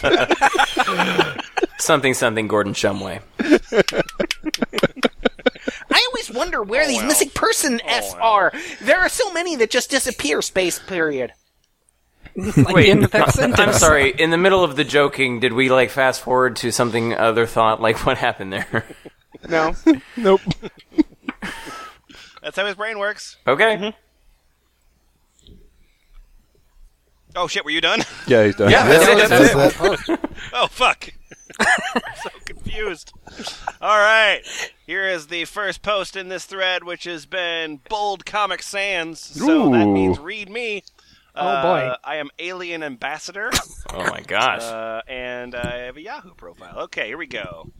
Five. 0.00 1.44
Something, 1.78 2.12
something, 2.12 2.48
Gordon 2.48 2.72
Shumway. 2.72 3.20
I 5.90 6.06
always 6.08 6.30
wonder 6.30 6.60
where 6.62 6.82
oh, 6.82 6.86
these 6.86 6.98
well. 6.98 7.06
missing 7.06 7.30
person 7.30 7.80
oh, 7.84 7.88
Fs 7.88 8.14
are. 8.14 8.52
There 8.82 8.98
are 8.98 9.08
so 9.08 9.32
many 9.32 9.54
that 9.56 9.70
just 9.70 9.88
disappear, 9.90 10.42
space 10.42 10.80
period. 10.80 11.32
like 12.34 12.74
the 12.74 12.90
end 12.90 13.04
of 13.04 13.12
that 13.12 13.32
sentence. 13.32 13.60
I'm 13.60 13.72
sorry. 13.72 14.10
In 14.10 14.30
the 14.30 14.36
middle 14.36 14.64
of 14.64 14.74
the 14.74 14.82
joking, 14.84 15.38
did 15.38 15.52
we 15.52 15.70
like 15.70 15.90
fast 15.90 16.20
forward 16.20 16.56
to 16.56 16.72
something 16.72 17.14
other 17.14 17.46
thought? 17.46 17.80
Like 17.80 18.04
what 18.04 18.18
happened 18.18 18.52
there? 18.52 18.84
No. 19.48 19.74
nope. 20.16 20.40
That's 22.42 22.56
how 22.56 22.66
his 22.66 22.74
brain 22.74 22.98
works. 22.98 23.36
Okay. 23.46 23.76
Mm-hmm. 23.76 23.96
Oh 27.40 27.46
shit, 27.46 27.64
were 27.64 27.70
you 27.70 27.80
done? 27.80 28.00
Yeah, 28.26 28.44
he's 28.44 28.56
done. 28.56 28.70
Yeah, 28.70 28.86
that's 28.86 29.06
it. 29.08 29.28
That's 29.28 29.52
it. 29.52 29.78
That's 29.80 30.08
it. 30.08 30.20
Oh 30.52 30.66
fuck. 30.66 31.08
so 32.22 32.30
confused. 32.44 33.12
All 33.80 33.96
right. 33.96 34.40
Here 34.86 35.06
is 35.08 35.28
the 35.28 35.46
first 35.46 35.80
post 35.82 36.14
in 36.16 36.28
this 36.28 36.44
thread, 36.44 36.84
which 36.84 37.04
has 37.04 37.24
been 37.24 37.80
bold 37.88 38.26
Comic 38.26 38.62
Sans. 38.62 39.18
So 39.18 39.70
that 39.70 39.86
means 39.86 40.18
read 40.18 40.50
me. 40.50 40.82
Oh, 41.34 41.62
boy. 41.62 41.78
Uh, 41.78 41.96
I 42.04 42.16
am 42.16 42.30
Alien 42.38 42.82
Ambassador, 42.82 43.50
Oh 43.94 44.10
my 44.10 44.20
gosh. 44.26 44.62
uh, 44.62 45.02
and 45.06 45.54
I 45.54 45.78
have 45.84 45.96
a 45.96 46.02
Yahoo 46.02 46.34
profile. 46.34 46.76
Okay, 46.80 47.06
here 47.06 47.18
we 47.18 47.26
go. 47.26 47.70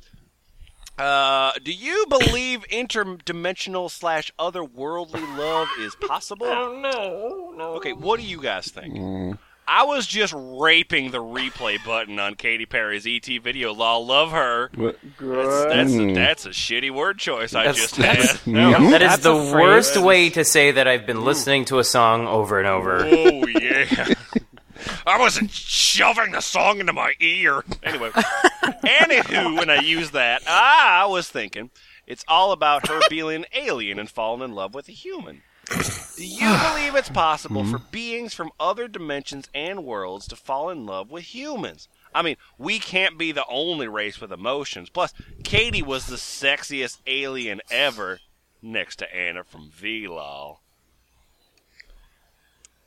Uh, 0.97 1.53
do 1.63 1.73
you 1.73 2.07
believe 2.09 2.65
interdimensional 2.69 3.91
slash 3.91 4.33
otherworldly 4.39 5.37
love 5.39 5.69
is 5.81 5.95
possible? 5.97 6.47
Oh, 6.47 6.79
no, 6.81 7.53
no. 7.57 7.75
Okay, 7.75 7.93
what 7.93 8.19
do 8.19 8.27
you 8.27 8.41
guys 8.41 8.69
think? 8.69 9.39
I 9.71 9.85
was 9.85 10.07
just 10.07 10.33
raping 10.35 11.11
the 11.11 11.19
replay 11.19 11.85
button 11.85 12.19
on 12.19 12.37
Katy 12.37 12.65
Perry's 12.65 13.07
ET 13.07 13.27
video. 13.43 13.75
Law, 13.75 13.99
love 13.99 14.31
her. 14.33 14.71
That's, 14.75 14.97
that's, 15.21 15.93
a, 15.93 16.15
that's 16.15 16.47
a 16.47 16.51
shitty 16.51 16.91
word 16.91 17.19
choice 17.19 17.55
I 17.55 17.65
That's- 17.67 17.77
just 17.77 17.97
that's- 17.97 18.41
had. 18.41 18.55
That 18.91 19.03
is 19.03 19.09
That's 19.11 19.23
the 19.23 19.35
a 19.35 19.51
phrase. 19.51 19.53
worst 19.53 19.97
way 19.99 20.31
to 20.31 20.45
say 20.45 20.71
that 20.71 20.89
I've 20.89 21.05
been 21.07 21.23
listening 21.25 21.67
to 21.67 21.79
a 21.81 21.85
song 21.85 22.27
over 22.27 22.59
and 22.59 22.67
over. 22.67 23.01
Oh 23.05 23.47
yeah. 23.47 24.15
I 25.07 25.19
wasn't 25.19 25.51
shoving 25.51 26.33
the 26.33 26.41
song 26.41 26.81
into 26.81 26.93
my 26.93 27.13
ear. 27.21 27.63
Anyway, 27.83 28.11
anywho, 28.15 29.59
when 29.59 29.69
I 29.71 29.81
use 29.81 30.13
that, 30.13 30.43
ah, 30.47 31.03
I 31.03 31.07
was 31.07 31.29
thinking 31.29 31.71
it's 32.07 32.25
all 32.29 32.53
about 32.53 32.89
her 32.89 33.01
being 33.11 33.33
an 33.33 33.45
alien 33.55 33.99
and 33.99 34.09
falling 34.09 34.43
in 34.43 34.55
love 34.55 34.75
with 34.75 34.89
a 34.89 34.93
human. 34.93 35.43
Do 35.69 36.27
you 36.27 36.49
believe 36.49 36.95
it's 36.95 37.11
possible 37.11 37.65
for 37.65 37.79
beings 37.79 38.33
from 38.33 38.51
other 38.59 38.89
dimensions 38.89 39.49
and 39.55 39.85
worlds 39.85 40.27
to 40.29 40.37
fall 40.37 40.71
in 40.71 40.87
love 40.87 41.11
with 41.11 41.35
humans? 41.35 41.89
I 42.15 42.23
mean, 42.23 42.37
we 42.57 42.79
can't 42.79 43.19
be 43.19 43.33
the 43.33 43.45
only 43.49 43.87
race 43.87 44.21
with 44.21 44.33
emotions. 44.33 44.89
Plus, 44.89 45.13
Katy 45.45 45.83
was 45.83 46.07
the 46.07 46.17
sexiest 46.17 46.99
alien 47.07 47.61
ever, 47.71 48.21
next 48.63 48.97
to 48.97 49.15
Anna 49.15 49.45
from 49.45 49.71
VLOL. 49.71 50.59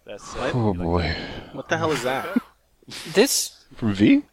That's 0.05 0.35
uh, 0.35 0.51
Oh 0.53 0.73
boy. 0.73 1.15
What 1.53 1.69
the 1.69 1.77
hell 1.77 1.91
is 1.91 2.03
that? 2.03 2.41
This 3.13 3.63
From 3.75 3.93
V? 3.93 4.23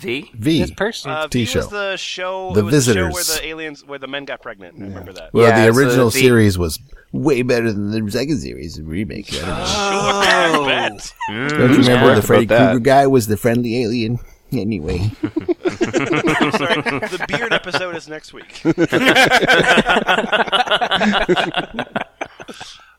V? 0.00 0.30
V. 0.34 0.60
this 0.60 0.70
person. 0.72 1.10
Uh, 1.10 1.22
V 1.24 1.28
T-show. 1.30 1.58
was 1.60 1.68
the 1.68 1.96
show. 1.96 2.52
The 2.54 2.60
it 2.60 2.62
was 2.64 2.86
The 2.86 2.94
show 2.94 3.00
where 3.02 3.10
Visitors. 3.12 3.40
the 3.40 3.46
aliens, 3.46 3.84
where 3.84 3.98
the 3.98 4.08
men 4.08 4.24
got 4.24 4.42
pregnant. 4.42 4.76
I 4.80 4.84
remember 4.84 5.12
that. 5.12 5.32
Well, 5.32 5.46
Yeah, 5.48 5.62
the 5.62 5.68
it's 5.68 5.76
a 5.76 5.80
original 5.80 6.10
V. 6.10 6.20
series 6.20 6.58
was 6.58 6.78
way 7.12 7.42
better 7.42 7.72
than 7.72 7.90
the 7.90 8.10
second 8.10 8.38
series 8.38 8.76
the 8.76 8.82
remake. 8.84 9.28
I 9.32 10.50
don't 10.52 10.64
know. 10.64 10.64
Sure, 10.64 10.64
I 10.64 10.88
bet. 10.88 11.14
Don't 11.28 11.72
you 11.72 11.78
remember 11.78 12.06
correct 12.06 12.20
the 12.20 12.26
Freddy 12.26 12.44
about 12.44 12.58
that. 12.58 12.70
Krueger 12.72 12.84
guy 12.84 13.06
was 13.06 13.26
the 13.26 13.36
friendly 13.36 13.82
alien? 13.82 14.18
Anyway, 14.52 15.12
I'm 15.22 16.52
sorry. 16.52 16.82
The 16.82 17.24
beard 17.28 17.52
episode 17.52 17.94
is 17.94 18.08
next 18.08 18.32
week. 18.32 18.60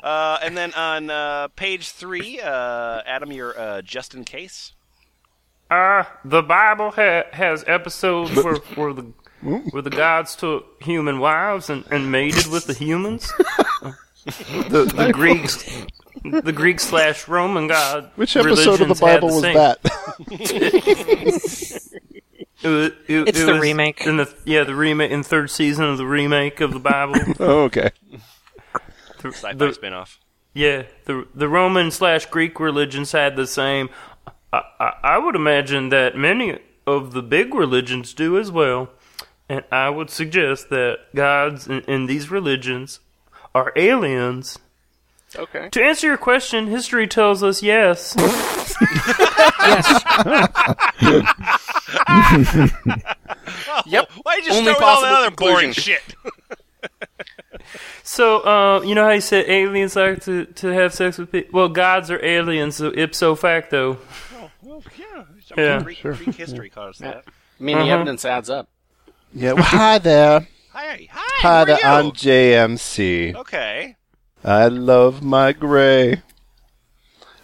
uh, 0.04 0.40
and 0.42 0.58
then 0.58 0.74
on 0.74 1.10
uh, 1.10 1.48
page 1.50 1.90
three, 1.90 2.40
uh, 2.40 3.02
Adam, 3.06 3.32
you're 3.32 3.58
uh, 3.60 3.82
just 3.82 4.16
in 4.16 4.24
case. 4.24 4.74
Uh, 5.72 6.04
the 6.26 6.44
Bible 6.44 6.92
ha- 6.92 7.24
has 7.32 7.64
episodes 7.66 8.36
where, 8.36 8.56
where 8.76 8.94
the 8.94 9.14
where 9.72 9.82
the 9.82 9.90
gods 9.90 10.36
took 10.36 10.84
human 10.84 11.20
wives 11.20 11.70
and, 11.70 11.84
and 11.90 12.12
mated 12.12 12.46
with 12.48 12.66
the 12.68 12.74
humans. 12.74 13.32
the, 14.26 14.92
the 14.96 15.12
Greeks, 15.14 15.64
the 16.24 16.52
Greek 16.52 16.80
slash 16.80 17.28
Roman 17.28 17.68
god. 17.68 18.12
Which 18.18 18.36
episode 18.36 18.82
of 18.82 18.90
the 18.90 18.94
religions 18.96 19.00
had 19.00 19.22
Bible 19.22 19.28
was 19.30 19.42
same- 19.42 19.56
that? 19.56 19.80
It 22.64 22.68
was, 22.68 22.86
it- 23.08 23.28
It's 23.30 23.40
it 23.40 23.46
the 23.48 23.54
was 23.54 23.62
remake. 23.62 24.02
In 24.06 24.18
the 24.18 24.32
yeah, 24.46 24.64
the 24.64 24.76
remake 24.76 25.10
in 25.10 25.24
third 25.24 25.50
season 25.50 25.86
of 25.86 25.98
the 25.98 26.06
remake 26.06 26.62
of 26.62 26.74
the 26.74 26.80
Bible. 26.80 27.16
oh, 27.40 27.64
okay. 27.64 27.90
The- 29.22 29.32
Sci-fi 29.32 29.54
the- 29.54 29.70
spinoff. 29.70 30.18
Yeah, 30.54 30.84
the 31.06 31.26
the 31.34 31.48
Roman 31.48 31.90
slash 31.92 32.26
Greek 32.28 32.60
religions 32.60 33.14
had 33.14 33.36
the 33.36 33.48
same. 33.48 33.90
I, 34.54 34.62
I, 34.80 34.94
I 35.04 35.18
would 35.18 35.36
imagine 35.36 35.90
that 35.90 36.16
many 36.16 36.60
of 36.86 37.14
the 37.14 37.22
big 37.22 37.54
religions 37.54 38.14
do 38.14 38.38
as 38.38 38.52
well, 38.52 38.90
and 39.48 39.64
I 39.72 39.90
would 39.90 40.10
suggest 40.10 40.70
that 40.70 41.00
gods 41.16 41.68
in, 41.68 41.82
in 41.82 42.06
these 42.06 42.32
religions 42.32 43.00
are 43.54 43.72
aliens. 43.76 44.60
Okay. 45.36 45.70
To 45.70 45.84
answer 45.84 46.08
your 46.08 46.18
question, 46.18 46.68
history 46.68 47.08
tells 47.08 47.42
us 47.42 47.64
yes. 47.64 48.16
yes. 48.18 50.04
Yep. 53.86 54.12
Why 54.24 54.36
you 54.36 54.44
just 54.44 54.60
Only 54.60 54.74
throw 54.74 54.78
in 54.78 54.84
all 54.84 55.02
the 55.02 55.08
possible 55.08 55.16
other 55.16 55.32
boring 55.32 55.72
shit? 55.72 56.02
So, 58.04 58.40
uh, 58.40 58.82
you 58.82 58.96
know 58.96 59.06
how 59.06 59.12
you 59.12 59.22
said 59.22 59.46
aliens 59.48 59.96
like 59.96 60.22
to, 60.24 60.46
to 60.46 60.68
have 60.68 60.94
sex 60.94 61.18
with 61.18 61.32
people? 61.32 61.58
Well, 61.58 61.70
gods 61.70 62.12
are 62.12 62.24
aliens, 62.24 62.76
so 62.76 62.92
ipso 62.94 63.36
facto. 63.36 64.00
Well, 64.72 64.84
yeah. 64.98 65.24
Yeah. 65.58 65.82
Greek, 65.84 66.02
Greek 66.02 66.34
history 66.36 66.70
caused 66.70 67.02
that. 67.02 67.26
I 67.28 67.64
mean, 67.64 67.76
the 67.76 67.84
Uh-huh. 67.84 67.94
evidence 67.94 68.24
adds 68.24 68.50
up. 68.50 68.70
Yeah. 69.34 69.52
Well, 69.52 69.64
hi 69.66 69.98
there. 69.98 70.48
Hi, 70.72 71.10
hi. 71.12 71.42
Hi 71.42 71.60
who 71.60 71.66
there. 71.66 71.86
are 71.86 72.00
I'm 72.00 72.06
you? 72.06 72.12
JMC. 72.14 73.36
Okay. 73.36 73.98
I 74.46 74.68
love 74.70 75.22
my 75.22 75.52
gray. 75.52 76.22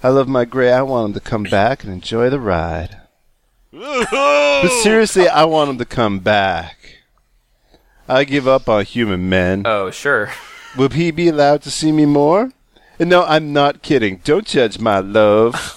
I 0.02 0.08
love 0.08 0.30
my 0.30 0.46
gray. 0.46 0.72
I 0.72 0.84
want 0.84 1.10
him 1.10 1.14
to 1.16 1.20
come 1.20 1.44
back 1.44 1.84
and 1.84 1.92
enjoy 1.92 2.30
the 2.30 2.40
ride. 2.40 2.96
But 3.74 4.70
seriously, 4.82 5.28
I 5.28 5.44
want 5.44 5.70
him 5.72 5.78
to 5.80 5.86
come 5.86 6.20
back. 6.20 6.78
I 8.08 8.24
give 8.24 8.48
up 8.48 8.70
on 8.70 8.86
human 8.86 9.28
men. 9.28 9.64
Oh, 9.66 9.92
sure. 9.92 10.32
Will 10.78 10.88
he 10.90 11.12
be 11.12 11.28
allowed 11.28 11.62
to 11.64 11.72
see 11.72 11.92
me 11.92 12.06
more? 12.06 12.54
And 12.98 13.10
no, 13.10 13.26
I'm 13.26 13.52
not 13.52 13.82
kidding. 13.82 14.22
Don't 14.24 14.48
judge 14.48 14.80
my 14.80 15.00
love. 15.00 15.74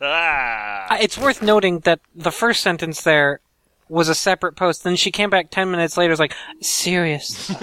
Ah. 0.00 0.86
Uh, 0.90 0.96
It's 1.00 1.18
worth 1.18 1.42
noting 1.42 1.80
that 1.80 2.00
the 2.14 2.32
first 2.32 2.62
sentence 2.62 3.02
there 3.02 3.40
was 3.88 4.08
a 4.08 4.14
separate 4.14 4.56
post. 4.56 4.84
Then 4.84 4.96
she 4.96 5.10
came 5.10 5.30
back 5.30 5.50
ten 5.50 5.70
minutes 5.70 5.96
later. 5.96 6.10
Was 6.10 6.20
like, 6.20 6.34
serious. 6.60 7.50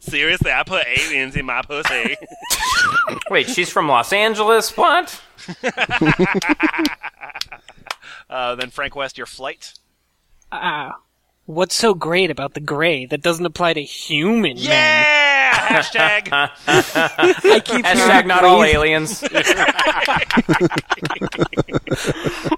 Seriously, 0.00 0.50
I 0.50 0.64
put 0.64 0.84
aliens 0.86 1.36
in 1.36 1.46
my 1.46 1.62
pussy. 1.62 2.16
Wait, 3.30 3.48
she's 3.48 3.70
from 3.70 3.86
Los 3.86 4.12
Angeles? 4.12 4.76
What? 4.76 5.22
uh, 8.28 8.56
then 8.56 8.70
Frank 8.70 8.96
West, 8.96 9.16
your 9.16 9.26
flight. 9.26 9.74
Ah. 10.50 10.96
What's 11.48 11.74
so 11.74 11.94
great 11.94 12.30
about 12.30 12.52
the 12.52 12.60
gray 12.60 13.06
that 13.06 13.22
doesn't 13.22 13.46
apply 13.46 13.72
to 13.72 13.82
human 13.82 14.56
men? 14.56 14.58
Yeah! 14.58 15.54
Hashtag. 15.54 16.28
I 16.68 17.60
keep 17.60 17.86
Hashtag 17.86 17.96
hearing 17.96 18.26
not 18.28 18.44
all 18.44 18.62
aliens. 18.62 19.24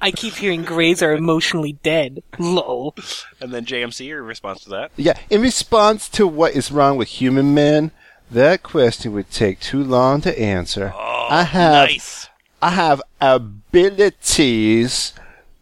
I 0.03 0.11
keep 0.11 0.35
hearing 0.35 0.65
grays 0.65 1.05
are 1.05 1.13
emotionally 1.15 1.75
dead. 1.85 2.25
Lol. 2.41 2.97
and 3.41 3.53
then 3.53 3.65
JMC, 3.65 4.09
your 4.09 4.25
response 4.25 4.65
to 4.65 4.71
that? 4.71 4.91
Yeah, 4.97 5.17
in 5.31 5.41
response 5.41 6.09
to 6.09 6.27
what 6.27 6.57
is 6.57 6.73
wrong 6.73 6.97
with 6.97 7.07
human 7.07 7.55
men, 7.55 7.93
that 8.29 8.65
question 8.65 9.13
would 9.13 9.31
take 9.31 9.61
too 9.61 9.85
long 9.85 10.21
to 10.23 10.37
answer. 10.37 10.93
Oh, 10.97 11.29
I 11.31 11.45
have 11.45 11.91
Nice. 11.91 12.29
I 12.61 12.71
have 12.71 13.01
abilities 13.21 15.13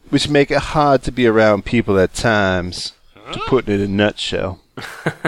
which 0.09 0.31
make 0.31 0.51
it 0.51 0.59
hard 0.59 1.03
to 1.03 1.13
be 1.13 1.27
around 1.27 1.67
people 1.67 1.99
at 1.99 2.15
times. 2.15 2.95
To 3.33 3.41
put 3.47 3.69
it 3.69 3.81
in 3.81 3.81
a 3.81 3.89
nutshell. 3.89 4.61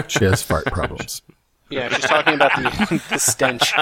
She 0.07 0.25
has 0.25 0.41
fart 0.43 0.65
problems. 0.65 1.21
Yeah, 1.69 1.87
she's 1.87 2.03
talking 2.03 2.33
about 2.33 2.51
the, 2.57 3.01
the 3.09 3.17
stench. 3.17 3.73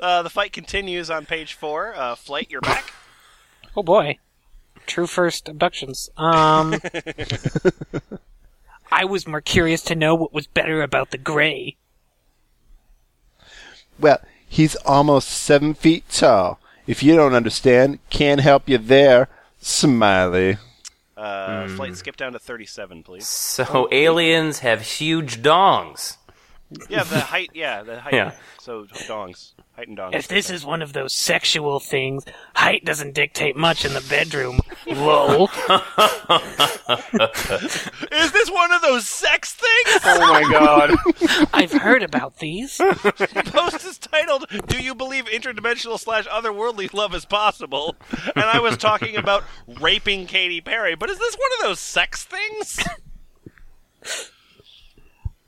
Uh, 0.00 0.22
the 0.22 0.28
fight 0.30 0.52
continues 0.52 1.08
on 1.08 1.24
page 1.24 1.54
four. 1.54 1.94
Uh, 1.94 2.16
Flight, 2.16 2.48
you're 2.50 2.60
back. 2.60 2.92
Oh 3.76 3.82
boy. 3.84 4.18
True 4.86 5.06
first 5.06 5.48
abductions. 5.48 6.10
Um. 6.16 6.74
I 8.90 9.04
was 9.04 9.26
more 9.26 9.40
curious 9.40 9.82
to 9.84 9.94
know 9.94 10.14
what 10.16 10.34
was 10.34 10.46
better 10.48 10.82
about 10.82 11.12
the 11.12 11.18
gray. 11.18 11.76
Well, 13.98 14.20
he's 14.46 14.74
almost 14.76 15.28
seven 15.28 15.74
feet 15.74 16.04
tall. 16.10 16.58
If 16.86 17.02
you 17.02 17.14
don't 17.14 17.34
understand, 17.34 18.00
can't 18.10 18.40
help 18.40 18.68
you 18.68 18.78
there. 18.78 19.28
Smiley. 19.60 20.58
Uh, 21.16 21.68
Flight, 21.68 21.96
skip 21.96 22.16
down 22.16 22.32
to 22.32 22.38
37, 22.38 23.02
please. 23.02 23.28
So 23.28 23.88
aliens 23.92 24.60
have 24.60 24.80
huge 24.82 25.42
dongs. 25.42 26.16
Yeah, 26.88 27.04
the 27.04 27.20
height. 27.20 27.50
Yeah, 27.54 27.82
the 27.82 28.00
height. 28.00 28.14
Yeah. 28.14 28.32
So 28.60 28.84
dongs, 28.84 29.52
height 29.76 29.88
and 29.88 29.98
dongs. 29.98 30.14
If 30.14 30.28
this 30.28 30.50
is 30.50 30.64
one 30.64 30.82
of 30.82 30.92
those 30.92 31.12
sexual 31.12 31.80
things, 31.80 32.24
height 32.54 32.84
doesn't 32.84 33.14
dictate 33.14 33.56
much 33.56 33.84
in 33.84 33.94
the 33.94 34.04
bedroom. 34.08 34.60
Lol. 34.86 35.44
is 38.12 38.32
this 38.32 38.50
one 38.50 38.72
of 38.72 38.82
those 38.82 39.08
sex 39.08 39.54
things? 39.54 40.00
Oh 40.04 40.18
my 40.20 40.42
god. 40.50 40.94
I've 41.52 41.72
heard 41.72 42.02
about 42.02 42.38
these. 42.38 42.80
The 43.32 43.42
post 43.46 43.84
is 43.84 43.98
titled 43.98 44.46
"Do 44.66 44.82
you 44.82 44.94
believe 44.94 45.24
interdimensional 45.26 45.98
slash 45.98 46.26
otherworldly 46.26 46.92
love 46.92 47.14
is 47.14 47.24
possible?" 47.24 47.96
And 48.34 48.44
I 48.44 48.60
was 48.60 48.76
talking 48.76 49.16
about 49.16 49.44
raping 49.80 50.26
Katy 50.26 50.60
Perry, 50.60 50.94
but 50.94 51.10
is 51.10 51.18
this 51.18 51.34
one 51.34 51.50
of 51.58 51.68
those 51.68 51.80
sex 51.80 52.24
things? 52.24 52.84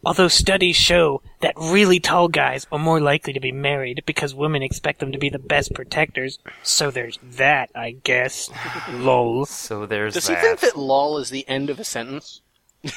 Although 0.07 0.29
studies 0.29 0.77
show 0.77 1.23
that 1.41 1.55
really 1.57 2.01
tall 2.01 2.29
guys 2.29 2.67
are 2.73 2.79
more 2.79 3.01
likely 3.01 3.33
to 3.33 3.41
be 3.41 3.53
married 3.53 4.03
because 4.07 4.35
women 4.35 4.63
expect 4.63 5.01
them 5.01 5.13
to 5.13 5.19
be 5.19 5.29
the 5.29 5.39
best 5.39 5.75
protectors. 5.75 6.39
So 6.63 6.91
there's 6.91 7.19
that, 7.23 7.71
I 7.75 7.93
guess. 7.93 8.51
Lol. 8.91 9.47
So 9.47 9.87
there's 9.87 10.15
that. 10.15 10.21
Does 10.21 10.29
he 10.29 10.35
that. 10.35 10.43
think 10.43 10.61
that 10.61 10.77
lol 10.79 11.19
is 11.19 11.31
the 11.31 11.47
end 11.49 11.71
of 11.71 11.81
a 11.81 11.85
sentence? 11.85 12.41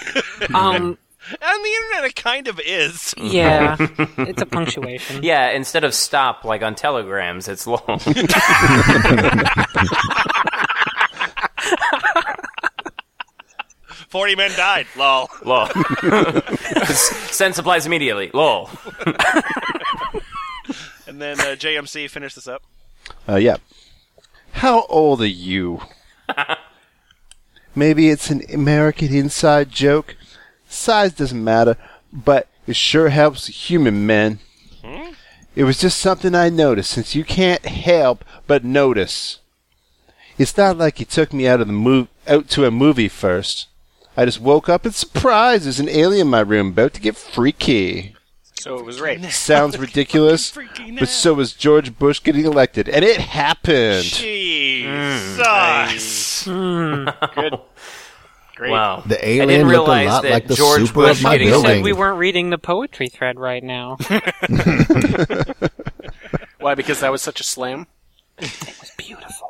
Um, 0.53 0.97
On 1.41 1.63
the 1.63 1.69
internet, 1.69 2.05
it 2.05 2.15
kind 2.15 2.47
of 2.47 2.59
is. 2.65 3.13
yeah. 3.17 3.75
It's 3.79 4.41
a 4.41 4.45
punctuation. 4.45 5.23
yeah, 5.23 5.49
instead 5.49 5.83
of 5.83 5.93
stop 5.93 6.45
like 6.45 6.61
on 6.61 6.75
telegrams, 6.75 7.47
it's 7.49 7.67
long. 7.67 7.99
Forty 14.07 14.35
men 14.35 14.51
died. 14.51 14.87
Lol. 14.95 15.29
Lol. 15.43 15.67
Send 16.85 17.55
supplies 17.55 17.85
immediately. 17.85 18.31
Lol. 18.33 18.69
And 21.07 21.21
then 21.21 21.39
uh, 21.39 21.55
JMC 21.55 22.09
finish 22.09 22.35
this 22.35 22.47
up. 22.47 22.61
Uh, 23.27 23.37
yeah. 23.37 23.55
How 24.51 24.85
old 24.87 25.21
are 25.21 25.25
you? 25.25 25.81
Maybe 27.75 28.09
it's 28.09 28.29
an 28.29 28.43
American 28.53 29.13
inside 29.13 29.71
joke. 29.71 30.15
Size 30.67 31.13
doesn't 31.13 31.43
matter, 31.43 31.77
but 32.11 32.49
it 32.67 32.75
sure 32.75 33.09
helps 33.09 33.47
human 33.47 34.05
men. 34.05 34.39
It 35.55 35.63
was 35.63 35.79
just 35.79 35.97
something 35.97 36.35
I 36.35 36.49
noticed 36.49 36.91
since 36.91 37.15
you 37.15 37.23
can't 37.23 37.65
help 37.65 38.23
but 38.45 38.63
notice. 38.63 39.39
It's 40.37 40.55
not 40.55 40.77
like 40.77 40.99
you 40.99 41.05
took 41.07 41.33
me 41.33 41.47
out 41.47 41.61
of 41.61 41.67
the 41.67 41.73
mov- 41.73 42.09
out 42.27 42.47
to 42.49 42.65
a 42.65 42.69
movie 42.69 43.09
first. 43.09 43.67
I 44.17 44.25
just 44.25 44.41
woke 44.41 44.67
up 44.67 44.83
and 44.83 44.95
surprised 44.95 45.65
there's 45.65 45.79
an 45.79 45.87
alien 45.89 46.27
in 46.27 46.31
my 46.31 46.39
room 46.39 46.69
about 46.69 46.93
to 46.95 47.01
get 47.01 47.15
freaky. 47.15 48.15
So 48.55 48.79
it 48.79 48.83
was 48.83 48.99
rape. 48.99 49.23
Sounds 49.25 49.77
ridiculous, 49.79 50.51
but 50.97 51.07
so 51.07 51.35
was 51.35 51.53
George 51.53 51.97
Bush 51.97 52.21
getting 52.23 52.43
elected, 52.45 52.89
and 52.89 53.05
it 53.05 53.21
happened. 53.21 54.03
Jesus. 54.03 55.37
Mm, 56.47 57.35
Good. 57.35 57.59
Great. 58.55 58.71
Wow. 58.71 59.03
The 59.05 59.23
I 59.23 59.27
alien 59.29 59.49
didn't 59.49 59.67
looked 59.67 59.87
a 59.87 60.05
lot 60.05 60.23
that 60.23 60.31
like 60.31 60.47
the 60.47 60.55
George 60.55 60.87
super 60.87 60.93
Bush 60.93 61.19
of 61.19 61.23
my 61.23 61.33
getting 61.37 61.49
You 61.49 61.61
said 61.61 61.83
we 61.83 61.93
weren't 61.93 62.17
reading 62.17 62.49
the 62.49 62.57
poetry 62.57 63.07
thread 63.07 63.37
right 63.39 63.63
now. 63.63 63.97
Why? 66.59 66.73
Because 66.73 67.01
that 67.01 67.11
was 67.11 67.21
such 67.21 67.39
a 67.39 67.43
slam? 67.43 67.85
It's 68.39 68.95
beautiful. 68.97 69.46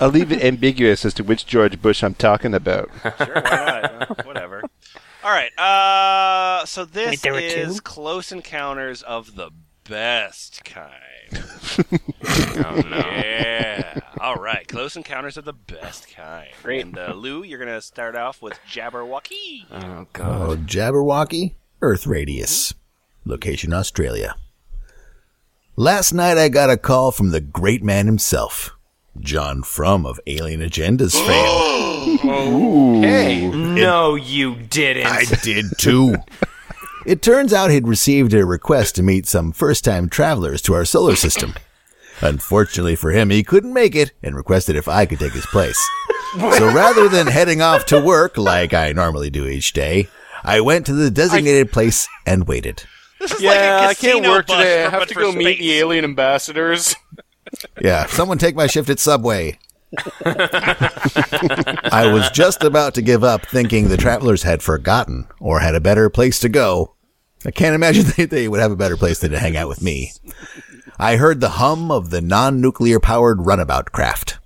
I'll 0.00 0.10
leave 0.10 0.30
it 0.32 0.42
ambiguous 0.42 1.04
as 1.04 1.14
to 1.14 1.24
which 1.24 1.46
George 1.46 1.80
Bush 1.82 2.02
I'm 2.02 2.14
talking 2.14 2.54
about. 2.54 2.90
Sure, 3.18 3.34
why 3.34 3.80
not? 3.82 4.26
Whatever. 4.26 4.62
All 5.24 5.30
right. 5.30 5.56
Uh, 5.58 6.64
so 6.66 6.84
this 6.84 7.24
Wait, 7.24 7.42
is 7.42 7.76
two? 7.76 7.80
Close 7.82 8.30
Encounters 8.32 9.02
of 9.02 9.34
the 9.34 9.50
Best 9.84 10.64
Kind. 10.64 10.94
Oh 12.60 12.82
no. 12.90 12.96
Yeah. 12.96 14.00
All 14.20 14.34
right. 14.36 14.66
Close 14.66 14.96
Encounters 14.96 15.36
of 15.36 15.44
the 15.44 15.52
Best 15.52 16.08
Kind. 16.14 16.48
Great. 16.62 16.84
And 16.84 16.98
uh, 16.98 17.12
Lou, 17.14 17.42
you're 17.44 17.58
gonna 17.58 17.80
start 17.80 18.16
off 18.16 18.42
with 18.42 18.58
Jabberwocky. 18.68 19.64
Oh 19.70 20.06
god. 20.12 20.48
Oh, 20.50 20.56
Jabberwocky, 20.56 21.54
Earth 21.80 22.06
Radius, 22.06 22.74
location 23.24 23.72
Australia. 23.72 24.34
Last 25.76 26.12
night 26.12 26.36
I 26.36 26.48
got 26.48 26.70
a 26.70 26.76
call 26.76 27.12
from 27.12 27.30
the 27.30 27.40
great 27.40 27.82
man 27.84 28.06
himself, 28.06 28.76
John 29.20 29.62
Frum 29.62 30.06
of 30.06 30.20
Alien 30.26 30.60
Agendas 30.60 31.14
fame. 31.26 31.88
Hey. 33.02 33.48
No, 33.48 34.14
you 34.14 34.56
didn't. 34.56 35.06
I 35.06 35.24
did 35.42 35.66
too. 35.78 36.16
It 37.06 37.22
turns 37.22 37.54
out 37.54 37.70
he'd 37.70 37.88
received 37.88 38.34
a 38.34 38.44
request 38.44 38.96
to 38.96 39.02
meet 39.02 39.26
some 39.26 39.52
first 39.52 39.82
time 39.82 40.10
travelers 40.10 40.60
to 40.62 40.74
our 40.74 40.84
solar 40.84 41.16
system. 41.16 41.54
Unfortunately 42.20 42.96
for 42.96 43.12
him, 43.12 43.30
he 43.30 43.42
couldn't 43.42 43.72
make 43.72 43.94
it 43.96 44.12
and 44.22 44.36
requested 44.36 44.76
if 44.76 44.88
I 44.88 45.06
could 45.06 45.18
take 45.18 45.32
his 45.32 45.46
place. 45.46 45.78
So 46.34 46.66
rather 46.70 47.08
than 47.08 47.26
heading 47.26 47.62
off 47.62 47.86
to 47.86 47.98
work 47.98 48.36
like 48.36 48.74
I 48.74 48.92
normally 48.92 49.30
do 49.30 49.46
each 49.46 49.72
day, 49.72 50.08
I 50.44 50.60
went 50.60 50.84
to 50.86 50.92
the 50.92 51.10
designated 51.10 51.72
place 51.72 52.06
and 52.26 52.46
waited. 52.46 52.82
This 53.18 53.32
is 53.32 53.40
Yeah, 53.40 53.50
like 53.50 53.86
a 53.86 53.88
I 53.88 53.94
can't 53.94 54.26
work 54.26 54.46
today. 54.46 54.84
I 54.84 54.90
have 54.90 55.08
to 55.08 55.14
for 55.14 55.20
go 55.20 55.32
meet 55.32 55.58
the 55.58 55.72
alien 55.78 56.04
ambassadors. 56.04 56.94
Yeah, 57.80 58.06
someone 58.06 58.38
take 58.38 58.56
my 58.56 58.66
shift 58.66 58.90
at 58.90 58.98
Subway. 58.98 59.58
I 60.24 62.10
was 62.12 62.30
just 62.30 62.62
about 62.62 62.94
to 62.94 63.02
give 63.02 63.24
up 63.24 63.46
thinking 63.46 63.88
the 63.88 63.96
travelers 63.96 64.42
had 64.42 64.62
forgotten 64.62 65.26
or 65.40 65.60
had 65.60 65.74
a 65.74 65.80
better 65.80 66.10
place 66.10 66.38
to 66.40 66.48
go. 66.48 66.94
I 67.44 67.50
can't 67.50 67.74
imagine 67.74 68.04
they, 68.16 68.24
they 68.26 68.48
would 68.48 68.60
have 68.60 68.72
a 68.72 68.76
better 68.76 68.96
place 68.96 69.20
than 69.20 69.30
to 69.30 69.38
hang 69.38 69.56
out 69.56 69.68
with 69.68 69.82
me. 69.82 70.12
I 70.98 71.16
heard 71.16 71.40
the 71.40 71.50
hum 71.50 71.90
of 71.90 72.10
the 72.10 72.20
non-nuclear 72.20 73.00
powered 73.00 73.46
runabout 73.46 73.92
craft. 73.92 74.38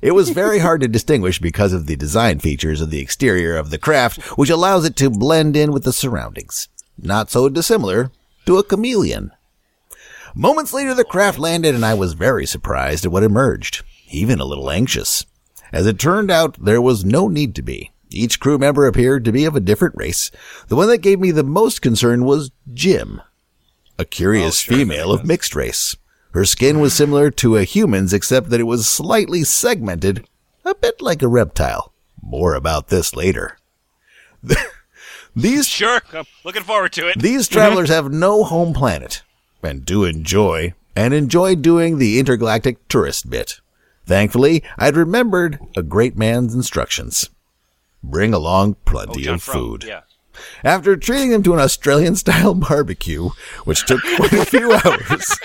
It 0.00 0.12
was 0.12 0.30
very 0.30 0.58
hard 0.58 0.80
to 0.80 0.88
distinguish 0.88 1.38
because 1.38 1.72
of 1.72 1.86
the 1.86 1.94
design 1.94 2.40
features 2.40 2.80
of 2.80 2.90
the 2.90 2.98
exterior 3.00 3.56
of 3.56 3.70
the 3.70 3.78
craft, 3.78 4.20
which 4.36 4.50
allows 4.50 4.84
it 4.84 4.96
to 4.96 5.10
blend 5.10 5.56
in 5.56 5.70
with 5.70 5.84
the 5.84 5.92
surroundings. 5.92 6.68
Not 6.98 7.30
so 7.30 7.48
dissimilar 7.48 8.10
to 8.46 8.58
a 8.58 8.64
chameleon. 8.64 9.30
Moments 10.34 10.72
later, 10.72 10.94
the 10.94 11.04
craft 11.04 11.38
landed 11.38 11.74
and 11.74 11.84
I 11.84 11.92
was 11.92 12.14
very 12.14 12.46
surprised 12.46 13.04
at 13.04 13.12
what 13.12 13.22
emerged, 13.22 13.82
even 14.10 14.40
a 14.40 14.46
little 14.46 14.70
anxious. 14.70 15.26
As 15.72 15.86
it 15.86 15.98
turned 15.98 16.30
out, 16.30 16.56
there 16.62 16.80
was 16.80 17.04
no 17.04 17.28
need 17.28 17.54
to 17.56 17.62
be. 17.62 17.90
Each 18.08 18.40
crew 18.40 18.56
member 18.56 18.86
appeared 18.86 19.24
to 19.26 19.32
be 19.32 19.44
of 19.44 19.56
a 19.56 19.60
different 19.60 19.94
race. 19.96 20.30
The 20.68 20.76
one 20.76 20.88
that 20.88 20.98
gave 20.98 21.20
me 21.20 21.32
the 21.32 21.42
most 21.42 21.82
concern 21.82 22.24
was 22.24 22.50
Jim, 22.72 23.20
a 23.98 24.04
curious 24.06 24.66
oh, 24.66 24.74
female 24.74 25.12
of 25.12 25.24
mixed 25.24 25.54
race. 25.54 25.96
Her 26.32 26.46
skin 26.46 26.80
was 26.80 26.94
similar 26.94 27.30
to 27.30 27.58
a 27.58 27.64
human's 27.64 28.14
except 28.14 28.48
that 28.50 28.60
it 28.60 28.64
was 28.64 28.88
slightly 28.88 29.44
segmented, 29.44 30.26
a 30.64 30.74
bit 30.74 31.02
like 31.02 31.20
a 31.20 31.28
reptile. 31.28 31.92
More 32.22 32.54
about 32.54 32.88
this 32.88 33.14
later. 33.14 33.58
These 35.36 35.68
Sure. 35.68 36.00
I'm 36.12 36.24
looking 36.44 36.62
forward 36.62 36.92
to 36.92 37.08
it. 37.08 37.18
these 37.18 37.48
mm-hmm. 37.48 37.54
travelers 37.54 37.88
have 37.88 38.12
no 38.12 38.44
home 38.44 38.74
planet 38.74 39.22
and 39.62 39.84
do 39.84 40.04
enjoy 40.04 40.74
and 40.94 41.14
enjoy 41.14 41.54
doing 41.54 41.98
the 41.98 42.18
intergalactic 42.18 42.86
tourist 42.88 43.30
bit. 43.30 43.60
Thankfully, 44.04 44.62
I'd 44.78 44.96
remembered 44.96 45.58
a 45.76 45.82
great 45.82 46.16
man's 46.16 46.54
instructions. 46.54 47.30
bring 48.02 48.34
along 48.34 48.72
Oh, 48.72 48.76
plenty 48.84 49.22
John 49.22 49.34
of 49.34 49.42
food. 49.42 49.84
Yeah. 49.84 50.00
After 50.64 50.96
treating 50.96 51.30
them 51.30 51.42
to 51.44 51.52
an 51.52 51.60
Australian 51.60 52.16
style 52.16 52.54
barbecue, 52.68 53.30
which 53.64 53.86
took 53.86 54.00
quite 54.16 54.32
a 54.32 54.44
few 54.44 54.72
hours, 54.72 55.38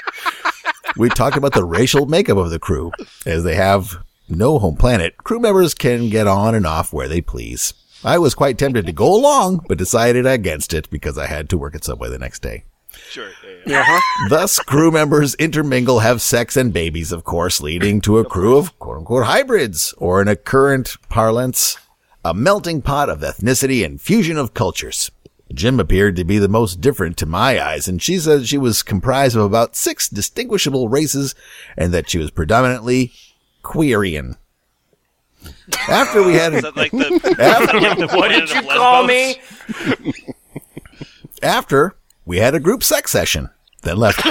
we 0.96 1.10
talked 1.10 1.38
about 1.38 1.54
the 1.54 1.64
racial 1.66 2.06
makeup 2.08 2.38
of 2.38 2.50
the 2.50 2.58
crew. 2.60 2.92
As 3.26 3.44
they 3.44 3.56
have 3.56 4.04
no 4.28 4.58
home 4.60 4.76
planet, 4.76 5.18
crew 5.18 5.40
members 5.40 5.74
can 5.74 6.10
get 6.10 6.26
on 6.28 6.56
and 6.56 6.66
off 6.66 6.92
where 6.92 7.08
they 7.08 7.22
please. 7.22 7.74
I 8.04 8.18
was 8.18 8.34
quite 8.36 8.58
tempted 8.58 8.86
to 8.86 8.92
go 8.92 9.14
along, 9.14 9.66
but 9.68 9.78
decided 9.78 10.26
against 10.26 10.74
it 10.74 10.90
because 10.90 11.18
I 11.18 11.28
had 11.28 11.50
to 11.50 11.58
work 11.58 11.76
at 11.76 11.84
Subway 11.84 12.10
the 12.10 12.20
next 12.20 12.42
day. 12.42 12.64
Sure. 13.10 13.30
Yeah, 13.44 13.47
yeah. 13.68 14.00
Thus, 14.30 14.60
crew 14.60 14.92
members 14.92 15.36
intermingle, 15.36 16.00
have 16.00 16.22
sex 16.22 16.58
and 16.58 16.74
babies, 16.74 17.12
of 17.12 17.24
course, 17.24 17.62
leading 17.62 18.02
to 18.02 18.18
a 18.18 18.26
crew 18.26 18.58
of 18.58 18.78
quote 18.80 18.98
unquote 19.00 19.26
hybrids, 19.26 19.94
or 19.98 20.22
in 20.22 20.28
a 20.28 20.36
current 20.36 20.98
parlance, 21.10 21.78
a 22.24 22.34
melting 22.34 22.82
pot 22.82 23.10
of 23.10 23.20
ethnicity 23.22 23.86
and 23.86 24.02
fusion 24.02 24.38
of 24.38 24.54
cultures. 24.54 25.12
Jim 25.54 25.80
appeared 25.80 26.16
to 26.18 26.26
be 26.26 26.38
the 26.40 26.50
most 26.50 26.82
different 26.82 27.16
to 27.18 27.26
my 27.26 27.64
eyes, 27.64 27.88
and 27.88 28.02
she 28.02 28.20
said 28.20 28.48
she 28.48 28.58
was 28.58 28.84
comprised 28.84 29.36
of 29.36 29.44
about 29.44 29.76
six 29.76 30.10
distinguishable 30.10 30.90
races 30.90 31.36
and 31.78 31.94
that 31.94 32.10
she 32.10 32.18
was 32.18 32.32
predominantly 32.32 33.12
queerian. 33.64 34.36
After 35.88 36.24
we 36.24 36.34
had 36.34 36.54
like 36.76 36.92
the, 36.92 37.36
after, 37.40 37.80
like 37.80 38.12
What 38.12 38.30
did 38.30 38.50
you 38.50 38.62
call 38.62 39.06
me? 39.06 39.40
after 41.42 41.96
we 42.26 42.38
had 42.38 42.56
a 42.56 42.60
group 42.60 42.84
sex 42.84 43.12
session, 43.12 43.50
then 43.88 43.98
left. 43.98 44.24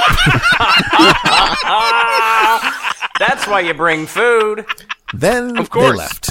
That's 3.19 3.47
why 3.47 3.61
you 3.61 3.73
bring 3.75 4.07
food. 4.07 4.67
Then 5.15 5.57
Of 5.57 5.71
course. 5.71 5.91
they 5.93 5.97
left, 5.97 6.31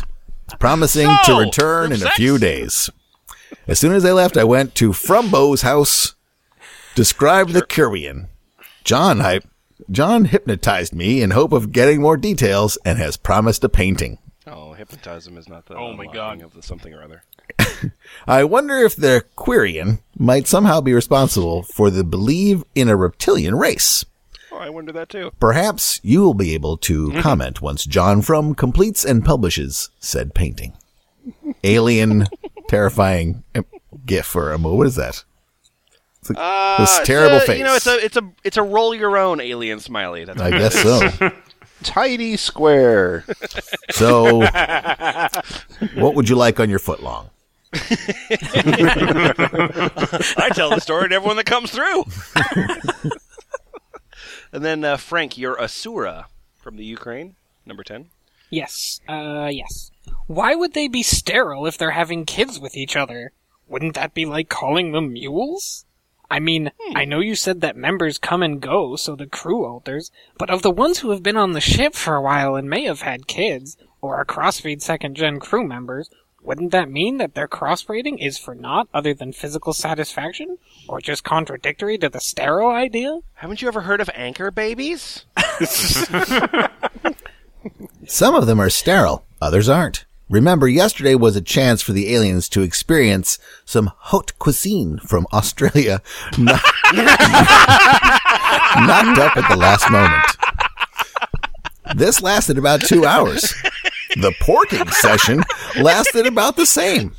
promising 0.60 1.08
to 1.08 1.24
So, 1.26 1.40
return 1.40 1.90
group 1.90 2.02
in 2.02 2.08
a 2.08 2.12
few 2.12 2.38
days. 2.38 2.90
As 3.68 3.80
soon 3.80 3.94
as 3.94 4.04
they 4.04 4.12
left, 4.12 4.38
I 4.38 4.44
went 4.44 4.76
to 4.76 4.92
Frumbo's 4.94 5.64
house, 5.64 6.14
described 6.94 7.54
the 7.54 7.62
Curian. 7.64 8.28
John, 8.84 9.20
I, 9.22 9.40
John 9.90 10.26
hypnotized 10.26 10.94
me 10.94 11.22
in 11.24 11.32
hope 11.32 11.52
of 11.54 11.72
getting 11.72 12.02
more 12.02 12.18
details 12.18 12.78
and 12.86 13.00
has 13.00 13.18
promised 13.18 13.64
a 13.64 13.70
painting. 13.70 14.20
Oh, 14.46 14.74
hypnotism 14.74 15.38
is 15.38 15.50
not 15.50 15.66
the 15.66 15.76
Oh 15.76 15.94
my 15.94 16.06
God. 16.06 16.42
of 16.44 16.54
the 16.54 16.62
something 16.62 16.94
or 16.94 17.02
other. 17.02 17.24
I 18.28 18.44
wonder 18.44 18.78
if 18.80 18.96
the 18.96 19.24
Quirian 19.38 20.00
might 20.18 20.48
somehow 20.48 20.82
be 20.82 20.94
responsible 20.94 21.64
for 21.64 21.90
the 21.90 22.04
believe 22.04 22.64
in 22.74 22.90
a 22.90 22.96
reptilian 22.96 23.56
race. 23.56 24.04
Oh, 24.52 24.58
I 24.58 24.70
wonder 24.70 24.92
that 24.94 25.10
too. 25.10 25.32
Perhaps 25.40 26.00
you 26.04 26.22
will 26.22 26.34
be 26.34 26.54
able 26.54 26.78
to 26.78 27.12
comment 27.22 27.62
once 27.62 27.86
John 27.86 28.22
Frum 28.22 28.56
completes 28.56 29.04
and 29.04 29.24
publishes 29.26 29.90
said 30.00 30.34
painting. 30.34 30.74
Alien, 31.64 32.26
terrifying 32.68 33.44
uh, 33.54 33.62
gif 34.06 34.36
or 34.36 34.54
emo. 34.54 34.74
What 34.76 34.88
is 34.88 34.96
that? 34.96 35.24
It's 36.22 36.30
like 36.30 36.40
Uh, 36.40 36.78
this 36.80 37.00
terrible 37.06 37.38
a- 37.38 37.42
face. 37.42 37.58
You 37.60 37.66
know, 37.66 37.76
it's 37.76 37.88
a 37.88 38.04
it's 38.04 38.18
a 38.18 38.32
it's 38.44 38.58
a 38.58 38.64
roll 38.64 38.96
your 38.96 39.18
own 39.18 39.40
alien 39.42 39.80
smiley. 39.80 40.26
That's 40.26 40.42
I 40.42 40.52
guess 40.52 40.74
so. 40.82 41.32
Tidy 41.84 42.38
square. 42.38 43.26
So, 43.92 44.40
what 45.96 46.16
would 46.16 46.30
you 46.30 46.36
like 46.36 46.60
on 46.60 46.70
your 46.70 46.80
foot 46.80 47.04
long? 47.04 47.30
I 50.38 50.50
tell 50.54 50.70
the 50.70 50.80
story 50.80 51.10
to 51.10 51.16
everyone 51.16 51.38
that 51.38 51.46
comes 51.46 51.72
through. 51.72 52.06
and 54.52 54.64
then 54.64 54.84
uh, 54.84 54.98
Frank, 54.98 55.38
you're 55.38 55.62
Asura 55.62 56.28
from 56.58 56.78
the 56.78 56.86
Ukraine, 56.86 57.36
number 57.66 57.84
ten. 57.84 58.08
Yes, 58.50 59.02
uh, 59.08 59.50
yes. 59.52 59.92
Why 60.28 60.56
would 60.56 60.74
they 60.74 60.88
be 60.88 61.04
sterile 61.04 61.66
if 61.66 61.78
they're 61.78 61.92
having 61.92 62.26
kids 62.26 62.60
with 62.60 62.78
each 62.78 62.96
other? 62.96 63.32
Wouldn't 63.68 63.96
that 63.96 64.14
be 64.14 64.26
like 64.26 64.50
calling 64.50 64.92
them 64.92 65.14
mules? 65.14 65.86
I 66.30 66.40
mean, 66.40 66.72
I 66.96 67.06
know 67.06 67.20
you 67.20 67.36
said 67.36 67.62
that 67.62 67.76
members 67.76 68.18
come 68.18 68.42
and 68.42 68.62
go, 68.62 68.96
so 68.96 69.16
the 69.16 69.28
crew 69.28 69.66
alters, 69.66 70.12
but 70.38 70.50
of 70.50 70.64
the 70.64 70.72
ones 70.72 71.00
who 71.00 71.12
have 71.12 71.22
been 71.22 71.38
on 71.38 71.52
the 71.52 71.62
ship 71.62 71.94
for 71.94 72.16
a 72.16 72.22
while 72.22 72.56
and 72.56 72.70
may 72.70 72.84
have 72.86 73.02
had 73.02 73.28
kids, 73.28 73.78
or 74.02 74.16
are 74.16 74.26
crossbreed 74.26 74.82
second 74.82 75.16
gen 75.16 75.40
crew 75.40 75.64
members, 75.64 76.10
wouldn't 76.46 76.72
that 76.72 76.90
mean 76.92 77.18
that 77.18 77.34
their 77.34 77.48
crossbreeding 77.48 78.24
is 78.26 78.38
for 78.38 78.54
naught 78.54 78.88
other 78.94 79.14
than 79.14 79.34
physical 79.34 79.74
satisfaction? 79.74 80.58
Or 80.88 81.02
just 81.02 81.24
contradictory 81.24 81.98
to 81.98 82.10
the 82.10 82.20
sterile 82.20 82.70
idea? 82.70 83.20
Haven't 83.34 83.62
you 83.62 83.68
ever 83.68 83.82
heard 83.82 84.02
of 84.02 84.10
anchor 84.14 84.52
babies? 84.52 85.26
Some 88.08 88.36
of 88.36 88.46
them 88.46 88.60
are 88.60 88.70
sterile, 88.70 89.26
others 89.42 89.68
aren't. 89.68 90.06
Remember, 90.30 90.68
yesterday 90.68 91.16
was 91.16 91.36
a 91.36 91.42
chance 91.42 91.82
for 91.82 91.94
the 91.94 92.14
aliens 92.14 92.50
to 92.50 92.62
experience 92.62 93.38
some 93.64 93.92
haute 93.96 94.38
cuisine 94.40 94.98
from 95.00 95.28
Australia, 95.32 96.02
knocked, 96.38 96.66
knocked 98.76 99.20
up 99.20 99.38
at 99.38 99.48
the 99.50 99.58
last 99.58 99.90
moment. 99.92 100.38
This 101.96 102.22
lasted 102.22 102.58
about 102.58 102.82
two 102.82 103.06
hours. 103.06 103.54
The 104.16 104.32
porking 104.40 104.90
session 104.92 105.44
lasted 105.78 106.26
about 106.26 106.56
the 106.56 106.66
same. 106.66 107.14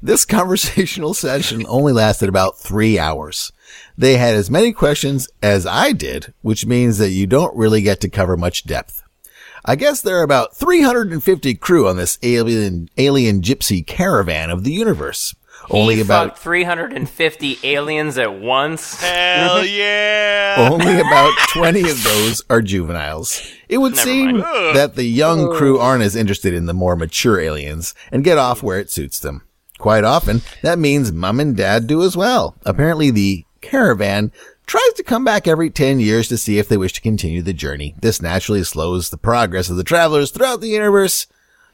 This 0.00 0.24
conversational 0.24 1.12
session 1.14 1.66
only 1.68 1.92
lasted 1.92 2.28
about 2.28 2.58
three 2.58 2.96
hours. 2.96 3.50
They 3.96 4.18
had 4.18 4.36
as 4.36 4.48
many 4.48 4.72
questions 4.72 5.28
as 5.42 5.66
I 5.66 5.90
did, 5.92 6.32
which 6.42 6.64
means 6.64 6.98
that 6.98 7.10
you 7.10 7.26
don't 7.26 7.56
really 7.56 7.82
get 7.82 8.00
to 8.02 8.08
cover 8.08 8.36
much 8.36 8.64
depth. 8.64 9.02
I 9.64 9.74
guess 9.74 10.00
there 10.00 10.18
are 10.20 10.22
about 10.22 10.56
350 10.56 11.54
crew 11.56 11.88
on 11.88 11.96
this 11.96 12.18
alien, 12.22 12.88
alien 12.96 13.42
gypsy 13.42 13.84
caravan 13.84 14.50
of 14.50 14.62
the 14.62 14.72
universe. 14.72 15.34
Only 15.70 15.96
he 15.96 16.00
about, 16.00 16.38
350 16.38 17.58
aliens 17.64 18.16
at 18.18 18.40
once. 18.40 19.00
Hell 19.00 19.64
yeah! 19.64 20.68
only 20.70 20.98
about 20.98 21.32
20 21.52 21.80
of 21.90 22.02
those 22.02 22.42
are 22.48 22.62
juveniles. 22.62 23.42
It 23.68 23.78
would 23.78 23.94
Never 23.94 24.04
seem 24.04 24.38
mind. 24.38 24.76
that 24.76 24.94
the 24.96 25.04
young 25.04 25.52
crew 25.52 25.78
aren't 25.78 26.02
as 26.02 26.16
interested 26.16 26.54
in 26.54 26.66
the 26.66 26.74
more 26.74 26.96
mature 26.96 27.38
aliens 27.38 27.94
and 28.10 28.24
get 28.24 28.38
off 28.38 28.62
where 28.62 28.78
it 28.78 28.90
suits 28.90 29.20
them. 29.20 29.42
Quite 29.78 30.04
often, 30.04 30.42
that 30.62 30.78
means 30.78 31.12
mom 31.12 31.38
and 31.38 31.56
dad 31.56 31.86
do 31.86 32.02
as 32.02 32.16
well. 32.16 32.56
Apparently 32.64 33.10
the 33.10 33.44
caravan 33.60 34.32
tries 34.66 34.92
to 34.94 35.02
come 35.02 35.24
back 35.24 35.46
every 35.46 35.70
10 35.70 36.00
years 36.00 36.28
to 36.28 36.36
see 36.38 36.58
if 36.58 36.68
they 36.68 36.76
wish 36.76 36.92
to 36.94 37.00
continue 37.00 37.42
the 37.42 37.52
journey. 37.52 37.94
This 38.00 38.20
naturally 38.20 38.64
slows 38.64 39.10
the 39.10 39.16
progress 39.16 39.70
of 39.70 39.76
the 39.76 39.84
travelers 39.84 40.30
throughout 40.30 40.60
the 40.60 40.68
universe. 40.68 41.26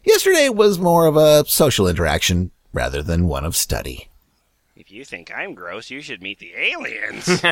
Yesterday 0.05 0.49
was 0.51 0.79
more 0.79 1.07
of 1.07 1.17
a 1.17 1.45
social 1.47 1.89
interaction 1.89 2.51
rather 2.75 3.03
than 3.03 3.27
one 3.27 3.47
of 3.47 3.57
study. 3.57 4.09
If 4.77 4.91
you 4.91 5.05
think 5.05 5.33
I'm 5.35 5.55
gross, 5.55 5.89
you 5.89 6.03
should 6.03 6.20
meet 6.20 6.41
the 6.41 6.53
aliens. 6.57 7.29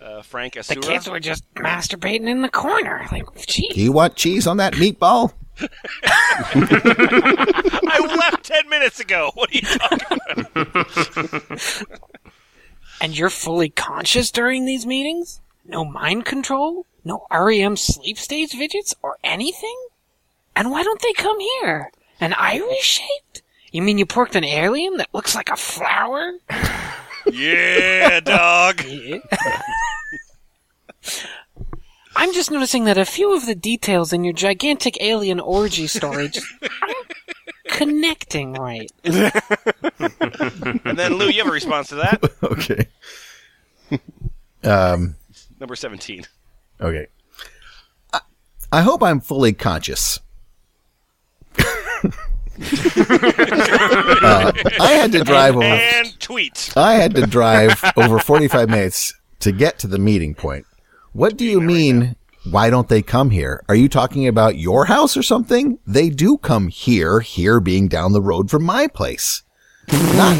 uh, 0.00 0.22
Frank 0.22 0.54
The 0.54 0.76
kids 0.80 1.08
were 1.08 1.20
just 1.20 1.44
masturbating 1.54 2.26
in 2.26 2.42
the 2.42 2.48
corner. 2.48 3.06
Like, 3.12 3.26
gee. 3.46 3.68
Do 3.74 3.80
you 3.80 3.92
want 3.92 4.16
cheese 4.16 4.46
on 4.46 4.56
that 4.56 4.72
meatball? 4.74 5.34
I 7.84 8.16
left 8.18 8.44
ten 8.44 8.66
minutes 8.70 8.98
ago. 8.98 9.30
What 9.34 9.50
are 9.50 9.54
you 9.54 9.60
talking 9.60 10.18
about? 10.54 12.06
And 13.02 13.18
you're 13.18 13.30
fully 13.30 13.68
conscious 13.68 14.30
during 14.30 14.64
these 14.64 14.86
meetings? 14.86 15.40
No 15.66 15.84
mind 15.84 16.24
control? 16.24 16.86
No 17.04 17.26
REM 17.32 17.76
sleep 17.76 18.16
stage 18.16 18.52
widgets 18.52 18.94
or 19.02 19.18
anything? 19.24 19.76
And 20.54 20.70
why 20.70 20.84
don't 20.84 21.02
they 21.02 21.12
come 21.12 21.40
here? 21.40 21.90
An 22.22 22.32
iris 22.34 22.78
shaped? 22.84 23.42
You 23.72 23.82
mean 23.82 23.98
you 23.98 24.06
porked 24.06 24.36
an 24.36 24.44
alien 24.44 24.96
that 24.98 25.08
looks 25.12 25.34
like 25.34 25.48
a 25.50 25.56
flower? 25.56 26.34
yeah, 27.32 28.20
dog. 28.20 28.80
I'm 32.14 32.32
just 32.32 32.52
noticing 32.52 32.84
that 32.84 32.96
a 32.96 33.04
few 33.04 33.34
of 33.34 33.46
the 33.46 33.56
details 33.56 34.12
in 34.12 34.22
your 34.22 34.34
gigantic 34.34 35.02
alien 35.02 35.40
orgy 35.40 35.88
story 35.88 36.28
just 36.28 36.46
aren't 36.80 37.12
connecting 37.66 38.52
right. 38.52 38.92
And 39.04 40.96
then 40.96 41.14
Lou, 41.14 41.26
you 41.26 41.38
have 41.42 41.48
a 41.48 41.52
response 41.52 41.88
to 41.88 41.96
that? 41.96 42.22
okay. 42.44 42.86
Um, 44.62 45.16
Number 45.58 45.74
seventeen. 45.74 46.24
okay. 46.80 47.08
I, 48.12 48.20
I 48.70 48.82
hope 48.82 49.02
I'm 49.02 49.18
fully 49.20 49.52
conscious. 49.52 50.20
Uh, 54.24 54.52
I 54.80 54.92
had 54.92 55.12
to 55.12 55.24
drive 55.24 55.56
over. 55.56 55.64
And 55.64 56.18
tweet. 56.20 56.72
I 56.76 56.94
had 56.94 57.14
to 57.14 57.26
drive 57.26 57.82
over 57.96 58.18
45 58.18 58.68
minutes 58.68 59.14
to 59.40 59.52
get 59.52 59.78
to 59.80 59.86
the 59.86 59.98
meeting 59.98 60.34
point. 60.34 60.66
What 61.12 61.36
do 61.36 61.44
you 61.44 61.60
mean? 61.60 62.16
Why 62.50 62.70
don't 62.70 62.88
they 62.88 63.02
come 63.02 63.30
here? 63.30 63.62
Are 63.68 63.74
you 63.74 63.88
talking 63.88 64.26
about 64.26 64.58
your 64.58 64.86
house 64.86 65.16
or 65.16 65.22
something? 65.22 65.78
They 65.86 66.10
do 66.10 66.38
come 66.38 66.68
here, 66.68 67.20
here 67.20 67.60
being 67.60 67.88
down 67.88 68.12
the 68.12 68.22
road 68.22 68.50
from 68.50 68.64
my 68.64 68.86
place. 68.88 69.42
Not, 69.92 70.36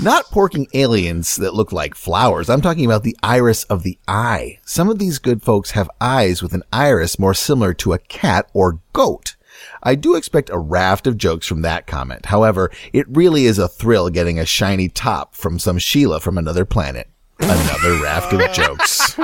not 0.00 0.26
porking 0.26 0.66
aliens 0.74 1.36
that 1.36 1.54
look 1.54 1.72
like 1.72 1.94
flowers. 1.94 2.50
I'm 2.50 2.60
talking 2.60 2.84
about 2.84 3.02
the 3.02 3.16
iris 3.22 3.64
of 3.64 3.82
the 3.82 3.98
eye. 4.06 4.58
Some 4.64 4.88
of 4.88 4.98
these 4.98 5.18
good 5.18 5.42
folks 5.42 5.70
have 5.72 5.90
eyes 6.00 6.42
with 6.42 6.52
an 6.52 6.64
iris 6.72 7.18
more 7.18 7.34
similar 7.34 7.72
to 7.74 7.92
a 7.94 7.98
cat 7.98 8.50
or 8.52 8.80
goat. 8.92 9.36
I 9.82 9.94
do 9.94 10.14
expect 10.14 10.50
a 10.50 10.58
raft 10.58 11.06
of 11.06 11.16
jokes 11.16 11.46
from 11.46 11.62
that 11.62 11.86
comment. 11.86 12.26
However, 12.26 12.70
it 12.92 13.06
really 13.08 13.46
is 13.46 13.58
a 13.58 13.68
thrill 13.68 14.10
getting 14.10 14.38
a 14.38 14.46
shiny 14.46 14.88
top 14.88 15.34
from 15.34 15.58
some 15.58 15.78
Sheila 15.78 16.20
from 16.20 16.38
another 16.38 16.64
planet. 16.64 17.08
Another 17.40 18.00
raft 18.02 18.32
of 18.32 18.40
jokes. 18.52 19.16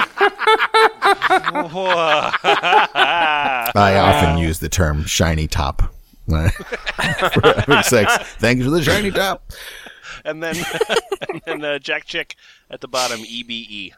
I 3.75 3.97
often 3.97 4.39
use 4.39 4.59
the 4.59 4.69
term 4.69 5.05
shiny 5.05 5.47
top 5.47 5.83
for 6.29 7.43
having 7.43 7.83
sex. 7.83 8.17
Thank 8.39 8.59
you 8.59 8.65
for 8.65 8.71
the 8.71 8.83
shiny 8.83 9.11
top. 9.11 9.51
and 10.25 10.43
then 10.43 10.57
and 11.47 11.63
then 11.63 11.81
Jack 11.81 12.05
Chick 12.05 12.37
at 12.71 12.81
the 12.81 12.89
bottom, 12.89 13.21
EBE. 13.21 13.93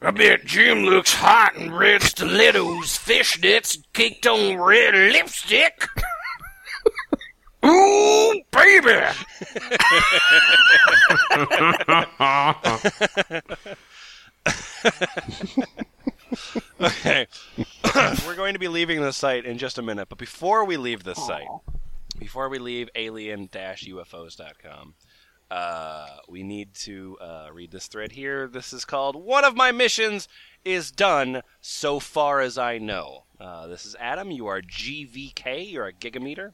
I 0.00 0.12
bet 0.12 0.44
Jim 0.44 0.84
looks 0.84 1.14
hot 1.14 1.56
in 1.56 1.74
red 1.74 2.02
stilettos, 2.02 2.98
fishnets, 2.98 3.74
and 3.74 3.92
caked 3.92 4.26
on 4.26 4.56
red 4.58 4.94
lipstick. 4.94 5.88
Ooh, 7.64 8.40
baby! 8.52 9.02
Okay, 16.80 17.26
we're 18.26 18.36
going 18.36 18.52
to 18.52 18.58
be 18.58 18.68
leaving 18.68 19.00
the 19.00 19.12
site 19.12 19.44
in 19.44 19.58
just 19.58 19.78
a 19.78 19.82
minute, 19.82 20.08
but 20.08 20.18
before 20.18 20.64
we 20.64 20.76
leave 20.76 21.02
this 21.02 21.18
site, 21.26 21.48
before 22.18 22.48
we 22.48 22.60
leave 22.60 22.88
alien-ufos.com, 22.94 24.94
uh, 25.50 26.06
we 26.28 26.42
need 26.42 26.74
to 26.74 27.16
uh, 27.20 27.48
read 27.52 27.70
this 27.70 27.86
thread 27.86 28.12
here. 28.12 28.46
This 28.48 28.72
is 28.72 28.84
called 28.84 29.16
"One 29.16 29.44
of 29.44 29.56
My 29.56 29.72
Missions 29.72 30.28
is 30.64 30.90
Done 30.90 31.42
So 31.60 32.00
Far 32.00 32.40
as 32.40 32.58
I 32.58 32.78
Know." 32.78 33.24
Uh, 33.40 33.66
this 33.68 33.86
is 33.86 33.94
Adam. 34.00 34.30
You 34.30 34.46
are 34.48 34.60
GVK. 34.60 35.70
You're 35.70 35.86
a 35.86 35.92
gigameter. 35.92 36.52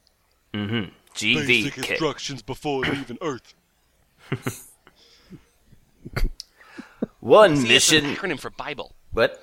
Mm-hmm. 0.52 0.90
GVK. 1.14 1.46
Basic 1.46 1.78
instructions 1.78 2.42
before 2.42 2.82
leaving 2.82 3.18
Earth. 3.20 3.54
One 7.20 7.56
See, 7.56 7.74
it's 7.74 7.90
an 7.92 8.02
mission. 8.04 8.16
acronym 8.16 8.38
for 8.38 8.50
Bible. 8.50 8.94
What? 9.12 9.40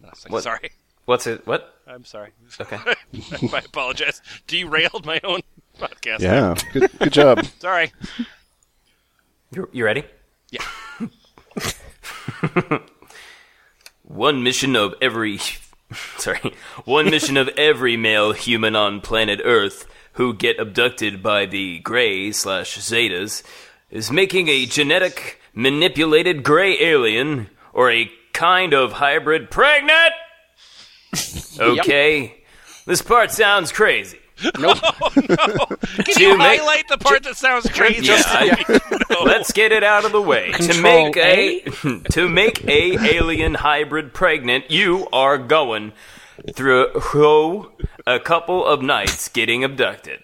No, 0.00 0.08
like- 0.08 0.32
What? 0.32 0.42
Sorry, 0.44 0.70
What's 1.06 1.26
it? 1.26 1.46
What? 1.46 1.74
I'm 1.86 2.04
sorry. 2.04 2.32
Okay. 2.60 2.76
I 3.52 3.58
apologize. 3.64 4.20
Derailed 4.46 5.06
my 5.06 5.20
own 5.24 5.40
podcast. 5.78 6.20
Yeah, 6.20 6.54
good, 6.72 6.90
good 6.98 7.12
job. 7.12 7.44
Sorry. 7.58 7.92
You 9.50 9.68
you 9.72 9.84
ready? 9.84 10.04
Yeah. 10.50 10.64
One 14.02 14.42
mission 14.42 14.76
of 14.76 14.94
every 15.00 15.38
sorry, 16.18 16.54
one 16.84 17.10
mission 17.10 17.36
of 17.36 17.48
every 17.56 17.96
male 17.96 18.32
human 18.32 18.76
on 18.76 19.00
planet 19.00 19.40
Earth 19.44 19.86
who 20.14 20.34
get 20.34 20.58
abducted 20.58 21.22
by 21.22 21.46
the 21.46 21.78
Grey 21.80 22.32
slash 22.32 22.76
Zetas 22.78 23.42
is 23.90 24.10
making 24.10 24.48
a 24.48 24.66
genetic 24.66 25.40
manipulated 25.54 26.42
gray 26.42 26.80
alien 26.80 27.48
or 27.72 27.90
a 27.90 28.10
kind 28.32 28.74
of 28.74 28.92
hybrid 28.92 29.50
pregnant. 29.50 30.12
Okay, 31.60 32.44
this 32.86 33.02
part 33.02 33.32
sounds 33.32 33.72
crazy. 33.72 34.20
Nope. 34.58 34.78
Oh, 34.82 35.10
Can 35.10 36.04
To 36.14 36.22
you 36.22 36.36
make- 36.38 36.60
highlight 36.60 36.88
the 36.88 36.98
part 36.98 37.22
that 37.24 37.36
sounds 37.36 37.68
crazy? 37.70 38.06
Yeah, 38.06 38.22
I- 38.26 39.24
let's 39.24 39.52
get 39.52 39.72
it 39.72 39.82
out 39.82 40.04
of 40.04 40.12
the 40.12 40.22
way. 40.22 40.52
to 40.52 40.58
Control 40.58 40.82
make 40.82 41.16
a 41.16 41.60
to 42.12 42.28
make 42.28 42.64
a 42.64 43.14
alien 43.14 43.54
hybrid 43.54 44.14
pregnant, 44.14 44.70
you 44.70 45.08
are 45.12 45.38
going 45.38 45.92
through 46.54 47.72
a 48.06 48.20
couple 48.20 48.64
of 48.64 48.80
nights 48.82 49.28
getting 49.28 49.64
abducted. 49.64 50.20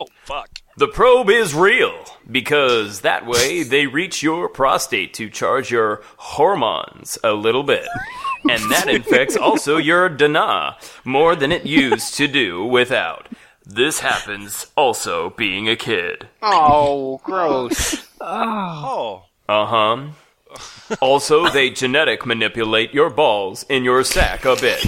Oh 0.00 0.06
fuck. 0.24 0.48
The 0.78 0.88
probe 0.88 1.30
is 1.30 1.54
real 1.54 2.04
because 2.30 3.00
that 3.00 3.26
way 3.26 3.62
they 3.62 3.86
reach 3.86 4.22
your 4.22 4.48
prostate 4.48 5.14
to 5.14 5.30
charge 5.30 5.70
your 5.70 6.02
hormones 6.18 7.16
a 7.24 7.32
little 7.32 7.62
bit. 7.62 7.88
And 8.48 8.70
that 8.70 8.86
infects 8.88 9.36
also 9.36 9.78
your 9.78 10.08
dana 10.10 10.76
more 11.04 11.34
than 11.34 11.50
it 11.50 11.64
used 11.64 12.14
to 12.18 12.28
do 12.28 12.64
without. 12.64 13.26
This 13.66 13.98
happens 13.98 14.66
also 14.76 15.30
being 15.30 15.68
a 15.68 15.74
kid. 15.76 16.28
Oh, 16.40 17.20
gross. 17.24 18.06
Oh. 18.20 19.24
Uh 19.48 19.66
huh. 19.66 20.06
Also, 21.00 21.48
they 21.50 21.70
genetic 21.70 22.24
manipulate 22.24 22.94
your 22.94 23.10
balls 23.10 23.64
in 23.68 23.82
your 23.84 24.04
sack 24.04 24.44
a 24.44 24.54
bit. 24.56 24.80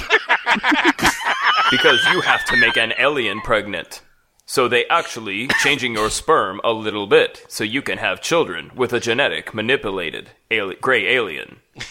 because 1.70 1.98
you 2.12 2.20
have 2.20 2.44
to 2.46 2.56
make 2.56 2.76
an 2.76 2.94
alien 2.98 3.40
pregnant. 3.40 4.00
So 4.46 4.66
they 4.68 4.86
actually 4.86 5.48
changing 5.62 5.92
your 5.94 6.08
sperm 6.08 6.60
a 6.64 6.72
little 6.72 7.06
bit 7.06 7.44
so 7.48 7.64
you 7.64 7.82
can 7.82 7.98
have 7.98 8.22
children 8.22 8.70
with 8.74 8.92
a 8.92 9.00
genetic 9.00 9.52
manipulated 9.52 10.30
ali- 10.50 10.76
gray 10.80 11.06
alien. 11.08 11.58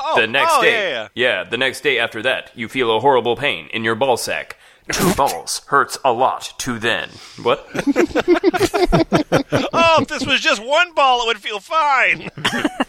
Oh, 0.00 0.20
The 0.20 0.28
next 0.28 0.52
oh, 0.54 0.62
day, 0.62 0.90
yeah, 0.92 1.08
yeah. 1.16 1.42
the 1.42 1.56
next 1.56 1.80
day 1.80 1.98
after 1.98 2.22
that, 2.22 2.52
you 2.54 2.68
feel 2.68 2.96
a 2.96 3.00
horrible 3.00 3.34
pain 3.34 3.66
in 3.72 3.82
your 3.82 3.96
ball 3.96 4.16
sack. 4.16 4.56
Two 4.92 5.14
balls 5.14 5.62
hurts 5.66 5.98
a 6.04 6.12
lot 6.12 6.54
to 6.58 6.78
then. 6.78 7.10
What? 7.42 7.66
Oh, 9.72 10.02
if 10.02 10.08
this 10.08 10.26
was 10.26 10.40
just 10.40 10.64
one 10.64 10.92
ball, 10.92 11.22
it 11.22 11.26
would 11.26 11.38
feel 11.38 11.60
fine. 11.60 12.30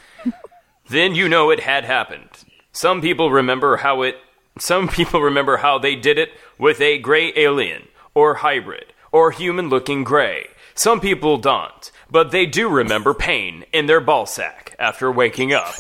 then 0.90 1.16
you 1.16 1.30
know 1.30 1.50
it 1.50 1.62
had 1.62 1.86
happened. 1.86 2.30
Some 2.72 3.02
people 3.02 3.32
remember 3.32 3.78
how 3.78 4.02
it 4.02 4.16
some 4.58 4.88
people 4.88 5.22
remember 5.22 5.58
how 5.58 5.78
they 5.78 5.96
did 5.96 6.18
it 6.18 6.32
with 6.58 6.82
a 6.82 6.98
gray 6.98 7.32
alien 7.36 7.88
or 8.14 8.36
hybrid 8.36 8.94
or 9.12 9.32
human 9.32 9.70
looking 9.70 10.04
gray. 10.04 10.48
Some 10.76 11.00
people 11.00 11.38
don't, 11.38 11.92
but 12.10 12.32
they 12.32 12.46
do 12.46 12.70
remember 12.70 13.14
pain 13.14 13.66
in 13.72 13.86
their 13.86 14.02
ball 14.02 14.26
sack 14.26 14.76
after 14.78 15.12
waking 15.12 15.54
up. 15.54 15.74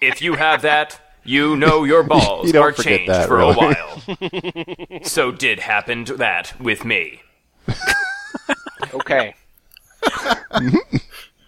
if 0.00 0.22
you 0.22 0.34
have 0.34 0.62
that, 0.62 1.00
you 1.24 1.56
know 1.56 1.84
your 1.84 2.02
balls 2.14 2.52
You 2.52 2.60
are 2.60 2.72
changed 2.72 3.10
that, 3.10 3.28
for 3.28 3.36
really. 3.38 3.52
a 3.52 3.56
while. 3.56 5.02
so 5.04 5.30
did 5.32 5.60
happen 5.60 6.04
to 6.06 6.16
that 6.16 6.58
with 6.60 6.84
me. 6.84 7.22
Okay. 8.94 9.34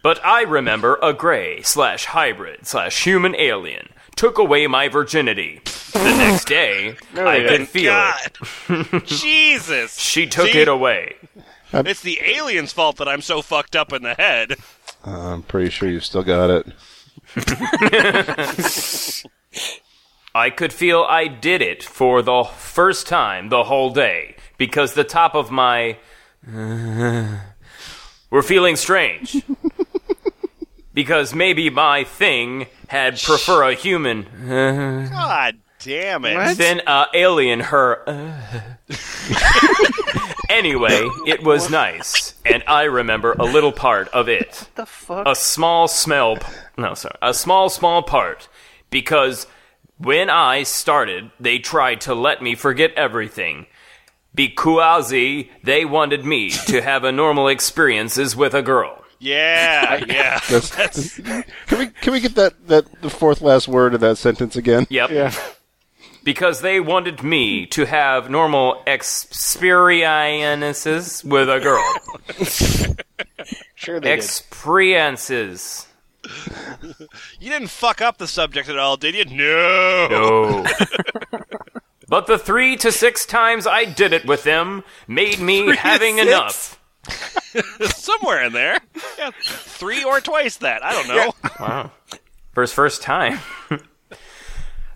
But 0.03 0.25
I 0.25 0.43
remember 0.43 0.99
a 1.03 1.13
gray 1.13 1.63
slash 1.63 2.05
hybrid 2.07 2.67
slash 2.67 3.05
human 3.05 3.35
alien 3.35 3.89
took 4.17 4.39
away 4.39 4.67
my 4.67 4.89
virginity. 4.89 5.61
The 5.93 6.17
next 6.17 6.45
day, 6.47 6.97
I 7.15 7.47
could 7.49 7.69
feel 7.69 8.13
it. 8.27 9.05
Jesus. 9.07 9.97
She 9.99 10.27
took 10.27 10.51
See? 10.51 10.61
it 10.61 10.69
away. 10.69 11.17
It's 11.73 12.03
the 12.03 12.21
alien's 12.23 12.73
fault 12.73 12.97
that 12.99 13.09
I'm 13.09 13.21
so 13.23 13.43
fucked 13.43 13.75
up 13.75 13.93
in 13.93 14.03
the 14.03 14.15
head. 14.15 14.57
I'm 15.05 15.43
pretty 15.43 15.71
sure 15.71 15.89
you 15.89 16.01
still 16.01 16.23
got 16.23 16.51
it. 16.51 16.67
I 20.35 20.51
could 20.51 20.73
feel 20.73 21.05
I 21.09 21.29
did 21.29 21.63
it 21.63 21.83
for 21.83 22.23
the 22.23 22.45
first 22.45 23.07
time 23.07 23.49
the 23.51 23.65
whole 23.65 23.91
day 23.91 24.37
because 24.59 24.95
the 24.95 25.05
top 25.05 25.35
of 25.35 25.51
my 25.51 25.97
were 28.31 28.43
feeling 28.43 28.77
strange. 28.77 29.43
because 30.95 31.35
maybe 31.35 31.71
my 31.71 32.05
thing 32.05 32.67
had 32.89 33.21
prefer 33.21 33.69
a 33.71 33.75
human 33.75 34.27
God 35.11 35.59
damn 35.81 36.25
it. 36.25 36.57
than 36.57 36.81
uh, 36.87 37.07
alien 37.15 37.61
her. 37.61 38.03
anyway, 40.49 41.09
it 41.27 41.43
was 41.43 41.71
nice, 41.71 42.35
and 42.45 42.63
I 42.67 42.85
remember 42.85 43.33
a 43.33 43.45
little 43.45 43.73
part 43.73 44.09
of 44.09 44.29
it. 44.29 44.47
What 44.47 44.69
the 44.77 44.87
fuck? 44.87 45.27
a 45.29 45.35
small 45.35 45.89
smell 45.89 46.37
p- 46.37 46.47
no 46.77 46.95
sorry 46.95 47.17
a 47.23 47.35
small 47.35 47.69
small 47.69 48.03
part 48.03 48.49
because 48.95 49.47
when 49.99 50.31
i 50.31 50.63
started 50.63 51.31
they 51.41 51.59
tried 51.59 52.01
to 52.01 52.15
let 52.15 52.41
me 52.41 52.55
forget 52.55 52.93
everything 52.95 53.67
because 54.35 55.11
they 55.11 55.85
wanted 55.85 56.25
me 56.25 56.51
to 56.51 56.81
have 56.81 57.03
a 57.05 57.13
normal 57.13 57.49
experiences 57.49 58.35
with 58.37 58.55
a 58.55 58.63
girl 58.63 59.05
Yeah, 59.19 60.03
yeah. 60.07 60.39
That's, 60.51 61.17
can 61.19 61.45
we 61.79 61.87
can 62.03 62.13
we 62.13 62.21
get 62.21 62.35
that, 62.37 62.55
that 62.69 62.85
the 63.03 63.11
fourth 63.11 63.41
last 63.43 63.67
word 63.69 63.95
of 63.95 64.01
that 64.01 64.17
sentence 64.19 64.57
again? 64.57 64.87
yep 64.91 65.11
Yeah. 65.11 65.33
because 66.25 66.61
they 66.61 66.81
wanted 66.81 67.23
me 67.23 67.67
to 67.67 67.85
have 67.87 68.29
normal 68.31 68.83
experiences 68.87 71.25
with 71.25 71.49
a 71.49 71.61
girl 71.61 71.85
Sure 73.75 74.01
they 74.01 74.17
did. 74.17 74.25
Experiences 76.25 77.09
You 77.41 77.51
didn't 77.51 77.69
fuck 77.69 78.01
up 78.01 78.19
the 78.19 78.27
subject 78.27 78.69
at 78.69 78.79
all, 78.79 78.97
did 78.97 79.15
you? 79.15 79.25
No. 79.25 80.09
No. 80.09 80.67
but 82.09 82.27
the 82.27 82.39
three 82.39 82.77
to 82.79 82.93
six 82.93 83.27
times 83.27 83.67
I 83.67 83.85
did 83.85 84.13
it 84.13 84.25
with 84.25 84.45
them 84.45 84.85
made 85.07 85.39
me 85.39 85.75
having 85.77 86.19
enough. 86.19 86.81
Somewhere 87.81 88.45
in 88.45 88.53
there. 88.53 88.79
Yeah, 89.19 89.31
three 89.43 90.05
or 90.05 90.21
twice 90.21 90.57
that. 90.59 90.83
I 90.85 90.93
don't 90.93 91.09
know. 91.09 91.35
Wow. 91.61 91.91
First, 92.53 92.75
first 92.75 93.03
time. 93.03 93.41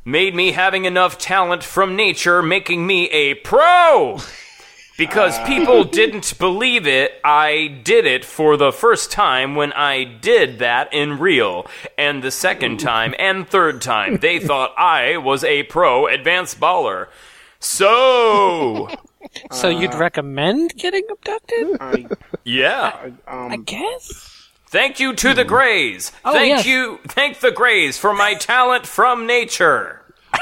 made 0.05 0.35
me 0.35 0.53
having 0.53 0.85
enough 0.87 1.19
talent 1.19 1.63
from 1.63 1.97
nature, 1.97 2.43
making 2.43 2.87
me 2.87 3.09
a 3.11 3.35
pro. 3.35 4.21
Because 4.99 5.39
people 5.47 5.85
didn't 5.85 6.37
believe 6.39 6.87
it, 6.87 7.21
I 7.25 7.81
did 7.85 8.05
it 8.05 8.25
for 8.25 8.57
the 8.57 8.73
first 8.73 9.11
time 9.11 9.55
when 9.55 9.73
I 9.73 10.05
did 10.05 10.59
that 10.59 10.93
in 10.93 11.19
real. 11.19 11.67
And 11.97 12.23
the 12.23 12.33
second 12.33 12.81
time 12.81 13.15
and 13.19 13.49
third 13.49 13.81
time, 13.81 14.17
they 14.17 14.39
thought 14.41 14.75
I 14.77 15.17
was 15.17 15.45
a 15.45 15.63
pro 15.63 16.07
advanced 16.09 16.61
baller. 16.61 17.07
So, 17.61 18.89
So 19.53 19.69
you'd 19.69 19.95
recommend 19.95 20.75
getting 20.77 21.05
abducted? 21.11 21.77
I, 21.81 22.07
yeah. 22.45 23.11
I 23.27 23.55
um, 23.55 23.63
guess. 23.63 24.49
Thank 24.67 25.01
you 25.01 25.15
to 25.15 25.33
the 25.33 25.45
Greys. 25.45 26.13
Oh, 26.25 26.33
thank 26.33 26.59
yes. 26.59 26.67
you, 26.67 26.99
thank 27.09 27.41
the 27.41 27.51
Greys 27.51 27.97
for 27.97 28.13
my 28.13 28.35
talent 28.35 28.87
from 28.87 29.27
nature. 29.27 29.98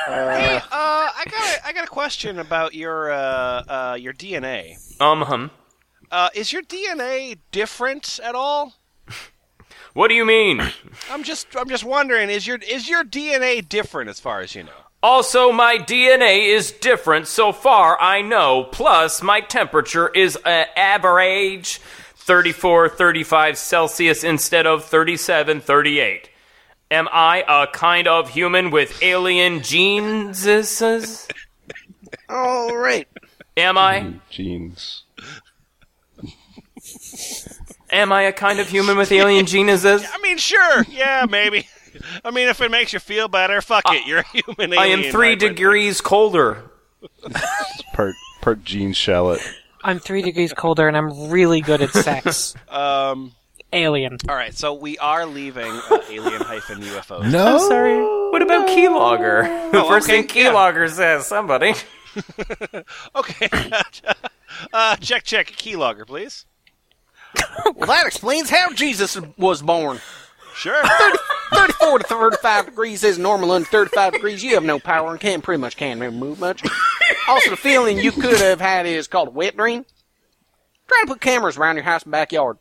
Hey, 0.06 0.56
uh, 0.56 0.60
I 0.70 1.24
got 1.24 1.34
a, 1.34 1.66
I 1.66 1.72
got 1.72 1.84
a 1.84 1.90
question 1.90 2.38
about 2.38 2.74
your 2.74 3.10
uh, 3.10 3.16
uh, 3.16 3.98
your 4.00 4.12
DNA. 4.12 5.00
Um, 5.00 5.22
hum. 5.22 5.50
Uh, 6.12 6.28
is 6.32 6.52
your 6.52 6.62
DNA 6.62 7.38
different 7.50 8.20
at 8.22 8.36
all? 8.36 8.74
What 9.94 10.08
do 10.08 10.14
you 10.14 10.24
mean? 10.24 10.62
I'm 11.10 11.24
just 11.24 11.48
I'm 11.56 11.68
just 11.68 11.82
wondering 11.82 12.30
is 12.30 12.46
your 12.46 12.58
is 12.58 12.88
your 12.88 13.02
DNA 13.02 13.66
different 13.66 14.08
as 14.08 14.20
far 14.20 14.40
as 14.40 14.54
you 14.54 14.62
know? 14.62 14.70
Also, 15.02 15.50
my 15.50 15.76
DNA 15.78 16.54
is 16.54 16.70
different 16.70 17.26
so 17.26 17.50
far 17.50 18.00
I 18.00 18.22
know. 18.22 18.68
Plus, 18.70 19.22
my 19.22 19.40
temperature 19.40 20.08
is 20.08 20.36
uh, 20.44 20.64
average 20.76 21.78
34, 22.16 22.90
35 22.90 23.58
Celsius 23.58 24.22
instead 24.22 24.66
of 24.66 24.84
37, 24.84 25.60
38. 25.60 26.28
Am 26.90 27.08
I 27.12 27.44
a 27.48 27.66
kind 27.66 28.06
of 28.06 28.28
human 28.30 28.70
with 28.70 29.02
alien 29.02 29.62
genes? 29.62 30.46
all 32.28 32.76
right. 32.76 33.08
Am 33.56 33.76
I? 33.78 34.14
Genes. 34.30 35.02
Am 37.90 38.12
I 38.12 38.22
a 38.22 38.32
kind 38.32 38.58
of 38.60 38.68
human 38.68 38.96
with 38.96 39.10
alien 39.12 39.46
genes? 39.52 39.84
I 39.84 39.98
mean, 40.22 40.38
sure, 40.38 40.84
yeah, 40.88 41.26
maybe. 41.28 41.68
I 42.24 42.30
mean, 42.30 42.48
if 42.48 42.60
it 42.60 42.70
makes 42.70 42.92
you 42.92 42.98
feel 42.98 43.28
better, 43.28 43.60
fuck 43.62 43.84
it. 43.86 44.06
You're 44.06 44.18
a 44.20 44.26
human. 44.28 44.72
Alien. 44.74 44.78
I 44.78 44.86
am 44.86 45.02
three 45.12 45.30
hybrid. 45.30 45.56
degrees 45.56 46.00
colder. 46.00 46.70
Part 47.94 48.14
part 48.42 48.64
jean 48.64 48.92
shallot. 48.92 49.40
I'm 49.82 49.98
three 50.00 50.20
degrees 50.22 50.52
colder 50.52 50.88
and 50.88 50.96
I'm 50.96 51.30
really 51.30 51.60
good 51.60 51.80
at 51.82 51.90
sex. 51.90 52.54
Um. 52.68 53.32
Alien. 53.76 54.16
All 54.28 54.34
right, 54.34 54.54
so 54.54 54.74
we 54.74 54.96
are 54.98 55.26
leaving 55.26 55.70
uh, 55.90 55.98
alien 56.10 56.40
hyphen 56.42 56.80
UFO. 56.80 57.30
No. 57.30 57.58
Sorry. 57.58 57.96
What 58.32 58.42
about 58.42 58.68
keylogger? 58.68 59.70
The 59.72 59.82
Oh, 59.82 59.88
first 59.88 60.08
okay, 60.08 60.22
thing 60.22 60.36
yeah. 60.44 60.50
keylogger 60.52 60.88
says, 60.90 61.26
somebody. 61.26 61.74
Okay. 63.14 63.48
uh, 64.72 64.96
check 64.96 65.22
check 65.24 65.48
keylogger, 65.48 66.06
please. 66.06 66.46
Well, 67.74 67.86
that 67.88 68.06
explains 68.06 68.48
how 68.48 68.72
Jesus 68.72 69.18
was 69.36 69.60
born. 69.60 70.00
Sure. 70.54 70.82
34 71.52 71.98
to 71.98 72.04
35 72.06 72.64
degrees 72.66 73.04
is 73.04 73.18
normal. 73.18 73.50
Under 73.52 73.68
35 73.68 74.14
degrees, 74.14 74.42
you 74.42 74.54
have 74.54 74.64
no 74.64 74.78
power 74.78 75.10
and 75.10 75.20
can't 75.20 75.44
pretty 75.44 75.60
much 75.60 75.76
can't 75.76 76.00
move 76.14 76.40
much. 76.40 76.62
Also, 77.28 77.50
the 77.50 77.56
feeling 77.56 77.98
you 77.98 78.10
could 78.12 78.40
have 78.40 78.60
had 78.62 78.86
is 78.86 79.06
called 79.08 79.28
a 79.28 79.32
wet 79.32 79.54
dream. 79.54 79.84
Try 80.88 81.02
to 81.02 81.06
put 81.08 81.20
cameras 81.20 81.58
around 81.58 81.74
your 81.76 81.84
house 81.84 82.04
and 82.04 82.12
backyard. 82.12 82.56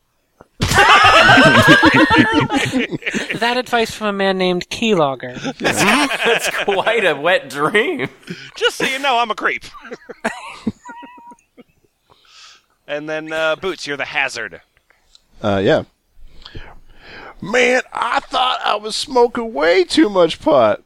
That 3.40 3.58
advice 3.58 3.92
from 3.92 4.08
a 4.08 4.14
man 4.14 4.38
named 4.38 4.70
Keylogger. 4.70 5.58
That's 5.58 6.50
quite 6.64 7.04
a 7.06 7.16
wet 7.16 7.50
dream. 7.50 8.08
Just 8.56 8.78
so 8.78 8.86
you 8.86 9.00
know, 9.00 9.18
I'm 9.20 9.30
a 9.30 9.36
creep. 9.36 9.64
and 12.88 13.10
then 13.10 13.32
uh, 13.34 13.56
Boots, 13.58 13.86
you're 13.88 13.98
the 13.98 14.06
hazard. 14.06 14.62
Uh, 15.42 15.62
yeah. 15.64 15.84
Man, 17.42 17.82
I 17.92 18.20
thought 18.22 18.60
I 18.64 18.76
was 18.76 18.96
smoking 18.96 19.54
way 19.54 19.84
too 19.84 20.10
much 20.10 20.40
pot. 20.40 20.82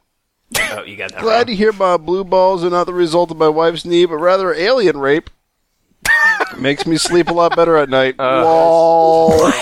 Oh, 0.72 0.82
you 0.82 0.96
got 0.96 1.12
that 1.12 1.22
Glad 1.22 1.36
wrong. 1.38 1.46
to 1.46 1.54
hear 1.54 1.72
my 1.72 1.96
blue 1.96 2.24
balls 2.24 2.64
are 2.64 2.70
not 2.70 2.84
the 2.84 2.92
result 2.92 3.30
of 3.30 3.36
my 3.36 3.48
wife's 3.48 3.84
knee, 3.84 4.04
but 4.04 4.16
rather 4.16 4.52
alien 4.52 4.98
rape. 4.98 5.30
Makes 6.58 6.86
me 6.86 6.96
sleep 6.98 7.28
a 7.28 7.32
lot 7.32 7.54
better 7.56 7.76
at 7.76 7.88
night. 7.88 8.16
Uh, 8.18 8.42
Lol. 8.44 9.50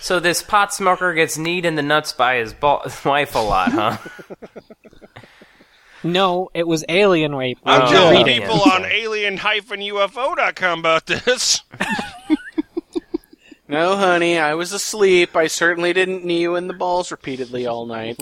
So 0.00 0.20
this 0.20 0.40
pot 0.40 0.72
smoker 0.72 1.14
gets 1.14 1.36
kneed 1.36 1.64
in 1.64 1.74
the 1.74 1.82
nuts 1.82 2.12
by 2.12 2.36
his 2.36 2.52
ba- 2.54 2.88
wife 3.04 3.34
a 3.34 3.38
lot, 3.40 3.72
huh? 3.72 3.96
No, 6.04 6.48
it 6.54 6.64
was 6.64 6.84
alien 6.88 7.34
rape. 7.34 7.58
I'm 7.64 7.82
Oh. 7.82 7.90
telling 7.90 8.18
reading 8.24 8.42
people 8.42 8.54
it. 8.54 8.72
on 8.72 8.84
alien-ufo.com 8.84 10.78
about 10.78 11.06
this. 11.06 11.62
No, 13.68 13.96
honey, 13.96 14.38
I 14.38 14.54
was 14.54 14.72
asleep. 14.72 15.34
I 15.34 15.48
certainly 15.48 15.92
didn't 15.92 16.24
knee 16.24 16.40
you 16.42 16.54
in 16.54 16.68
the 16.68 16.72
balls 16.72 17.10
repeatedly 17.10 17.66
all 17.66 17.84
night. 17.84 18.16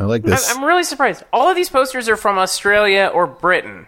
I 0.00 0.02
like 0.04 0.24
I'm, 0.24 0.30
this. 0.30 0.52
I'm 0.52 0.64
really 0.64 0.82
surprised. 0.82 1.22
All 1.32 1.48
of 1.48 1.54
these 1.54 1.68
posters 1.68 2.08
are 2.08 2.16
from 2.16 2.38
Australia 2.38 3.08
or 3.14 3.28
Britain. 3.28 3.86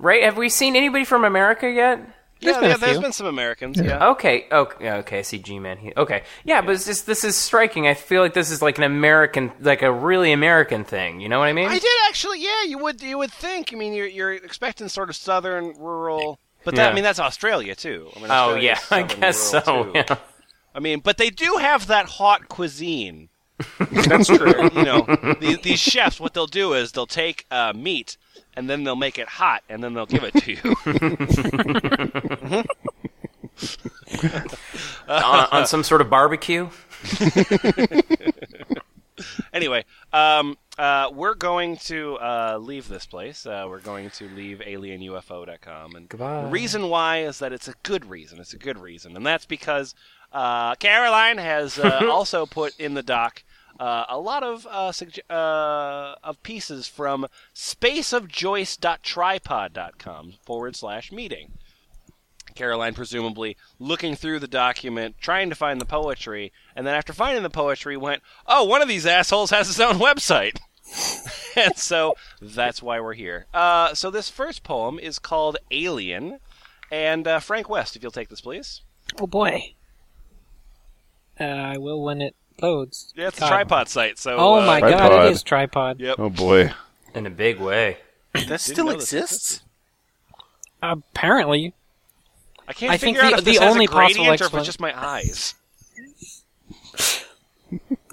Right? 0.00 0.24
Have 0.24 0.36
we 0.36 0.48
seen 0.48 0.76
anybody 0.76 1.04
from 1.04 1.24
America 1.24 1.68
yet? 1.70 2.00
yeah, 2.40 2.52
been 2.54 2.64
a 2.64 2.68
yeah, 2.68 2.76
there's 2.78 2.92
few. 2.92 3.00
been 3.02 3.12
some 3.12 3.26
Americans. 3.26 3.78
Yeah. 3.78 4.08
Okay, 4.12 4.46
okay, 4.50 4.90
okay. 4.90 5.18
I 5.18 5.22
see 5.22 5.38
G-Man. 5.38 5.76
He- 5.76 5.92
Okay, 5.94 6.22
yeah, 6.42 6.62
but 6.62 6.74
it's 6.74 6.86
just 6.86 7.06
this 7.06 7.22
is 7.22 7.36
striking. 7.36 7.86
I 7.86 7.92
feel 7.92 8.22
like 8.22 8.32
this 8.32 8.50
is 8.50 8.62
like 8.62 8.78
an 8.78 8.84
American, 8.84 9.52
like 9.60 9.82
a 9.82 9.92
really 9.92 10.32
American 10.32 10.84
thing. 10.84 11.20
You 11.20 11.28
know 11.28 11.38
what 11.38 11.48
I 11.48 11.52
mean? 11.52 11.68
I 11.68 11.78
did 11.78 11.98
actually. 12.08 12.42
Yeah, 12.42 12.62
you 12.66 12.78
would. 12.78 13.02
You 13.02 13.18
would 13.18 13.30
think. 13.30 13.72
I 13.74 13.76
mean, 13.76 13.92
you're 13.92 14.06
you're 14.06 14.32
expecting 14.32 14.88
sort 14.88 15.10
of 15.10 15.16
southern, 15.16 15.74
rural, 15.78 16.40
but 16.64 16.74
that, 16.76 16.82
Yeah. 16.86 16.90
I 16.90 16.94
mean 16.94 17.04
that's 17.04 17.20
Australia 17.20 17.74
too. 17.74 18.08
I 18.16 18.18
mean, 18.20 18.28
oh 18.30 18.54
yeah, 18.54 18.78
I 18.90 19.02
guess 19.02 19.36
so. 19.36 19.60
too. 19.60 19.92
Yeah. 19.94 20.16
I 20.74 20.80
mean, 20.80 21.00
but 21.00 21.18
they 21.18 21.28
do 21.30 21.56
have 21.60 21.88
that 21.88 22.06
hot 22.06 22.48
cuisine. 22.48 23.28
That's 23.90 24.28
true. 24.28 24.70
You 24.72 24.84
know, 24.84 25.36
these, 25.38 25.58
these 25.58 25.78
chefs, 25.80 26.18
what 26.18 26.32
they'll 26.32 26.46
do 26.46 26.72
is 26.72 26.92
they'll 26.92 27.06
take 27.06 27.44
uh, 27.50 27.74
meat 27.76 28.16
and 28.60 28.68
then 28.68 28.84
they'll 28.84 28.94
make 28.94 29.18
it 29.18 29.26
hot 29.26 29.64
and 29.70 29.82
then 29.82 29.94
they'll 29.94 30.04
give 30.04 30.22
it 30.22 30.34
to 30.34 30.52
you. 30.52 30.60
on, 35.08 35.48
on 35.50 35.66
some 35.66 35.82
sort 35.82 36.02
of 36.02 36.10
barbecue. 36.10 36.68
anyway, 39.54 39.86
um, 40.12 40.58
uh, 40.76 41.08
we're 41.10 41.34
going 41.34 41.78
to 41.78 42.18
uh, 42.18 42.58
leave 42.60 42.86
this 42.86 43.06
place. 43.06 43.46
Uh, 43.46 43.64
we're 43.66 43.80
going 43.80 44.10
to 44.10 44.28
leave 44.28 44.58
alienufo.com. 44.58 45.96
And 45.96 46.06
Goodbye. 46.10 46.42
the 46.42 46.48
reason 46.48 46.90
why 46.90 47.22
is 47.22 47.38
that 47.38 47.54
it's 47.54 47.66
a 47.66 47.74
good 47.82 48.04
reason. 48.04 48.40
It's 48.40 48.52
a 48.52 48.58
good 48.58 48.76
reason. 48.76 49.16
And 49.16 49.24
that's 49.24 49.46
because 49.46 49.94
uh, 50.34 50.74
Caroline 50.74 51.38
has 51.38 51.78
uh, 51.78 52.06
also 52.10 52.44
put 52.44 52.78
in 52.78 52.92
the 52.92 53.02
doc 53.02 53.42
uh, 53.80 54.04
a 54.10 54.20
lot 54.20 54.42
of 54.42 54.66
uh, 54.70 54.90
sugge- 54.90 55.20
uh, 55.30 56.14
of 56.22 56.42
pieces 56.42 56.86
from 56.86 57.26
spaceofjoyce.tripod.com 57.54 60.34
forward 60.44 60.76
slash 60.76 61.10
meeting. 61.10 61.52
Caroline 62.54 62.92
presumably 62.92 63.56
looking 63.78 64.14
through 64.14 64.40
the 64.40 64.46
document, 64.46 65.16
trying 65.18 65.48
to 65.48 65.56
find 65.56 65.80
the 65.80 65.86
poetry, 65.86 66.52
and 66.76 66.86
then 66.86 66.94
after 66.94 67.14
finding 67.14 67.42
the 67.42 67.48
poetry, 67.48 67.96
went, 67.96 68.22
"Oh, 68.46 68.64
one 68.64 68.82
of 68.82 68.88
these 68.88 69.06
assholes 69.06 69.48
has 69.50 69.68
his 69.68 69.80
own 69.80 69.94
website." 69.94 70.58
and 71.56 71.74
so 71.76 72.14
that's 72.42 72.82
why 72.82 73.00
we're 73.00 73.14
here. 73.14 73.46
Uh, 73.54 73.94
so 73.94 74.10
this 74.10 74.28
first 74.28 74.62
poem 74.62 74.98
is 74.98 75.18
called 75.18 75.56
"Alien," 75.70 76.40
and 76.90 77.26
uh, 77.26 77.40
Frank 77.40 77.70
West, 77.70 77.96
if 77.96 78.02
you'll 78.02 78.12
take 78.12 78.28
this, 78.28 78.42
please. 78.42 78.82
Oh 79.18 79.26
boy. 79.26 79.72
Uh, 81.40 81.44
I 81.44 81.78
will 81.78 82.02
when 82.02 82.20
it 82.20 82.36
loads. 82.62 83.12
Yeah, 83.16 83.28
it's 83.28 83.38
a 83.38 83.40
God. 83.40 83.48
tripod 83.48 83.88
site. 83.88 84.18
So 84.18 84.36
Oh 84.36 84.60
uh, 84.60 84.66
my 84.66 84.80
god, 84.80 84.90
Tripod. 85.08 85.26
it 85.26 85.32
is 85.32 85.42
tripod. 85.42 86.00
Yep. 86.00 86.16
Oh 86.18 86.30
boy. 86.30 86.72
In 87.14 87.26
a 87.26 87.30
big 87.30 87.58
way. 87.58 87.98
That 88.48 88.60
still 88.60 88.86
know 88.86 88.92
this 88.94 89.12
exists? 89.12 89.62
Apparently. 90.82 91.74
I 92.68 92.72
can't 92.72 92.92
I 92.92 92.96
think 92.96 93.16
figure 93.16 93.26
out 93.26 93.32
the- 93.32 93.38
if 93.38 93.44
the 93.44 93.50
this 93.52 93.60
has 93.60 93.72
only 93.72 93.84
a 93.86 93.88
gradient 93.88 94.18
possible 94.18 94.30
or 94.30 94.34
if 94.34 94.40
explan- 94.40 94.58
it's 94.58 94.66
just 94.66 94.80
my 94.80 94.98
eyes. 94.98 95.54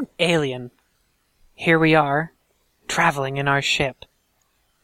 Alien. 0.19 0.71
Here 1.55 1.79
we 1.79 1.95
are, 1.95 2.33
traveling 2.87 3.37
in 3.37 3.47
our 3.47 3.61
ship, 3.61 4.05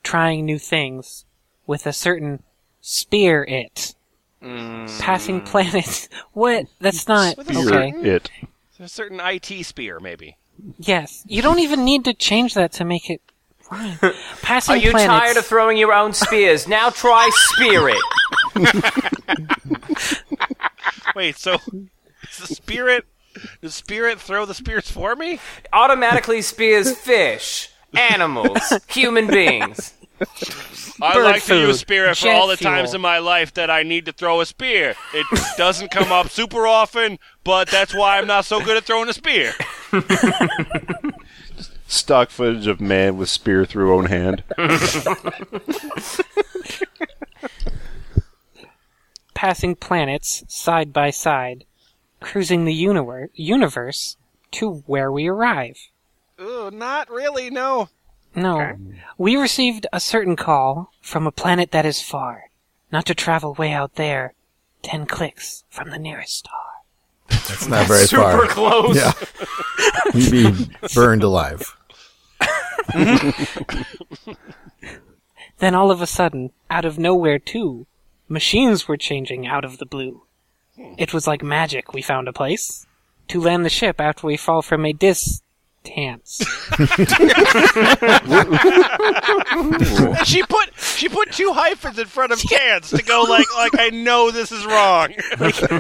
trying 0.03 0.45
new 0.45 0.57
things, 0.57 1.26
with 1.68 1.86
a 1.86 1.93
certain 1.93 2.41
spear 2.82 3.43
it. 3.43 3.95
Passing 4.41 5.41
planets. 5.45 6.09
What? 6.34 6.66
That's 6.80 7.07
not 7.07 7.38
With 7.38 7.55
okay. 7.55 7.89
It. 8.01 8.30
A 8.84 8.89
certain 8.89 9.21
IT 9.21 9.65
spear, 9.65 9.99
maybe. 10.01 10.36
Yes, 10.77 11.23
you 11.25 11.41
don't 11.41 11.59
even 11.59 11.86
need 11.86 12.03
to 12.03 12.13
change 12.13 12.53
that 12.55 12.73
to 12.73 12.84
make 12.84 13.09
it 13.09 13.21
rhyme. 13.71 13.97
Passing 14.41 14.73
Are 14.75 14.77
you 14.77 14.91
planets. 14.91 15.07
tired 15.25 15.38
of 15.38 15.45
throwing 15.45 15.77
your 15.77 15.93
own 15.93 16.11
spears? 16.11 16.67
now 16.67 16.89
try 16.89 17.29
spirit. 17.34 17.97
Wait, 21.15 21.38
so 21.38 21.53
is 21.53 22.38
the 22.39 22.47
spirit? 22.47 23.05
Does 23.61 23.73
spirit 23.73 24.19
throw 24.19 24.45
the 24.45 24.53
spears 24.53 24.91
for 24.91 25.15
me? 25.15 25.39
Automatically 25.71 26.41
spears 26.41 26.91
fish. 26.95 27.69
animals, 27.95 28.59
human 28.89 29.27
beings. 29.27 29.93
I 31.01 31.14
Bird 31.14 31.24
like 31.24 31.43
to 31.45 31.55
use 31.59 31.78
food, 31.78 31.80
spear 31.80 32.14
for 32.14 32.22
jet 32.22 32.36
all 32.36 32.47
the 32.47 32.55
times 32.55 32.93
in 32.93 33.01
my 33.01 33.18
life 33.20 33.53
that 33.55 33.70
I 33.70 33.84
need 33.84 34.05
to 34.05 34.11
throw 34.14 34.41
a 34.41 34.45
spear. 34.45 34.95
It 35.14 35.26
doesn't 35.57 35.91
come 35.91 36.11
up 36.11 36.30
super 36.30 36.68
often, 36.68 37.20
but 37.43 37.68
that's 37.70 37.93
why 37.93 38.18
I'm 38.18 38.28
not 38.28 38.45
so 38.45 38.64
good 38.64 38.78
at 38.78 38.84
throwing 38.84 39.09
a 39.09 39.14
spear. 39.14 39.53
Stock 41.88 42.30
footage 42.30 42.68
of 42.68 42.80
man 42.80 43.18
with 43.18 43.30
spear 43.30 43.66
through 43.66 43.93
own 43.95 44.05
hand. 44.05 44.43
Passing 49.34 49.76
planets 49.76 50.43
side 50.47 50.93
by 50.93 51.09
side, 51.09 51.66
cruising 52.20 52.66
the 52.66 52.84
univer- 52.84 53.30
universe 53.34 54.16
to 54.51 54.84
where 54.86 55.11
we 55.11 55.28
arrive. 55.28 55.89
Ooh, 56.39 56.72
not 56.72 57.09
really, 57.09 57.49
no. 57.49 57.89
No. 58.36 58.77
We 59.17 59.36
received 59.36 59.88
a 59.93 59.99
certain 59.99 60.36
call 60.36 60.91
from 61.01 61.27
a 61.27 61.31
planet 61.31 61.71
that 61.71 61.86
is 61.86 62.01
far, 62.01 62.45
not 62.91 63.05
to 63.07 63.15
travel 63.15 63.53
way 63.53 63.71
out 63.71 63.95
there, 63.95 64.34
ten 64.81 65.05
clicks 65.05 65.63
from 65.69 65.89
the 65.89 65.99
nearest 65.99 66.38
star. 66.38 66.59
That's 67.29 67.67
not 67.67 67.88
very 67.88 68.05
Super 68.05 68.21
far. 68.21 68.41
Super 68.41 68.53
close. 68.53 68.95
Yeah. 68.95 69.13
You'd 70.13 70.57
be 70.57 70.69
burned 70.93 71.23
alive. 71.23 71.75
Then 75.59 75.75
all 75.75 75.91
of 75.91 76.01
a 76.01 76.07
sudden, 76.07 76.51
out 76.69 76.84
of 76.84 76.99
nowhere 76.99 77.39
too, 77.39 77.86
machines 78.27 78.86
were 78.86 78.97
changing 78.97 79.47
out 79.47 79.63
of 79.63 79.77
the 79.77 79.86
blue. 79.86 80.23
It 80.97 81.13
was 81.13 81.25
like 81.25 81.41
magic 81.41 81.93
we 81.93 82.01
found 82.01 82.27
a 82.27 82.34
place 82.34 82.86
to 83.29 83.39
land 83.39 83.63
the 83.63 83.69
ship 83.69 84.01
after 84.01 84.27
we 84.27 84.36
fall 84.36 84.61
from 84.61 84.86
a 84.86 84.91
distance. 85.84 86.41
She 90.25 90.43
put 90.43 90.69
she 90.79 91.09
put 91.09 91.31
two 91.31 91.51
hyphens 91.53 91.99
in 91.99 92.05
front 92.05 92.31
of 92.31 92.39
cans 92.49 92.89
to 92.91 93.03
go 93.03 93.23
like 93.27 93.45
like 93.55 93.79
I 93.79 93.89
know 93.89 94.31
this 94.31 94.51
is 94.51 94.65
wrong. 94.65 95.13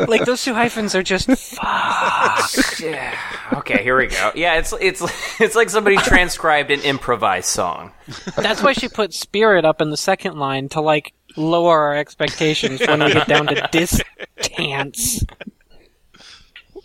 like 0.07 0.25
those 0.25 0.43
two 0.43 0.53
hyphens 0.53 0.95
are 0.95 1.03
just 1.03 1.27
fuck. 1.57 2.79
Yeah. 2.79 3.17
Okay, 3.53 3.83
here 3.83 3.97
we 3.97 4.07
go. 4.07 4.31
Yeah, 4.35 4.57
it's 4.59 4.73
it's 4.79 5.01
it's 5.39 5.55
like 5.55 5.69
somebody 5.69 5.97
transcribed 5.97 6.71
an 6.71 6.81
improvised 6.81 7.47
song. 7.47 7.91
That's 8.35 8.61
why 8.61 8.73
she 8.73 8.87
put 8.89 9.13
spirit 9.13 9.65
up 9.65 9.81
in 9.81 9.89
the 9.89 9.97
second 9.97 10.37
line 10.37 10.69
to 10.69 10.81
like 10.81 11.13
lower 11.35 11.79
our 11.79 11.95
expectations 11.95 12.81
when 12.81 13.03
we 13.03 13.13
get 13.13 13.27
down 13.27 13.47
to 13.47 13.67
dis 13.71 14.01
distance. 14.37 15.23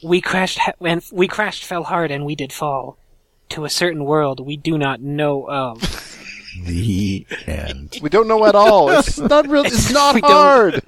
We 0.02 0.20
crashed 0.20 0.60
he- 0.60 0.86
and 0.86 1.02
we 1.12 1.26
crashed 1.26 1.64
fell 1.64 1.84
hard 1.84 2.10
and 2.10 2.24
we 2.24 2.34
did 2.36 2.52
fall 2.52 2.98
to 3.50 3.64
a 3.64 3.70
certain 3.70 4.04
world 4.04 4.40
we 4.44 4.56
do 4.56 4.76
not 4.78 5.00
know 5.00 5.48
of. 5.48 6.04
The 6.64 7.24
end. 7.46 7.98
We 8.02 8.08
don't 8.08 8.26
know 8.26 8.44
at 8.44 8.56
all. 8.56 8.90
It's 8.90 9.16
not 9.34 9.46
really. 9.46 9.68
It's 9.68 9.92
not 10.00 10.16
We 10.16 10.20
hard. 10.22 10.82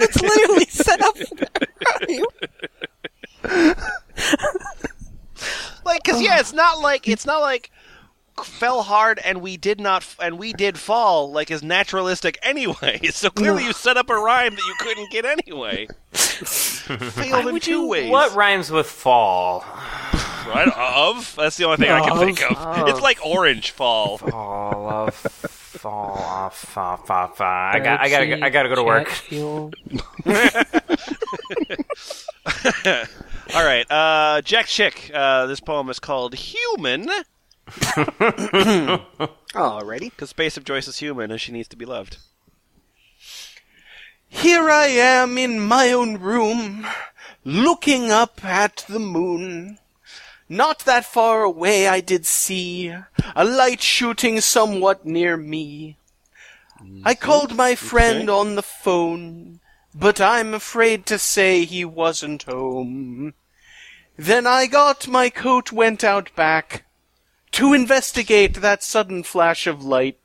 it's 0.00 0.20
literally 0.20 0.64
set 0.64 1.00
up 1.00 1.16
for 1.16 2.10
you. 2.10 2.26
like 5.84 6.02
cuz 6.02 6.20
yeah, 6.20 6.40
it's 6.40 6.52
not 6.52 6.80
like 6.80 7.06
it's 7.06 7.26
not 7.26 7.40
like 7.42 7.70
fell 8.42 8.82
hard 8.82 9.20
and 9.24 9.40
we 9.40 9.56
did 9.56 9.80
not 9.80 10.02
f- 10.02 10.16
and 10.20 10.38
we 10.38 10.52
did 10.52 10.78
fall 10.78 11.30
like 11.30 11.50
is 11.50 11.62
naturalistic 11.62 12.38
anyway. 12.42 13.00
So 13.10 13.30
clearly 13.30 13.64
you 13.64 13.72
set 13.72 13.96
up 13.96 14.10
a 14.10 14.14
rhyme 14.16 14.54
that 14.54 14.66
you 14.66 14.74
couldn't 14.80 15.10
get 15.10 15.24
anyway. 15.24 15.86
Failed 16.12 17.46
in 17.48 17.60
two 17.60 17.88
ways. 17.88 18.10
What 18.10 18.34
rhymes 18.34 18.70
with 18.70 18.86
fall? 18.86 19.64
Right 20.46 20.68
of? 20.76 21.34
That's 21.36 21.56
the 21.56 21.64
only 21.64 21.78
thing 21.78 21.90
I 21.90 22.06
can 22.06 22.18
think 22.18 22.42
of. 22.50 22.56
Of. 22.56 22.88
It's 22.88 23.00
like 23.00 23.24
orange 23.24 23.70
fall. 23.70 24.18
Fall 24.18 24.88
of 24.90 25.14
fall 25.14 26.18
off. 26.18 26.58
Fa, 26.58 26.98
fa, 27.04 27.30
fa. 27.34 27.70
I 27.74 27.78
got. 27.78 28.00
I 28.00 28.08
gotta. 28.08 28.26
go- 28.26 28.38
I 28.42 28.50
gotta 28.50 28.68
go 28.68 28.74
to 28.74 28.84
work. 28.84 29.08
All 33.54 33.64
right, 33.64 33.90
uh, 33.90 34.40
Jack 34.42 34.66
Chick. 34.66 35.10
Uh, 35.12 35.46
this 35.46 35.60
poem 35.60 35.88
is 35.90 35.98
called 35.98 36.34
"Human" 36.34 37.08
Alrighty. 39.54 40.10
because 40.10 40.30
Space 40.30 40.56
of 40.56 40.64
Joyce 40.64 40.88
is 40.88 40.98
human 40.98 41.30
and 41.30 41.40
she 41.40 41.52
needs 41.52 41.68
to 41.68 41.76
be 41.76 41.86
loved. 41.86 42.18
Here 44.28 44.68
I 44.68 44.86
am 44.86 45.38
in 45.38 45.60
my 45.60 45.92
own 45.92 46.18
room, 46.18 46.86
looking 47.44 48.10
up 48.10 48.44
at 48.44 48.84
the 48.88 48.98
moon. 48.98 49.78
Not 50.48 50.80
that 50.80 51.06
far 51.06 51.42
away 51.42 51.88
I 51.88 52.00
did 52.00 52.26
see 52.26 52.94
a 53.34 53.44
light 53.44 53.80
shooting 53.80 54.40
somewhat 54.40 55.06
near 55.06 55.36
me. 55.36 55.96
I 56.78 57.14
mm-hmm. 57.14 57.24
called 57.24 57.56
my 57.56 57.74
friend 57.76 58.28
on 58.28 58.56
the 58.56 58.62
phone, 58.62 59.60
but 59.94 60.20
I'm 60.20 60.52
afraid 60.52 61.06
to 61.06 61.18
say 61.18 61.64
he 61.64 61.84
wasn't 61.84 62.42
home. 62.42 63.32
Then 64.16 64.46
I 64.46 64.66
got 64.66 65.08
my 65.08 65.30
coat, 65.30 65.72
went 65.72 66.04
out 66.04 66.34
back 66.36 66.84
to 67.54 67.72
investigate 67.72 68.54
that 68.54 68.82
sudden 68.82 69.22
flash 69.22 69.68
of 69.68 69.84
light. 69.84 70.18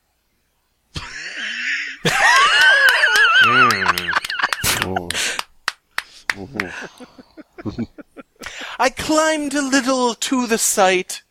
I 8.80 8.90
climbed 8.90 9.54
a 9.54 9.62
little 9.62 10.16
to 10.16 10.48
the 10.48 10.58
site, 10.58 11.22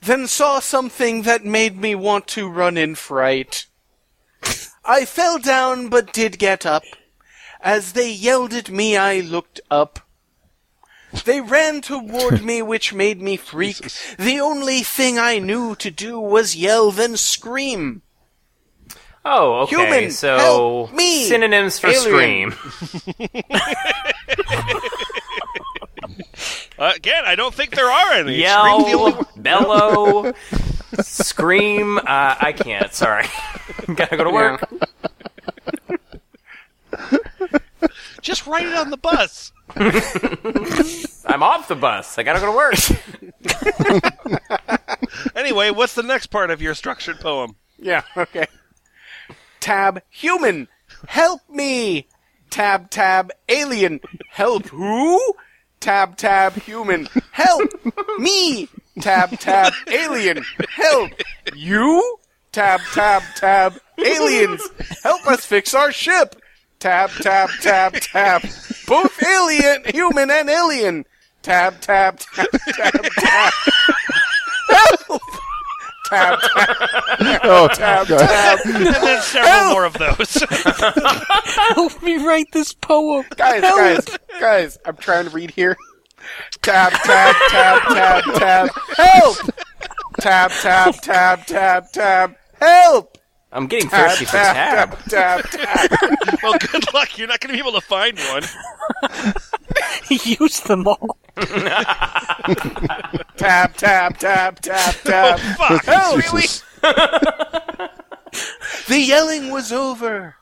then 0.00 0.26
saw 0.26 0.58
something 0.58 1.22
that 1.22 1.44
made 1.44 1.76
me 1.76 1.94
want 1.94 2.26
to 2.28 2.48
run 2.48 2.78
in 2.78 2.94
fright. 2.94 3.66
I 4.86 5.04
fell 5.04 5.38
down 5.38 5.90
but 5.90 6.14
did 6.14 6.38
get 6.38 6.64
up. 6.64 6.84
As 7.60 7.92
they 7.92 8.10
yelled 8.10 8.54
at 8.54 8.70
me, 8.70 8.96
I 8.96 9.20
looked 9.20 9.60
up. 9.70 10.00
They 11.24 11.40
ran 11.40 11.80
toward 11.80 12.44
me, 12.44 12.62
which 12.72 12.92
made 12.92 13.20
me 13.20 13.36
freak. 13.36 13.78
The 14.18 14.40
only 14.40 14.82
thing 14.82 15.18
I 15.18 15.38
knew 15.38 15.74
to 15.76 15.90
do 15.90 16.18
was 16.20 16.56
yell, 16.56 16.90
then 16.90 17.16
scream. 17.16 18.02
Oh, 19.24 19.62
okay. 19.62 19.76
Human, 19.76 20.10
so 20.12 20.38
help 20.38 20.92
me! 20.92 21.24
synonyms 21.24 21.80
for 21.80 21.88
Alien. 21.88 22.52
scream. 22.52 22.54
Uh, 26.78 26.92
again, 26.96 27.24
I 27.26 27.34
don't 27.34 27.52
think 27.52 27.74
there 27.74 27.90
are 27.90 28.12
any. 28.12 28.40
Scream's 28.40 28.84
the 28.84 28.90
Yell, 28.90 29.28
bellow, 29.36 30.32
scream. 31.00 31.98
Uh, 31.98 32.02
I 32.06 32.54
can't. 32.56 32.92
Sorry. 32.94 33.26
Gotta 33.96 34.16
go 34.16 34.22
to 34.24 34.30
work. 34.30 34.68
Just 38.20 38.46
write 38.46 38.66
it 38.66 38.74
on 38.74 38.90
the 38.90 38.96
bus. 38.96 39.52
I'm 41.26 41.42
off 41.42 41.68
the 41.68 41.76
bus. 41.76 42.18
I 42.18 42.22
gotta 42.22 42.40
go 42.40 42.46
to 42.46 42.56
work. 42.56 42.76
Anyway, 45.34 45.70
what's 45.70 45.94
the 45.94 46.02
next 46.02 46.28
part 46.28 46.50
of 46.50 46.62
your 46.62 46.74
structured 46.74 47.20
poem? 47.20 47.56
Yeah, 47.78 48.02
okay. 48.16 48.46
Tab 49.60 50.02
human, 50.08 50.68
help 51.06 51.42
me. 51.48 52.08
Tab 52.48 52.90
tab 52.90 53.32
alien, 53.48 54.00
help 54.30 54.66
who? 54.68 55.20
Tab 55.80 56.16
tab 56.16 56.54
human, 56.54 57.08
help 57.32 57.70
me. 58.18 58.68
Tab 59.00 59.38
tab 59.38 59.72
alien, 59.88 60.44
help 60.70 61.12
you. 61.54 62.18
Tab 62.52 62.80
tab 62.94 63.22
tab 63.34 63.78
aliens, 63.98 64.62
help 65.02 65.26
us 65.26 65.44
fix 65.44 65.74
our 65.74 65.92
ship. 65.92 66.36
Tab 66.86 67.10
tab 67.20 67.50
tab 67.62 67.94
tab, 67.94 68.42
both 68.86 69.20
alien, 69.20 69.82
human 69.92 70.30
and 70.30 70.48
alien. 70.48 71.04
Tab 71.42 71.80
tab 71.80 72.20
tab 72.20 72.46
tab 72.76 73.02
tab. 73.02 73.52
Help! 74.68 75.22
Tab 76.04 76.38
tab 76.40 76.76
Oh, 77.42 77.68
tab 77.74 78.06
God. 78.06 78.20
tab. 78.20 78.58
And 78.66 78.86
then 78.86 79.20
several 79.22 79.70
more 79.72 79.84
of 79.84 79.94
those. 79.94 80.34
Help 81.74 82.00
me 82.04 82.24
write 82.24 82.52
this 82.52 82.72
poem. 82.72 83.24
guys, 83.36 83.64
Help. 83.64 83.78
guys, 83.78 84.18
guys, 84.38 84.78
I'm 84.86 84.96
trying 84.96 85.24
to 85.24 85.30
read 85.30 85.50
here. 85.50 85.76
Tab, 86.62 86.92
tab, 86.92 87.34
tab, 87.50 87.82
tab, 87.82 88.22
tab. 88.36 88.70
Help! 88.96 89.36
Tab, 90.20 90.50
tab, 90.52 90.94
tab, 91.02 91.46
tab, 91.46 91.90
tab. 91.92 92.36
Help! 92.60 93.15
I'm 93.56 93.66
getting 93.68 93.88
Tab, 93.88 94.10
thirsty 94.10 94.26
for 94.26 94.32
tab, 94.32 94.90
tab. 94.90 95.08
tab, 95.08 95.42
tab, 95.48 95.88
tab. 95.88 96.38
well, 96.42 96.58
good 96.58 96.92
luck. 96.92 97.16
You're 97.16 97.26
not 97.26 97.40
going 97.40 97.56
to 97.56 97.62
be 97.62 97.68
able 97.68 97.80
to 97.80 97.86
find 97.86 98.18
one. 98.18 98.42
Use 100.10 100.60
them 100.60 100.86
all. 100.86 101.16
Tab, 103.36 103.74
tab, 103.74 104.18
tab, 104.18 104.60
tab, 104.60 104.60
tab. 104.60 105.40
Fuck. 105.40 105.84
Oh, 105.88 106.20
help! 106.20 106.40
Jesus. 106.42 106.64
The 108.88 109.00
yelling 109.00 109.50
was 109.50 109.72
over. 109.72 110.34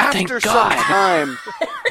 After 0.00 0.40
some 0.40 0.72
time, 0.72 1.38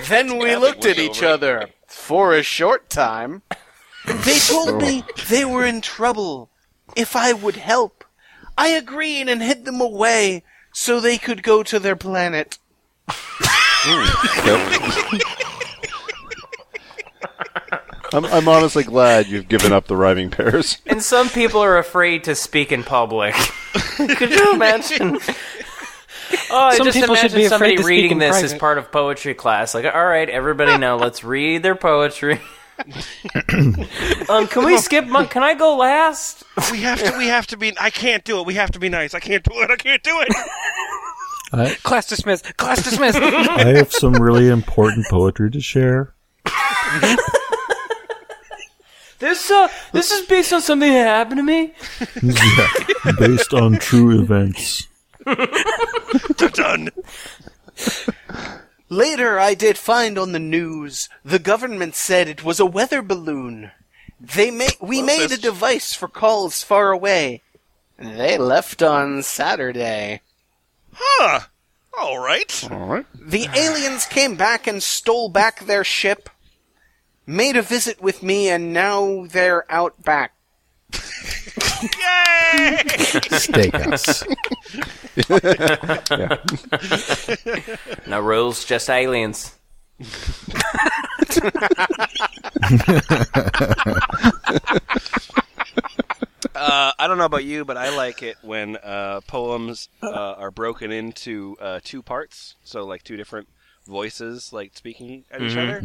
then 0.09 0.37
we 0.37 0.57
looked 0.57 0.85
at 0.85 0.99
each 0.99 1.23
other 1.23 1.69
for 1.87 2.33
a 2.33 2.43
short 2.43 2.89
time. 2.89 3.43
They 4.05 4.37
told 4.39 4.81
me 4.81 5.05
they 5.29 5.45
were 5.45 5.65
in 5.65 5.79
trouble. 5.79 6.49
If 6.97 7.15
I 7.15 7.31
would 7.31 7.55
help, 7.55 8.03
I 8.57 8.67
agreed 8.69 9.29
and 9.29 9.41
hid 9.41 9.63
them 9.63 9.79
away 9.79 10.43
so 10.75 10.99
they 10.99 11.17
could 11.17 11.41
go 11.41 11.63
to 11.63 11.79
their 11.79 11.95
planet. 11.95 12.59
Hmm. 13.07 15.07
I'm, 18.13 18.25
I'm 18.25 18.47
honestly 18.47 18.83
glad 18.83 19.27
you've 19.27 19.47
given 19.47 19.71
up 19.71 19.87
the 19.87 19.95
rhyming 19.95 20.29
pairs. 20.29 20.77
And 20.85 21.01
some 21.01 21.29
people 21.29 21.61
are 21.61 21.77
afraid 21.77 22.25
to 22.25 22.35
speak 22.35 22.71
in 22.71 22.83
public. 22.83 23.33
Could 23.95 24.31
you 24.31 24.53
imagine? 24.53 25.17
Oh, 26.51 26.57
I 26.57 26.75
Some 26.75 26.85
just 26.85 26.97
people 26.97 27.15
should 27.15 27.33
imagine 27.33 27.37
be 27.37 27.45
afraid 27.45 27.49
somebody 27.49 27.75
to 27.77 27.83
speak 27.83 27.89
reading 27.89 28.11
in 28.11 28.17
this 28.19 28.35
as 28.35 28.51
private. 28.51 28.59
part 28.59 28.77
of 28.77 28.91
poetry 28.91 29.33
class. 29.33 29.73
Like, 29.73 29.85
all 29.85 30.05
right, 30.05 30.29
everybody 30.29 30.77
now, 30.77 30.97
let's 30.97 31.23
read 31.23 31.63
their 31.63 31.75
poetry. 31.75 32.41
Um, 34.29 34.47
can 34.47 34.65
we 34.65 34.77
skip? 34.77 35.07
Mon- 35.07 35.27
can 35.27 35.43
I 35.43 35.53
go 35.53 35.77
last? 35.77 36.43
We 36.71 36.81
have 36.81 36.99
to. 36.99 37.17
We 37.17 37.27
have 37.27 37.47
to 37.47 37.57
be. 37.57 37.73
I 37.79 37.89
can't 37.89 38.23
do 38.23 38.39
it. 38.39 38.45
We 38.45 38.55
have 38.55 38.71
to 38.71 38.79
be 38.79 38.89
nice. 38.89 39.13
I 39.13 39.19
can't 39.19 39.43
do 39.43 39.51
it. 39.61 39.71
I 39.71 39.75
can't 39.75 40.03
do 40.03 40.19
it. 40.21 40.29
I, 41.53 41.75
Class 41.83 42.07
dismissed. 42.07 42.57
Class 42.57 42.83
dismissed. 42.83 43.17
I 43.17 43.75
have 43.75 43.91
some 43.91 44.13
really 44.13 44.49
important 44.49 45.05
poetry 45.09 45.49
to 45.51 45.61
share. 45.61 46.13
This 49.19 49.49
uh, 49.49 49.69
this 49.93 50.11
is 50.11 50.27
based 50.27 50.51
on 50.51 50.61
something 50.61 50.91
that 50.91 51.07
happened 51.07 51.37
to 51.37 51.43
me. 51.43 51.73
Yeah, 52.21 53.11
based 53.17 53.53
on 53.53 53.77
true 53.77 54.19
events. 54.19 54.87
Done. 56.53 56.89
Later, 58.89 59.39
I 59.39 59.55
did 59.55 59.77
find 59.77 60.17
on 60.17 60.31
the 60.31 60.39
news 60.39 61.09
the 61.23 61.39
government 61.39 61.95
said 61.95 62.27
it 62.27 62.43
was 62.43 62.59
a 62.59 62.65
weather 62.65 63.01
balloon. 63.01 63.71
They 64.19 64.51
ma- 64.51 64.67
we 64.79 65.01
made 65.01 65.31
a 65.31 65.37
device 65.37 65.93
for 65.93 66.07
calls 66.07 66.63
far 66.63 66.91
away. 66.91 67.41
They 67.97 68.37
left 68.37 68.83
on 68.83 69.23
Saturday. 69.23 70.21
Huh. 70.93 71.41
All 71.97 72.19
right. 72.19 72.67
All 72.71 72.85
right. 72.87 73.05
The 73.13 73.47
aliens 73.55 74.05
came 74.05 74.35
back 74.35 74.67
and 74.67 74.83
stole 74.83 75.29
back 75.29 75.61
their 75.65 75.83
ship, 75.83 76.29
made 77.25 77.57
a 77.57 77.61
visit 77.61 78.01
with 78.01 78.21
me, 78.21 78.49
and 78.49 78.73
now 78.73 79.25
they're 79.27 79.69
out 79.71 80.03
back. 80.03 80.34
Yay! 81.81 82.83
Steakhouse. 83.39 84.23
No 88.07 88.19
rules, 88.19 88.65
just 88.65 88.89
aliens. 88.89 89.55
Uh, 96.55 96.93
I 96.97 97.07
don't 97.07 97.17
know 97.17 97.25
about 97.25 97.43
you, 97.43 97.65
but 97.65 97.75
I 97.75 97.95
like 97.95 98.23
it 98.23 98.37
when 98.41 98.77
uh, 98.77 99.19
poems 99.27 99.89
uh, 100.01 100.35
are 100.37 100.51
broken 100.51 100.89
into 100.89 101.57
uh, 101.59 101.81
two 101.83 102.01
parts. 102.01 102.55
So, 102.63 102.85
like 102.85 103.03
two 103.03 103.17
different 103.17 103.49
voices, 103.85 104.51
like 104.51 104.71
speaking 104.75 105.23
at 105.31 105.41
each 105.41 105.55
other. 105.55 105.79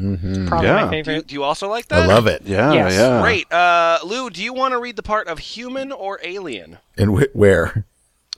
Probably 0.46 0.66
Yeah. 0.68 0.86
my 0.86 1.02
Do 1.02 1.12
you, 1.12 1.22
do 1.22 1.34
you 1.34 1.42
also 1.44 1.68
like 1.68 1.88
that? 1.88 2.02
I 2.02 2.06
love 2.06 2.26
it. 2.26 2.42
Yeah, 2.44 2.72
Yes. 2.72 2.94
yeah. 2.94 3.20
Great. 3.20 3.52
Uh, 3.52 3.98
Lou, 4.04 4.30
do 4.30 4.42
you 4.42 4.52
want 4.52 4.72
to 4.72 4.78
read 4.78 4.96
the 4.96 5.02
part 5.02 5.28
of 5.28 5.38
human 5.38 5.92
or 5.92 6.18
alien? 6.22 6.78
And 6.96 7.18
wh- 7.18 7.34
where? 7.36 7.84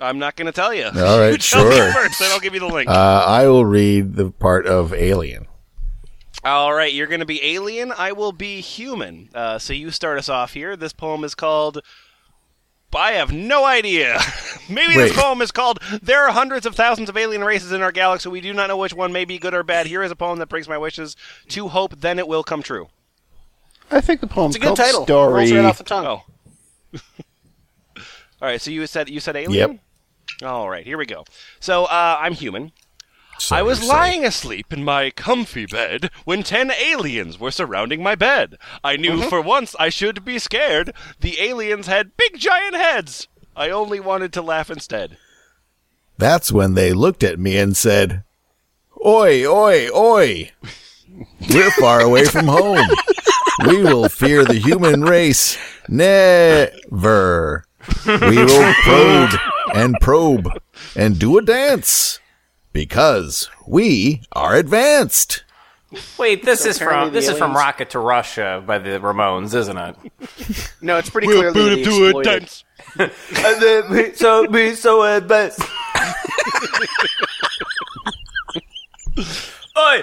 I'm 0.00 0.18
not 0.18 0.34
going 0.36 0.46
to 0.46 0.52
tell 0.52 0.74
you. 0.74 0.86
All 0.86 1.18
right, 1.20 1.30
you 1.32 1.38
tell 1.38 1.64
me 1.68 1.76
sure. 1.76 1.92
first, 1.92 2.18
then 2.18 2.30
I'll 2.32 2.40
give 2.40 2.54
you 2.54 2.60
the 2.60 2.66
link. 2.66 2.88
Uh, 2.90 3.24
I 3.26 3.46
will 3.46 3.64
read 3.64 4.14
the 4.16 4.30
part 4.30 4.66
of 4.66 4.92
Alien. 4.92 5.46
All 6.44 6.72
right, 6.74 6.92
you're 6.92 7.06
going 7.06 7.20
to 7.20 7.26
be 7.26 7.40
alien. 7.54 7.92
I 7.96 8.10
will 8.10 8.32
be 8.32 8.60
human. 8.60 9.28
Uh, 9.32 9.60
so 9.60 9.72
you 9.72 9.92
start 9.92 10.18
us 10.18 10.28
off 10.28 10.54
here. 10.54 10.76
This 10.76 10.92
poem 10.92 11.22
is 11.22 11.36
called. 11.36 11.82
I 12.96 13.12
have 13.12 13.32
no 13.32 13.64
idea. 13.64 14.18
Maybe 14.68 14.94
this 14.94 15.12
poem 15.14 15.42
is 15.42 15.50
called 15.50 15.80
"There 16.02 16.26
are 16.26 16.32
hundreds 16.32 16.66
of 16.66 16.74
thousands 16.74 17.08
of 17.08 17.16
alien 17.16 17.44
races 17.44 17.72
in 17.72 17.82
our 17.82 17.92
galaxy. 17.92 18.28
We 18.28 18.40
do 18.40 18.52
not 18.52 18.68
know 18.68 18.76
which 18.76 18.94
one 18.94 19.12
may 19.12 19.24
be 19.24 19.38
good 19.38 19.54
or 19.54 19.62
bad. 19.62 19.86
Here 19.86 20.02
is 20.02 20.10
a 20.10 20.16
poem 20.16 20.38
that 20.38 20.48
brings 20.48 20.68
my 20.68 20.78
wishes 20.78 21.16
to 21.48 21.68
hope. 21.68 22.00
Then 22.00 22.18
it 22.18 22.28
will 22.28 22.44
come 22.44 22.62
true." 22.62 22.88
I 23.90 24.00
think 24.00 24.20
the 24.20 24.26
poem's 24.26 24.56
It's 24.56 24.64
a 24.64 24.68
good 24.68 24.76
called 24.76 24.78
title. 24.78 25.04
Story. 25.04 25.34
Rolls 25.34 25.52
right 25.52 25.64
off 25.64 25.78
the 25.78 25.84
tongue. 25.84 26.06
Oh. 26.06 26.22
All 27.96 28.48
right. 28.48 28.60
So 28.60 28.70
you 28.70 28.86
said 28.86 29.08
you 29.10 29.20
said 29.20 29.36
alien. 29.36 29.72
Yep. 29.72 30.50
All 30.50 30.68
right. 30.68 30.84
Here 30.84 30.96
we 30.96 31.06
go. 31.06 31.24
So 31.60 31.84
uh, 31.84 32.16
I'm 32.20 32.32
human. 32.32 32.72
So 33.38 33.56
I 33.56 33.62
was 33.62 33.82
lying 33.86 34.24
asleep 34.24 34.72
in 34.72 34.84
my 34.84 35.10
comfy 35.10 35.66
bed 35.66 36.10
when 36.24 36.42
ten 36.42 36.70
aliens 36.70 37.38
were 37.40 37.50
surrounding 37.50 38.02
my 38.02 38.14
bed. 38.14 38.56
I 38.84 38.96
knew 38.96 39.12
Mm-hmm. 39.18 39.28
for 39.28 39.40
once 39.40 39.74
I 39.80 39.88
should 39.88 40.24
be 40.24 40.38
scared. 40.38 40.92
The 41.20 41.40
aliens 41.40 41.86
had 41.88 42.16
big 42.16 42.38
giant 42.38 42.76
heads. 42.76 43.26
I 43.56 43.68
only 43.70 43.98
wanted 44.00 44.32
to 44.34 44.42
laugh 44.42 44.70
instead. 44.70 45.16
That's 46.18 46.52
when 46.52 46.74
they 46.74 46.92
looked 46.92 47.22
at 47.24 47.38
me 47.40 47.56
and 47.58 47.76
said, 47.76 48.22
Oi, 49.04 49.44
oi, 49.44 49.88
oi. 49.94 50.52
We're 51.50 51.70
far 51.72 52.00
away 52.00 52.24
from 52.26 52.46
home. 52.46 52.86
We 53.66 53.82
will 53.82 54.08
fear 54.08 54.44
the 54.44 54.54
human 54.54 55.02
race 55.02 55.58
never. 55.88 57.64
We 58.06 58.36
will 58.44 58.72
probe 58.84 59.30
and 59.74 59.96
probe 60.00 60.48
and 60.96 61.18
do 61.18 61.36
a 61.38 61.42
dance 61.42 62.20
because 62.72 63.50
we 63.66 64.22
are 64.32 64.56
advanced. 64.56 65.44
Wait, 66.18 66.42
this 66.44 66.64
is 66.64 66.78
from 66.78 67.08
the 67.08 67.10
this 67.12 67.28
is 67.28 67.36
from 67.36 67.54
Rocket 67.54 67.90
to 67.90 67.98
Russia 67.98 68.62
by 68.66 68.78
the 68.78 68.98
Ramones, 68.98 69.54
isn't 69.54 69.76
it? 69.76 69.96
No, 70.80 70.96
it's 70.98 71.10
pretty 71.10 71.28
clearly 71.28 71.52
boot 71.52 71.84
the 71.84 72.42
exploited. 72.96 74.16
so 74.16 74.48
be 74.48 74.74
so 74.74 75.02
advanced. 75.02 75.60
Oi! 79.78 80.02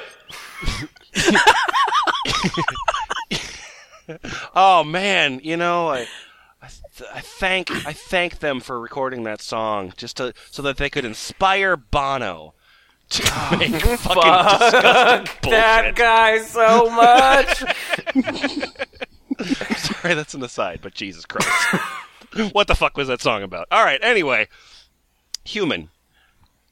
Oh 4.56 4.84
man, 4.86 5.42
you 5.44 5.58
know 5.58 5.90
I. 5.90 6.08
I 6.62 6.68
th- 6.68 7.10
I 7.14 7.22
thank 7.22 7.72
I 7.88 7.94
thank 7.94 8.40
them 8.40 8.60
for 8.60 8.80
recording 8.80 9.24
that 9.24 9.42
song 9.42 9.94
just 9.96 10.18
to 10.18 10.34
so 10.52 10.62
that 10.62 10.76
they 10.78 10.90
could 10.90 11.06
inspire 11.06 11.78
Bono 11.78 12.54
to 13.18 13.24
ah, 13.26 13.56
make 13.58 13.72
fucking 13.82 13.98
disgusting 14.02 15.52
That 15.52 15.96
guy 15.96 16.38
so 16.40 16.90
much. 16.92 17.64
Sorry, 19.78 20.14
that's 20.14 20.36
an 20.36 20.44
aside, 20.44 20.80
but 20.84 20.94
Jesus 20.94 21.26
Christ. 21.26 21.50
what 22.52 22.68
the 22.68 22.76
fuck 22.76 22.96
was 22.98 23.08
that 23.08 23.22
song 23.22 23.42
about? 23.42 23.68
All 23.72 23.84
right, 23.84 24.00
anyway. 24.04 24.48
Human. 25.44 25.90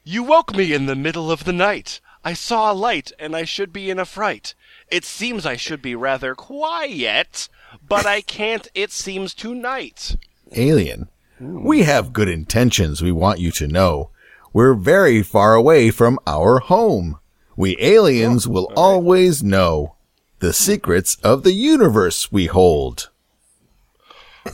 You 0.03 0.21
woke 0.21 0.55
me 0.55 0.73
in 0.73 0.85
the 0.85 0.95
middle 0.95 1.31
of 1.31 1.43
the 1.43 1.53
night. 1.53 2.01
I 2.23 2.33
saw 2.33 2.71
a 2.71 2.73
light, 2.73 3.11
and 3.17 3.35
I 3.35 3.43
should 3.43 3.73
be 3.73 3.89
in 3.89 3.97
a 3.97 4.05
fright. 4.05 4.53
It 4.91 5.05
seems 5.05 5.43
I 5.43 5.55
should 5.55 5.81
be 5.81 5.95
rather 5.95 6.35
quiet, 6.35 7.49
but 7.87 8.05
I 8.05 8.21
can't, 8.21 8.67
it 8.75 8.91
seems, 8.91 9.33
tonight. 9.33 10.17
Alien, 10.53 11.09
we 11.39 11.83
have 11.83 12.13
good 12.13 12.29
intentions 12.29 13.01
we 13.01 13.11
want 13.11 13.39
you 13.39 13.49
to 13.51 13.67
know. 13.67 14.11
We're 14.57 14.73
very 14.73 15.21
far 15.21 15.53
away 15.53 15.91
from 15.91 16.17
our 16.25 16.57
home. 16.57 17.19
We 17.55 17.77
aliens 17.79 18.47
will 18.47 18.73
oh, 18.75 18.81
always 18.81 19.43
know 19.43 19.97
the 20.39 20.51
secrets 20.51 21.15
of 21.23 21.43
the 21.43 21.51
universe 21.51 22.31
we 22.31 22.47
hold. 22.47 23.11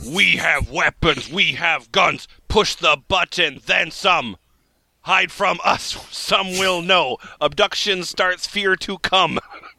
We 0.06 0.36
have 0.36 0.70
weapons, 0.70 1.32
we 1.32 1.52
have 1.52 1.90
guns. 1.90 2.28
Push 2.48 2.74
the 2.74 2.98
button, 3.08 3.62
then 3.64 3.90
some. 3.90 4.36
Hide 5.04 5.32
from 5.32 5.58
us, 5.64 5.96
some 6.10 6.58
will 6.58 6.82
know. 6.82 7.16
Abduction 7.40 8.04
starts 8.04 8.46
fear 8.46 8.76
to 8.76 8.98
come. 8.98 9.38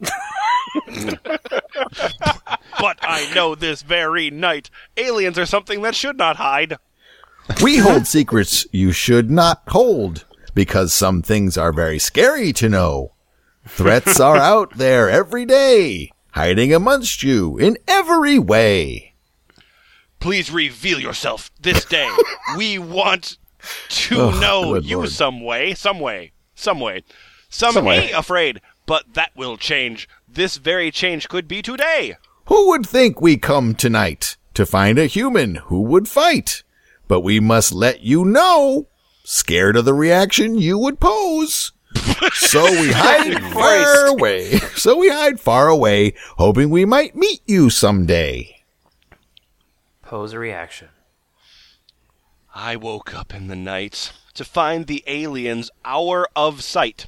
but 2.80 2.98
I 3.00 3.30
know 3.32 3.54
this 3.54 3.82
very 3.82 4.32
night, 4.32 4.70
aliens 4.96 5.38
are 5.38 5.46
something 5.46 5.82
that 5.82 5.94
should 5.94 6.18
not 6.18 6.34
hide. 6.34 6.78
We 7.62 7.78
hold 7.78 8.06
secrets 8.06 8.66
you 8.72 8.92
should 8.92 9.30
not 9.30 9.62
hold 9.68 10.24
because 10.54 10.92
some 10.92 11.22
things 11.22 11.56
are 11.56 11.72
very 11.72 11.98
scary 11.98 12.52
to 12.54 12.68
know. 12.68 13.12
Threats 13.66 14.20
are 14.20 14.36
out 14.36 14.76
there 14.78 15.08
every 15.10 15.44
day, 15.44 16.10
hiding 16.32 16.72
amongst 16.74 17.22
you 17.22 17.56
in 17.58 17.76
every 17.88 18.38
way. 18.38 19.14
Please 20.20 20.50
reveal 20.50 20.98
yourself 21.00 21.50
this 21.60 21.84
day. 21.84 22.08
we 22.56 22.78
want 22.78 23.38
to 23.88 24.20
Oh, 24.20 24.30
know 24.40 24.76
you 24.76 24.98
Lord. 24.98 25.10
some 25.10 25.40
way, 25.44 25.74
some 25.74 26.00
way, 26.00 26.32
some 26.54 26.80
way. 26.80 27.02
Some, 27.48 27.72
Some 27.74 27.84
way. 27.84 28.10
afraid, 28.10 28.60
but 28.86 29.14
that 29.14 29.30
will 29.36 29.56
change. 29.56 30.08
This 30.28 30.56
very 30.56 30.90
change 30.90 31.28
could 31.28 31.46
be 31.46 31.62
today. 31.62 32.16
Who 32.46 32.68
would 32.70 32.84
think 32.86 33.20
we 33.20 33.36
come 33.36 33.74
tonight 33.74 34.36
to 34.54 34.66
find 34.66 34.98
a 34.98 35.06
human 35.06 35.54
who 35.56 35.82
would 35.82 36.08
fight? 36.08 36.64
But 37.08 37.20
we 37.20 37.40
must 37.40 37.72
let 37.72 38.00
you 38.00 38.24
know, 38.24 38.88
scared 39.24 39.76
of 39.76 39.84
the 39.84 39.94
reaction 39.94 40.58
you 40.58 40.78
would 40.78 41.00
pose. 41.00 41.72
So 42.32 42.64
we 42.64 42.92
hide 42.94 43.42
far 43.52 44.06
away. 44.06 44.58
So 44.74 44.96
we 44.96 45.08
hide 45.08 45.40
far 45.40 45.68
away, 45.68 46.14
hoping 46.36 46.70
we 46.70 46.84
might 46.84 47.14
meet 47.14 47.42
you 47.46 47.70
someday. 47.70 48.56
Pose 50.02 50.32
a 50.32 50.38
reaction. 50.38 50.88
I 52.54 52.76
woke 52.76 53.14
up 53.14 53.34
in 53.34 53.48
the 53.48 53.56
night 53.56 54.12
to 54.34 54.44
find 54.44 54.86
the 54.86 55.04
aliens 55.06 55.70
hour 55.84 56.28
of 56.34 56.62
sight. 56.62 57.06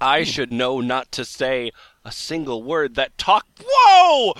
I 0.00 0.20
hmm. 0.20 0.24
should 0.24 0.52
know 0.52 0.80
not 0.80 1.10
to 1.12 1.24
say 1.24 1.72
a 2.04 2.12
single 2.12 2.62
word 2.62 2.94
that 2.94 3.18
talk. 3.18 3.46
Whoa! 3.64 4.34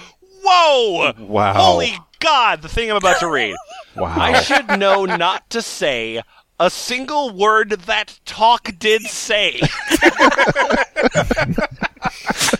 Whoa! 0.44 1.12
Wow. 1.18 1.54
Holy 1.54 1.98
God! 2.20 2.62
The 2.62 2.68
thing 2.68 2.90
I'm 2.90 2.96
about 2.96 3.20
to 3.20 3.28
read. 3.28 3.56
Wow. 3.98 4.14
I 4.16 4.40
should 4.42 4.78
know 4.78 5.04
not 5.04 5.48
to 5.50 5.62
say 5.62 6.22
a 6.60 6.70
single 6.70 7.30
word 7.30 7.70
that 7.70 8.18
talk 8.24 8.72
did 8.78 9.02
say. 9.02 9.60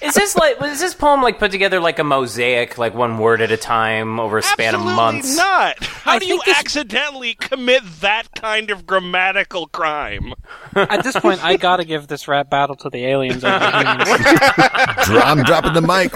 Is 0.03 0.15
this 0.15 0.37
like 0.37 0.61
was 0.61 0.81
this 0.81 0.95
poem 0.95 1.23
like 1.23 1.39
put 1.39 1.51
together 1.51 1.81
like 1.81 1.99
a 1.99 2.05
mosaic, 2.05 2.79
like 2.79 2.95
one 2.95 3.19
word 3.19 3.41
at 3.41 3.51
a 3.51 3.57
time 3.57 4.19
over 4.21 4.39
a 4.39 4.43
span 4.43 4.75
Absolutely 4.75 4.93
of 4.93 4.97
months? 4.97 5.37
not. 5.37 5.85
How 5.85 6.13
I 6.13 6.19
do 6.19 6.27
you 6.27 6.41
this- 6.45 6.59
accidentally 6.59 7.35
commit 7.35 7.83
that 8.01 8.35
kind 8.35 8.71
of 8.71 8.87
grammatical 8.87 9.67
crime? 9.69 10.35
At 10.75 11.03
this 11.05 11.19
point, 11.19 11.43
I 11.45 11.57
gotta 11.57 11.85
give 11.85 12.07
this 12.09 12.27
rap 12.29 12.51
battle 12.51 12.77
to 12.77 12.91
the 12.91 13.05
aliens 13.07 13.45
over 13.45 13.59
the 13.59 15.23
I'm 15.25 15.43
dropping 15.45 15.73
the 15.75 15.83
mic. 15.83 16.13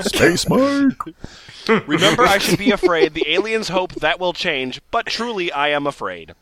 Space 0.06 0.48
Mark. 0.48 1.08
Remember, 1.86 2.22
I 2.24 2.38
should 2.38 2.58
be 2.58 2.70
afraid. 2.70 3.14
The 3.14 3.32
aliens 3.32 3.68
hope 3.68 3.94
that 3.96 4.18
will 4.20 4.32
change, 4.32 4.80
but 4.90 5.06
truly, 5.06 5.50
I 5.52 5.68
am 5.68 5.86
afraid. 5.86 6.34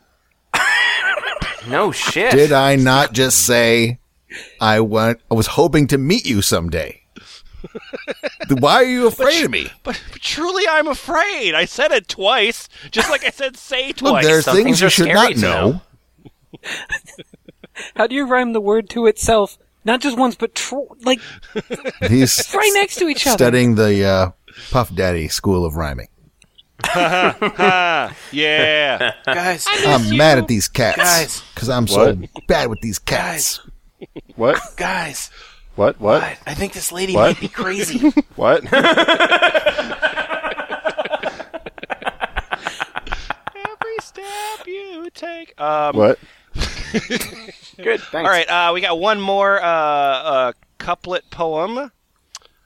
No 1.67 1.91
shit. 1.93 2.31
Did 2.31 2.51
I 2.51 2.75
not 2.75 3.13
just 3.13 3.45
say 3.45 3.99
I 4.59 4.81
want? 4.81 5.21
I 5.31 5.35
was 5.35 5.47
hoping 5.47 5.87
to 5.87 5.97
meet 5.97 6.25
you 6.25 6.41
someday. 6.41 7.01
Why 8.49 8.73
are 8.75 8.83
you 8.83 9.07
afraid 9.07 9.45
of 9.45 9.51
me? 9.51 9.69
But, 9.83 10.01
but 10.11 10.21
truly, 10.21 10.63
I'm 10.69 10.87
afraid. 10.87 11.53
I 11.55 11.63
said 11.63 11.91
it 11.93 12.09
twice, 12.09 12.67
just 12.91 13.09
like 13.09 13.23
I 13.23 13.29
said 13.29 13.55
say 13.55 13.87
Look, 13.87 13.97
twice. 13.97 14.25
there 14.25 14.37
are 14.39 14.41
Some 14.41 14.55
things 14.57 14.65
things 14.65 14.81
you 14.81 14.89
should 14.89 15.05
scary 15.05 15.35
not 15.35 15.37
know. 15.37 15.71
know. 15.71 15.81
How 17.95 18.07
do 18.07 18.15
you 18.15 18.25
rhyme 18.25 18.51
the 18.53 18.59
word 18.61 18.89
to 18.91 19.05
itself? 19.07 19.57
Not 19.85 20.01
just 20.01 20.17
once, 20.17 20.35
but 20.35 20.55
tr- 20.55 20.75
like 21.03 21.19
He's 22.07 22.53
right 22.53 22.71
next 22.73 22.95
to 22.97 23.07
each 23.07 23.25
other. 23.25 23.37
studying 23.37 23.75
the 23.75 24.03
uh, 24.05 24.31
Puff 24.71 24.93
Daddy 24.93 25.27
School 25.27 25.65
of 25.65 25.75
Rhyming. 25.75 26.07
yeah. 26.95 28.11
Guys, 29.25 29.65
I'm 29.85 30.17
mad 30.17 30.37
at 30.37 30.47
these 30.47 30.67
cats 30.67 30.97
Guys. 30.97 31.41
because 31.53 31.69
I'm 31.69 31.87
so 31.87 32.13
What? 32.13 32.47
bad 32.47 32.69
with 32.69 32.81
these 32.81 32.99
cats. 32.99 33.61
What? 34.35 34.59
guys, 34.75 35.29
What? 35.75 35.99
What? 35.99 36.21
I, 36.21 36.37
I 36.45 36.53
think 36.53 36.73
this 36.73 36.91
lady 36.91 37.15
What? 37.15 37.35
might 37.35 37.39
be 37.39 37.47
crazy. 37.47 38.11
What? 38.35 38.63
Every 43.55 43.97
step 44.01 44.67
you 44.67 45.09
take. 45.13 45.59
Um, 45.59 45.95
what? 45.95 46.19
Good, 46.53 48.01
thanks. 48.01 48.13
All 48.13 48.23
right, 48.23 48.47
uh, 48.49 48.71
we 48.73 48.81
got 48.81 48.99
one 48.99 49.19
more 49.19 49.61
uh, 49.61 49.65
uh, 49.67 50.51
couplet 50.77 51.29
poem. 51.31 51.91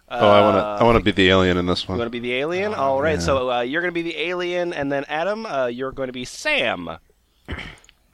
Oh, 0.10 0.30
I 0.30 0.42
want 0.42 0.56
to. 0.56 0.62
I 0.62 0.84
want 0.84 0.98
to 0.98 1.04
be 1.04 1.12
the 1.12 1.30
alien 1.30 1.58
in 1.58 1.66
this 1.66 1.88
one. 1.88 1.98
You 1.98 2.00
want 2.00 2.08
to 2.08 2.12
be 2.12 2.20
the 2.20 2.36
alien? 2.36 2.74
All 2.74 3.02
right, 3.02 3.22
so 3.22 3.52
uh, 3.52 3.62
you're 3.62 3.82
going 3.82 3.94
to 3.94 4.04
be 4.04 4.04
the 4.04 4.18
alien, 4.18 4.74
and 4.74 4.92
then 4.92 5.04
Adam, 5.10 5.46
uh, 5.46 5.66
you're 5.66 5.92
going 5.92 6.08
to 6.08 6.14
be 6.14 6.26
Sam. 6.26 6.98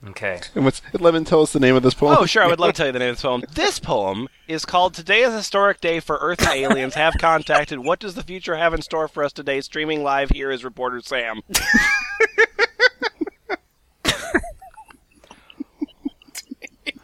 Okay. 0.06 0.42
And 0.54 0.66
what's, 0.66 0.82
let 1.00 1.14
me 1.14 1.24
tell 1.24 1.42
us 1.44 1.54
the 1.54 1.62
name 1.62 1.76
of 1.76 1.84
this 1.84 1.94
poem. 1.94 2.18
Oh, 2.20 2.26
sure, 2.26 2.44
I 2.44 2.48
would 2.48 2.60
love 2.60 2.74
to 2.74 2.78
tell 2.78 2.88
you 2.88 2.92
the 2.92 3.00
name 3.00 3.12
of 3.12 3.16
this 3.16 3.22
poem. 3.22 3.44
This 3.54 3.80
poem 3.80 4.28
is 4.50 4.66
called 4.66 4.94
Today 4.94 5.22
is 5.22 5.34
a 5.34 5.38
Historic 5.38 5.80
Day 5.80 6.02
for 6.02 6.18
Earth 6.18 6.42
and 6.42 6.50
Aliens 6.50 6.96
Have 6.96 7.14
Contacted. 7.18 7.80
What 7.80 8.00
does 8.00 8.16
the 8.16 8.24
future 8.24 8.58
have 8.58 8.74
in 8.74 8.82
store 8.82 9.08
for 9.08 9.24
us 9.24 9.32
today? 9.32 9.62
Streaming 9.62 10.04
live 10.04 10.32
here 10.32 10.52
is 10.52 10.66
reporter 10.66 11.00
Sam. 11.00 11.42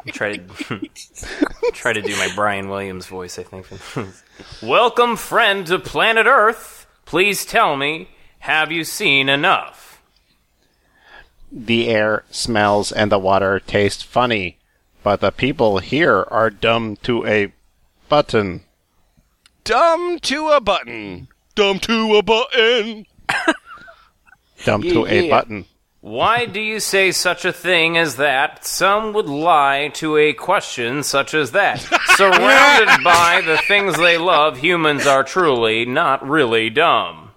try 0.09 0.37
to 0.37 0.79
try 1.73 1.93
to 1.93 2.01
do 2.01 2.15
my 2.17 2.29
Brian 2.35 2.69
Williams 2.69 3.07
voice. 3.07 3.39
I 3.39 3.43
think. 3.43 3.67
Welcome, 4.61 5.15
friend, 5.15 5.65
to 5.67 5.79
planet 5.79 6.25
Earth. 6.27 6.85
Please 7.05 7.45
tell 7.45 7.75
me, 7.75 8.09
have 8.39 8.71
you 8.71 8.83
seen 8.83 9.29
enough? 9.29 10.01
The 11.51 11.87
air 11.89 12.23
smells 12.29 12.91
and 12.91 13.11
the 13.11 13.17
water 13.17 13.59
taste 13.59 14.05
funny, 14.05 14.57
but 15.03 15.19
the 15.21 15.31
people 15.31 15.79
here 15.79 16.23
are 16.29 16.49
dumb 16.51 16.95
to 17.03 17.25
a 17.25 17.51
button. 18.07 18.61
Dumb 19.63 20.19
to 20.19 20.49
a 20.49 20.61
button. 20.61 21.27
Dumb 21.55 21.79
to 21.79 22.15
a 22.15 22.21
button. 22.23 23.05
Dumb 24.65 24.81
to 24.83 25.05
Yeah, 25.07 25.11
a 25.11 25.23
yeah. 25.23 25.29
button. 25.29 25.65
Why 26.09 26.47
do 26.47 26.59
you 26.59 26.79
say 26.79 27.11
such 27.11 27.45
a 27.45 27.53
thing 27.53 27.95
as 27.95 28.15
that? 28.15 28.65
Some 28.65 29.13
would 29.13 29.27
lie 29.27 29.91
to 29.93 30.17
a 30.17 30.33
question 30.33 31.03
such 31.03 31.35
as 31.35 31.51
that. 31.51 31.79
Surrounded 32.15 33.03
by 33.03 33.43
the 33.45 33.59
things 33.67 33.95
they 33.95 34.17
love, 34.17 34.57
humans 34.57 35.05
are 35.05 35.23
truly 35.23 35.85
not 35.85 36.27
really 36.27 36.71
dumb. 36.71 37.29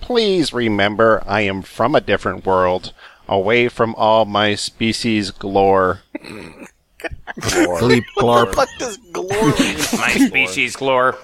Please 0.00 0.52
remember, 0.52 1.20
I 1.26 1.40
am 1.40 1.62
from 1.62 1.96
a 1.96 2.00
different 2.00 2.46
world, 2.46 2.92
away 3.28 3.68
from 3.68 3.96
all 3.96 4.24
my 4.24 4.54
species 4.54 5.32
glore. 5.32 6.02
Philippe 7.42 8.06
Clark. 8.18 8.56
What 8.56 8.68
does 8.78 8.98
glory 9.10 9.52
mean? 9.58 9.78
My 9.94 10.12
species, 10.28 10.76
Glor. 10.76 11.16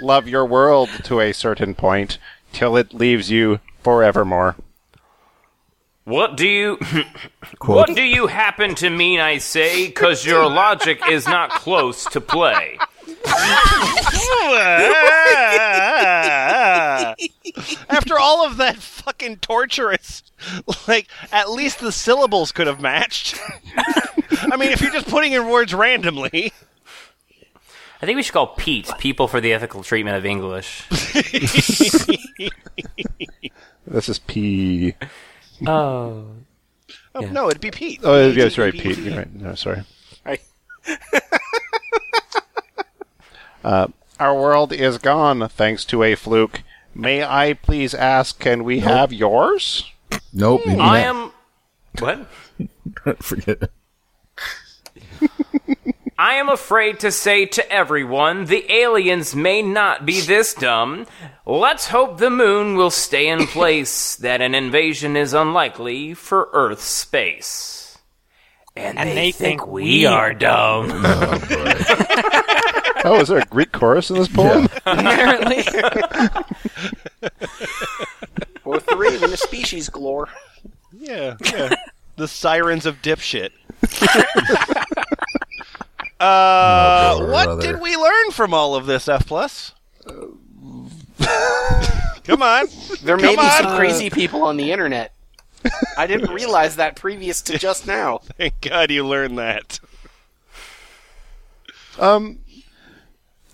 Love 0.00 0.26
your 0.26 0.46
world 0.46 0.88
to 1.04 1.20
a 1.20 1.32
certain 1.32 1.74
point, 1.74 2.16
till 2.54 2.76
it 2.76 2.94
leaves 2.94 3.30
you 3.30 3.60
forevermore. 3.82 4.56
What 6.04 6.36
do 6.36 6.46
you 6.46 6.78
What 7.64 7.94
do 7.94 8.02
you 8.02 8.26
happen 8.26 8.74
to 8.76 8.90
mean 8.90 9.20
I 9.20 9.38
say 9.38 9.90
cuz 9.90 10.24
your 10.24 10.46
logic 10.46 11.00
is 11.08 11.26
not 11.26 11.50
close 11.50 12.04
to 12.06 12.20
play? 12.20 12.78
After 17.88 18.18
all 18.18 18.46
of 18.46 18.56
that 18.58 18.76
fucking 18.78 19.38
torturous, 19.38 20.22
like, 20.86 21.08
at 21.32 21.50
least 21.50 21.80
the 21.80 21.92
syllables 21.92 22.52
could 22.52 22.66
have 22.66 22.80
matched. 22.80 23.38
I 24.30 24.56
mean, 24.56 24.72
if 24.72 24.80
you're 24.80 24.90
just 24.90 25.08
putting 25.08 25.32
in 25.32 25.48
words 25.48 25.72
randomly. 25.74 26.52
I 28.04 28.06
think 28.06 28.16
we 28.16 28.22
should 28.22 28.34
call 28.34 28.48
Pete 28.48 28.90
people 28.98 29.28
for 29.28 29.40
the 29.40 29.54
ethical 29.54 29.82
treatment 29.82 30.18
of 30.18 30.26
English. 30.26 30.86
This 33.86 34.08
is 34.10 34.18
P. 34.18 34.94
Oh. 35.66 36.26
Oh, 37.14 37.20
No, 37.20 37.48
it'd 37.48 37.62
be 37.62 37.70
Pete. 37.70 38.00
Oh, 38.02 38.28
yeah, 38.28 38.44
that's 38.44 38.58
right, 38.58 38.74
Pete. 38.74 38.98
You're 38.98 39.16
right. 39.16 39.34
No, 39.34 39.54
sorry. 39.54 39.84
Right. 40.26 40.42
uh, 43.64 43.86
our 44.20 44.34
world 44.34 44.72
is 44.74 44.98
gone, 44.98 45.48
thanks 45.48 45.86
to 45.86 46.02
a 46.02 46.14
fluke. 46.14 46.62
May 46.94 47.24
I 47.24 47.54
please 47.54 47.94
ask, 47.94 48.38
can 48.38 48.64
we 48.64 48.80
have 48.80 49.14
yours? 49.14 49.90
Nope. 50.32 50.66
you 50.66 50.72
I 50.72 50.76
not- 50.76 50.96
am 50.96 51.32
What? 52.00 52.26
Forget 53.22 53.62
it. 53.62 53.70
I 56.18 56.34
am 56.34 56.48
afraid 56.48 57.00
to 57.00 57.10
say 57.10 57.46
to 57.46 57.72
everyone 57.72 58.44
the 58.44 58.70
aliens 58.72 59.34
may 59.34 59.62
not 59.62 60.06
be 60.06 60.20
this 60.20 60.54
dumb. 60.54 61.06
Let's 61.44 61.88
hope 61.88 62.18
the 62.18 62.30
moon 62.30 62.76
will 62.76 62.90
stay 62.90 63.28
in 63.28 63.46
place, 63.48 64.14
that 64.16 64.40
an 64.40 64.54
invasion 64.54 65.16
is 65.16 65.34
unlikely 65.34 66.14
for 66.14 66.48
Earth's 66.52 66.84
space. 66.84 67.98
And, 68.76 68.98
they, 68.98 69.30
think, 69.30 69.68
we 69.68 70.04
are 70.04 70.34
dumb. 70.34 70.90
Oh, 70.92 71.38
oh, 73.04 73.20
is 73.20 73.28
there 73.28 73.38
a 73.38 73.44
Greek 73.44 73.70
chorus 73.70 74.10
in 74.10 74.16
this 74.16 74.26
poem? 74.26 74.64
Apparently. 74.86 75.64
Or 78.64 78.80
three 78.80 79.14
in 79.14 79.20
the 79.20 79.36
species 79.36 79.88
glore. 79.88 80.26
Yeah, 80.92 81.36
yeah. 81.52 81.76
the 82.16 82.26
sirens 82.26 82.84
of 82.84 83.00
dipshit. 83.00 83.50
Uh, 86.20 87.16
brother, 87.18 87.32
what 87.32 87.44
brother. 87.46 87.62
did 87.72 87.80
we 87.80 87.96
learn 87.96 88.30
from 88.30 88.54
all 88.54 88.74
of 88.74 88.86
this, 88.86 89.08
F 89.08 89.26
plus? 89.26 89.72
Come 92.24 92.42
on. 92.42 92.66
There 93.02 93.16
may 93.16 93.34
Come 93.34 93.36
be 93.36 93.40
on. 93.50 93.62
some 93.62 93.76
crazy 93.76 94.10
people 94.10 94.42
on 94.44 94.56
the 94.56 94.72
internet. 94.72 95.12
I 95.96 96.06
didn't 96.06 96.32
realize 96.32 96.76
that 96.76 96.96
previous 96.96 97.40
to 97.42 97.58
just 97.58 97.86
now. 97.86 98.18
Thank 98.38 98.60
God 98.62 98.90
you 98.90 99.06
learned 99.06 99.38
that. 99.38 99.80
Um, 101.98 102.40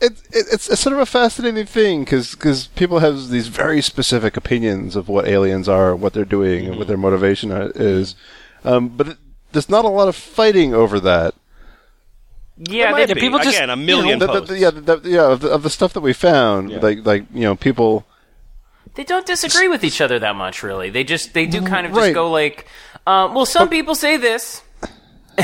it, 0.00 0.12
it, 0.32 0.46
it's, 0.52 0.68
it's 0.70 0.80
sort 0.80 0.94
of 0.94 0.98
a 1.00 1.06
fascinating 1.06 1.66
thing 1.66 2.04
because 2.04 2.68
people 2.74 3.00
have 3.00 3.28
these 3.28 3.48
very 3.48 3.80
specific 3.82 4.36
opinions 4.36 4.96
of 4.96 5.08
what 5.08 5.28
aliens 5.28 5.68
are, 5.68 5.94
what 5.94 6.12
they're 6.14 6.24
doing, 6.24 6.66
and 6.66 6.78
what 6.78 6.88
their 6.88 6.96
motivation 6.96 7.52
are- 7.52 7.70
is. 7.74 8.14
Um, 8.64 8.88
but 8.88 9.08
it, 9.08 9.16
there's 9.52 9.68
not 9.68 9.84
a 9.84 9.88
lot 9.88 10.08
of 10.08 10.16
fighting 10.16 10.74
over 10.74 10.98
that. 11.00 11.34
Yeah, 12.62 12.84
There 12.88 12.92
might 12.92 13.06
they- 13.08 13.14
be. 13.14 13.20
people 13.20 13.38
just- 13.38 13.56
again 13.56 13.70
a 13.70 13.76
million 13.76 14.18
The- 14.18 14.26
the- 14.26 14.32
posts. 14.32 14.48
the- 14.50 14.58
yeah, 14.58 14.70
the, 14.70 14.96
the- 14.96 15.08
yeah, 15.08 15.32
of 15.32 15.40
the, 15.40 15.48
of 15.48 15.62
the 15.62 15.70
stuff 15.70 15.92
that 15.94 16.00
we 16.02 16.12
found, 16.12 16.82
like 16.82 16.98
like 17.06 17.24
you 17.32 17.40
know, 17.42 17.54
people. 17.56 18.04
They 18.96 19.04
don't 19.04 19.24
disagree 19.26 19.68
with 19.68 19.82
each 19.84 20.00
other 20.00 20.18
that 20.18 20.36
much, 20.36 20.62
really. 20.62 20.90
They 20.90 21.04
just 21.04 21.32
they 21.32 21.46
do 21.46 21.62
kind 21.62 21.86
of 21.86 21.92
Right. 21.92 22.06
just 22.06 22.14
go 22.14 22.30
like, 22.30 22.66
um, 23.06 23.34
well, 23.34 23.46
some 23.46 23.68
people 23.70 23.94
say 23.94 24.16
this, 24.18 24.62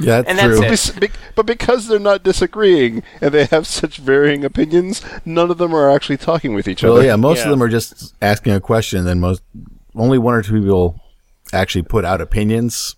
Yeah, 0.00 0.22
that's 0.22 0.28
And 0.30 0.38
that's 0.38 0.90
true. 0.92 1.02
it. 1.02 1.10
But 1.34 1.44
because 1.46 1.88
they're 1.88 1.98
not 1.98 2.22
disagreeing 2.22 3.02
and 3.20 3.32
they 3.34 3.44
have 3.46 3.66
such 3.66 3.98
varying 3.98 4.44
opinions, 4.44 5.02
none 5.26 5.50
of 5.50 5.58
them 5.58 5.74
are 5.74 5.90
actually 5.90 6.16
talking 6.16 6.54
with 6.54 6.66
each 6.68 6.82
Well, 6.82 6.94
other. 6.94 7.04
yeah, 7.04 7.16
most 7.16 7.38
Yeah. 7.38 7.44
of 7.44 7.50
them 7.50 7.62
are 7.62 7.68
just 7.68 8.14
asking 8.22 8.54
a 8.54 8.60
question, 8.60 9.00
and 9.00 9.08
then 9.08 9.20
most 9.20 9.42
only 9.94 10.16
one 10.18 10.34
or 10.34 10.42
two 10.42 10.60
people 10.62 11.00
actually 11.52 11.82
put 11.82 12.04
out 12.04 12.20
opinions. 12.22 12.96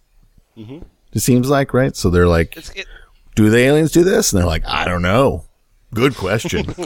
It 0.56 1.20
seems 1.20 1.48
like 1.48 1.74
right. 1.74 1.96
So 1.96 2.09
they're 2.10 2.28
like, 2.28 2.56
It's- 2.56 2.72
it- 2.76 2.86
"Do 3.35 3.51
the 3.51 3.59
aliens 3.59 3.93
do 3.93 4.05
this?" 4.05 4.32
And 4.32 4.40
they're 4.40 4.47
like, 4.48 4.66
"I 4.66 4.85
don't 4.85 5.02
know." 5.02 5.44
Good 5.93 6.16
question. 6.16 6.74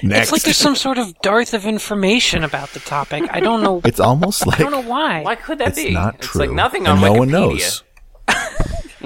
It's 0.00 0.32
like 0.32 0.42
there's 0.42 0.56
some 0.56 0.74
sort 0.76 0.98
of 0.98 1.16
dearth 1.22 1.54
of 1.54 1.64
information 1.64 2.42
about 2.44 2.70
the 2.70 2.80
topic. 2.80 3.22
I 3.30 3.38
don't 3.40 3.62
know. 3.62 3.80
it's 3.84 4.00
almost 4.00 4.46
like 4.46 4.58
I 4.60 4.62
don't 4.64 4.72
know 4.72 4.88
why. 4.88 5.22
why 5.22 5.34
could 5.36 5.58
that 5.58 5.68
it's 5.68 5.82
be? 5.82 5.90
not 5.92 6.16
it's 6.16 6.34
like 6.34 6.50
nothing 6.50 6.86
and 6.86 6.98
on 6.98 7.00
no 7.00 7.12
Wikipedia. 7.14 7.18
one 7.18 7.28
knows. 7.30 7.82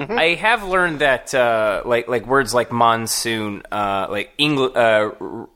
I 0.09 0.35
have 0.39 0.63
learned 0.63 0.99
that 0.99 1.33
uh, 1.35 1.83
like 1.85 2.07
like 2.07 2.25
words 2.25 2.53
like 2.53 2.71
monsoon, 2.71 3.61
uh, 3.71 4.07
like 4.09 4.31
English. 4.39 4.71
Uh, 4.75 5.11
r- 5.21 5.49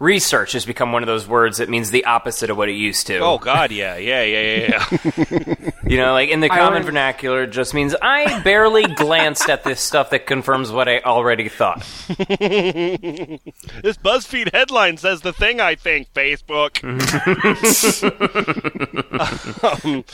Research 0.00 0.52
has 0.52 0.66
become 0.66 0.92
one 0.92 1.02
of 1.02 1.06
those 1.06 1.26
words 1.28 1.58
that 1.58 1.68
means 1.68 1.90
the 1.90 2.04
opposite 2.04 2.50
of 2.50 2.56
what 2.56 2.68
it 2.68 2.72
used 2.74 3.06
to. 3.06 3.18
oh 3.20 3.38
God, 3.38 3.70
yeah, 3.70 3.96
yeah, 3.96 4.22
yeah, 4.22 4.56
yeah, 4.56 4.84
yeah. 5.06 5.70
You 5.86 5.98
know, 5.98 6.12
like 6.14 6.30
in 6.30 6.40
the 6.40 6.48
common 6.48 6.72
learned- 6.74 6.86
vernacular, 6.86 7.42
it 7.42 7.50
just 7.50 7.74
means 7.74 7.94
I 8.00 8.40
barely 8.42 8.82
glanced 8.96 9.48
at 9.50 9.64
this 9.64 9.80
stuff 9.80 10.10
that 10.10 10.26
confirms 10.26 10.72
what 10.72 10.88
I 10.88 11.00
already 11.00 11.48
thought. 11.48 11.80
this 12.08 12.18
BuzzFeed 13.98 14.52
headline 14.54 14.96
says 14.96 15.20
the 15.20 15.32
thing 15.32 15.60
I 15.60 15.74
think. 15.74 16.12
Facebook. 16.14 16.82
um, 19.84 20.04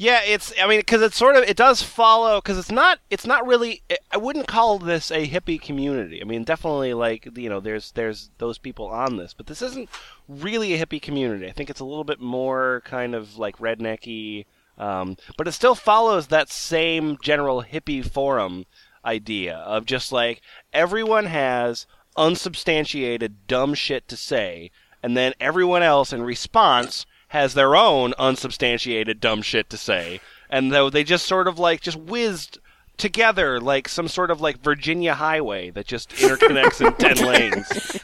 yeah, 0.00 0.20
it's. 0.24 0.52
I 0.62 0.68
mean, 0.68 0.78
because 0.78 1.02
it's 1.02 1.16
sort 1.16 1.34
of. 1.34 1.42
It 1.42 1.56
does 1.56 1.82
follow. 1.82 2.40
Because 2.40 2.56
it's 2.56 2.70
not. 2.70 3.00
It's 3.10 3.26
not 3.26 3.44
really. 3.44 3.82
I 4.12 4.16
wouldn't 4.16 4.46
call 4.46 4.78
this 4.78 5.10
a 5.10 5.26
hippie 5.26 5.60
community. 5.60 6.22
I 6.22 6.24
mean, 6.24 6.44
definitely 6.44 6.94
like 6.94 7.28
you 7.36 7.48
know, 7.48 7.58
there's 7.58 7.90
there's 7.92 8.30
those 8.38 8.58
people 8.58 8.86
on 8.86 9.16
this, 9.16 9.34
but 9.34 9.48
this 9.48 9.60
isn't 9.60 9.88
really 10.28 10.72
a 10.72 10.86
hippie 10.86 11.02
community. 11.02 11.48
I 11.48 11.52
think 11.52 11.68
it's 11.68 11.80
a 11.80 11.84
little 11.84 12.04
bit 12.04 12.20
more 12.20 12.80
kind 12.84 13.12
of 13.16 13.38
like 13.38 13.58
rednecky. 13.58 14.46
Um, 14.78 15.16
but 15.36 15.48
it 15.48 15.52
still 15.52 15.74
follows 15.74 16.28
that 16.28 16.48
same 16.48 17.18
general 17.20 17.64
hippie 17.64 18.08
forum 18.08 18.66
idea 19.04 19.56
of 19.56 19.84
just 19.84 20.12
like 20.12 20.40
everyone 20.72 21.26
has 21.26 21.88
unsubstantiated 22.16 23.48
dumb 23.48 23.74
shit 23.74 24.06
to 24.06 24.16
say, 24.16 24.70
and 25.02 25.16
then 25.16 25.34
everyone 25.40 25.82
else 25.82 26.12
in 26.12 26.22
response 26.22 27.04
has 27.28 27.54
their 27.54 27.76
own 27.76 28.14
unsubstantiated 28.18 29.20
dumb 29.20 29.42
shit 29.42 29.68
to 29.70 29.76
say, 29.76 30.20
and 30.48 30.72
though 30.72 30.90
they 30.90 31.04
just 31.04 31.26
sort 31.26 31.48
of 31.48 31.58
like 31.58 31.80
just 31.80 31.98
whizzed 31.98 32.58
together 32.96 33.60
like 33.60 33.88
some 33.88 34.08
sort 34.08 34.30
of 34.30 34.40
like 34.40 34.60
Virginia 34.60 35.14
highway 35.14 35.70
that 35.70 35.86
just 35.86 36.10
interconnects 36.10 36.84
in 36.84 36.92
ten 36.94 37.16
lanes. 37.26 38.00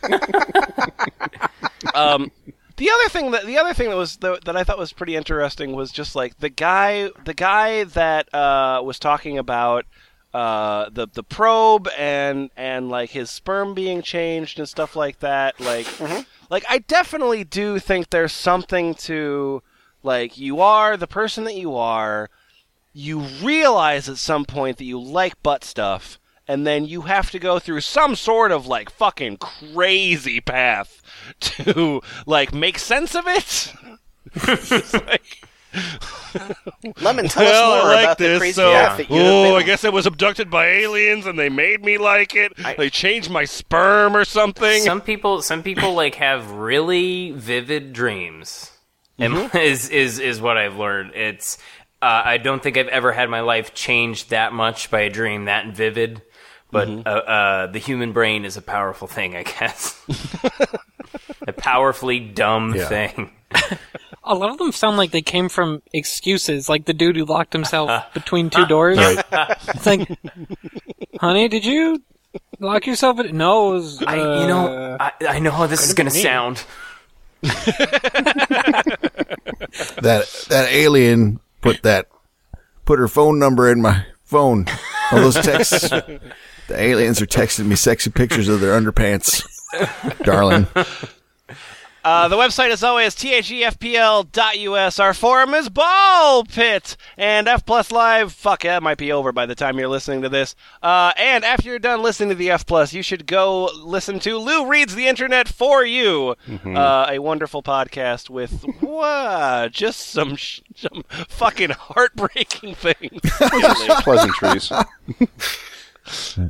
um, 1.94 2.30
the 2.76 2.90
other 2.90 3.08
thing 3.08 3.30
that 3.32 3.46
the 3.46 3.58
other 3.58 3.74
thing 3.74 3.90
that 3.90 3.96
was 3.96 4.16
that, 4.18 4.44
that 4.44 4.56
I 4.56 4.64
thought 4.64 4.78
was 4.78 4.92
pretty 4.92 5.16
interesting 5.16 5.72
was 5.72 5.92
just 5.92 6.16
like 6.16 6.38
the 6.38 6.48
guy 6.48 7.10
the 7.24 7.34
guy 7.34 7.84
that 7.84 8.32
uh, 8.34 8.80
was 8.84 8.98
talking 8.98 9.38
about 9.38 9.86
uh, 10.32 10.90
the 10.90 11.06
the 11.06 11.22
probe 11.22 11.88
and 11.96 12.50
and 12.56 12.88
like 12.88 13.10
his 13.10 13.30
sperm 13.30 13.74
being 13.74 14.02
changed 14.02 14.58
and 14.58 14.68
stuff 14.68 14.96
like 14.96 15.20
that. 15.20 15.60
Like 15.60 15.86
like 16.50 16.64
I 16.68 16.78
definitely 16.78 17.44
do 17.44 17.78
think 17.78 18.10
there's 18.10 18.32
something 18.32 18.94
to 18.94 19.62
like 20.02 20.38
you 20.38 20.60
are 20.60 20.96
the 20.96 21.06
person 21.06 21.44
that 21.44 21.56
you 21.56 21.74
are. 21.76 22.30
You 22.92 23.20
realize 23.20 24.08
at 24.08 24.18
some 24.18 24.44
point 24.44 24.78
that 24.78 24.84
you 24.84 25.00
like 25.00 25.42
butt 25.42 25.64
stuff, 25.64 26.18
and 26.46 26.66
then 26.66 26.84
you 26.84 27.02
have 27.02 27.30
to 27.32 27.38
go 27.38 27.58
through 27.58 27.80
some 27.80 28.14
sort 28.14 28.52
of 28.52 28.66
like 28.66 28.90
fucking 28.90 29.38
crazy 29.38 30.40
path 30.40 31.02
to 31.40 32.02
like 32.26 32.54
make 32.54 32.78
sense 32.78 33.14
of 33.14 33.24
it. 33.26 33.72
Like, 35.06 35.44
Lemon, 37.00 37.28
tell 37.28 37.44
well, 37.44 37.72
us 37.72 37.82
more 37.84 37.92
I 37.92 37.94
like 37.94 38.04
about 38.04 38.18
this, 38.18 38.32
the 38.34 38.38
crazy 38.38 38.52
so 38.54 38.72
path 38.72 38.96
that 38.98 39.10
you 39.10 39.20
oh, 39.20 39.56
I 39.56 39.62
guess 39.62 39.84
I 39.84 39.88
was 39.90 40.06
abducted 40.06 40.50
by 40.50 40.66
aliens 40.66 41.26
and 41.26 41.38
they 41.38 41.48
made 41.48 41.84
me 41.84 41.98
like 41.98 42.34
it. 42.34 42.52
they 42.76 42.90
changed 42.90 43.30
my 43.30 43.44
sperm 43.44 44.16
or 44.16 44.24
something. 44.24 44.82
Some 44.82 45.00
people, 45.00 45.42
some 45.42 45.62
people 45.62 45.94
like 45.94 46.16
have 46.16 46.50
really 46.52 47.30
vivid 47.32 47.92
dreams. 47.92 48.70
Mm-hmm. 49.18 49.56
Is 49.58 49.90
is 49.90 50.18
is 50.18 50.40
what 50.40 50.56
I've 50.58 50.76
learned. 50.76 51.12
It's 51.14 51.56
uh, 52.02 52.22
I 52.24 52.36
don't 52.38 52.60
think 52.60 52.76
I've 52.76 52.88
ever 52.88 53.12
had 53.12 53.30
my 53.30 53.40
life 53.42 53.72
changed 53.72 54.30
that 54.30 54.52
much 54.52 54.90
by 54.90 55.02
a 55.02 55.10
dream 55.10 55.44
that 55.44 55.68
vivid. 55.74 56.20
But 56.72 56.88
Mm-hmm. 56.88 57.06
uh, 57.06 57.10
uh, 57.10 57.66
the 57.68 57.78
human 57.78 58.12
brain 58.12 58.44
is 58.44 58.56
a 58.56 58.62
powerful 58.62 59.06
thing, 59.06 59.36
I 59.36 59.44
guess. 59.44 60.00
a 61.46 61.52
powerfully 61.52 62.18
dumb 62.18 62.74
Yeah. 62.74 62.86
thing. 62.88 63.30
A 64.26 64.34
lot 64.34 64.50
of 64.50 64.58
them 64.58 64.72
sound 64.72 64.96
like 64.96 65.10
they 65.10 65.22
came 65.22 65.48
from 65.48 65.82
excuses, 65.92 66.68
like 66.68 66.86
the 66.86 66.94
dude 66.94 67.16
who 67.16 67.24
locked 67.24 67.52
himself 67.52 67.90
between 68.14 68.50
two 68.50 68.66
doors. 68.66 68.96
It's 69.00 69.86
like, 69.86 70.08
honey, 71.20 71.48
did 71.48 71.64
you 71.64 72.02
lock 72.58 72.86
yourself 72.86 73.20
in? 73.20 73.36
No, 73.36 73.70
it 73.70 73.74
was, 73.74 74.02
I, 74.02 74.16
you 74.16 74.46
know, 74.46 74.66
uh, 74.66 74.96
I, 75.20 75.26
I 75.26 75.38
know 75.38 75.50
how 75.50 75.66
this 75.66 75.86
is 75.86 75.94
going 75.94 76.08
to 76.08 76.16
sound. 76.16 76.64
that 80.00 80.46
that 80.48 80.68
alien 80.70 81.40
put 81.60 81.82
that 81.82 82.08
put 82.86 82.98
her 82.98 83.08
phone 83.08 83.38
number 83.38 83.70
in 83.70 83.82
my 83.82 84.06
phone. 84.22 84.66
All 85.12 85.20
those 85.20 85.34
texts. 85.34 85.88
the 85.90 86.20
aliens 86.70 87.20
are 87.20 87.26
texting 87.26 87.66
me 87.66 87.76
sexy 87.76 88.10
pictures 88.10 88.48
of 88.48 88.60
their 88.60 88.80
underpants, 88.80 89.44
darling. 90.22 90.66
Uh, 92.04 92.28
the 92.28 92.36
website 92.36 92.70
is 92.70 92.84
always 92.84 93.14
thefpl.us. 93.14 95.00
Our 95.00 95.14
forum 95.14 95.54
is 95.54 95.68
Ball 95.70 96.44
Pit. 96.44 96.96
And 97.16 97.48
F 97.48 97.64
Plus 97.64 97.90
Live, 97.90 98.32
fuck, 98.32 98.60
that 98.62 98.82
might 98.82 98.98
be 98.98 99.10
over 99.10 99.32
by 99.32 99.46
the 99.46 99.54
time 99.54 99.78
you're 99.78 99.88
listening 99.88 100.20
to 100.22 100.28
this. 100.28 100.54
Uh, 100.82 101.12
and 101.16 101.44
after 101.44 101.68
you're 101.70 101.78
done 101.78 102.02
listening 102.02 102.28
to 102.28 102.34
the 102.34 102.50
F 102.50 102.66
Plus, 102.66 102.92
you 102.92 103.02
should 103.02 103.26
go 103.26 103.70
listen 103.82 104.18
to 104.20 104.36
Lou 104.36 104.66
Reads 104.68 104.94
the 104.94 105.06
Internet 105.08 105.48
for 105.48 105.84
You, 105.84 106.34
uh, 106.66 107.06
a 107.08 107.18
wonderful 107.20 107.62
podcast 107.62 108.28
with 108.28 108.64
wha- 108.82 109.68
just 109.68 110.00
some, 110.00 110.36
sh- 110.36 110.60
some 110.76 111.04
fucking 111.28 111.70
heartbreaking 111.70 112.74
things. 112.74 113.20
Pleasantries. 114.02 114.70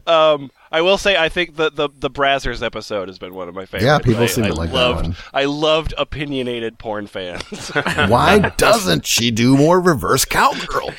Um, 0.09 0.51
I 0.75 0.81
will 0.81 0.99
say, 0.99 1.17
I 1.17 1.29
think 1.29 1.55
the, 1.55 1.71
the 1.71 1.89
the 1.97 2.11
Brazzers 2.11 2.61
episode 2.61 3.07
has 3.07 3.17
been 3.17 3.33
one 3.33 3.49
of 3.49 3.55
my 3.55 3.65
favorites. 3.65 3.85
Yeah, 3.85 4.01
people 4.01 4.25
I, 4.25 4.27
seem 4.27 4.43
to 4.43 4.51
I 4.51 4.55
like 4.55 4.73
that 4.73 4.95
one. 4.97 5.17
I 5.33 5.45
loved 5.45 5.95
opinionated 5.97 6.81
porn 6.81 7.07
fans. 7.07 7.69
Why 8.09 8.53
doesn't 8.57 9.07
she 9.07 9.31
do 9.31 9.57
more 9.57 9.81
reverse 9.81 10.25
cowgirl? 10.25 10.93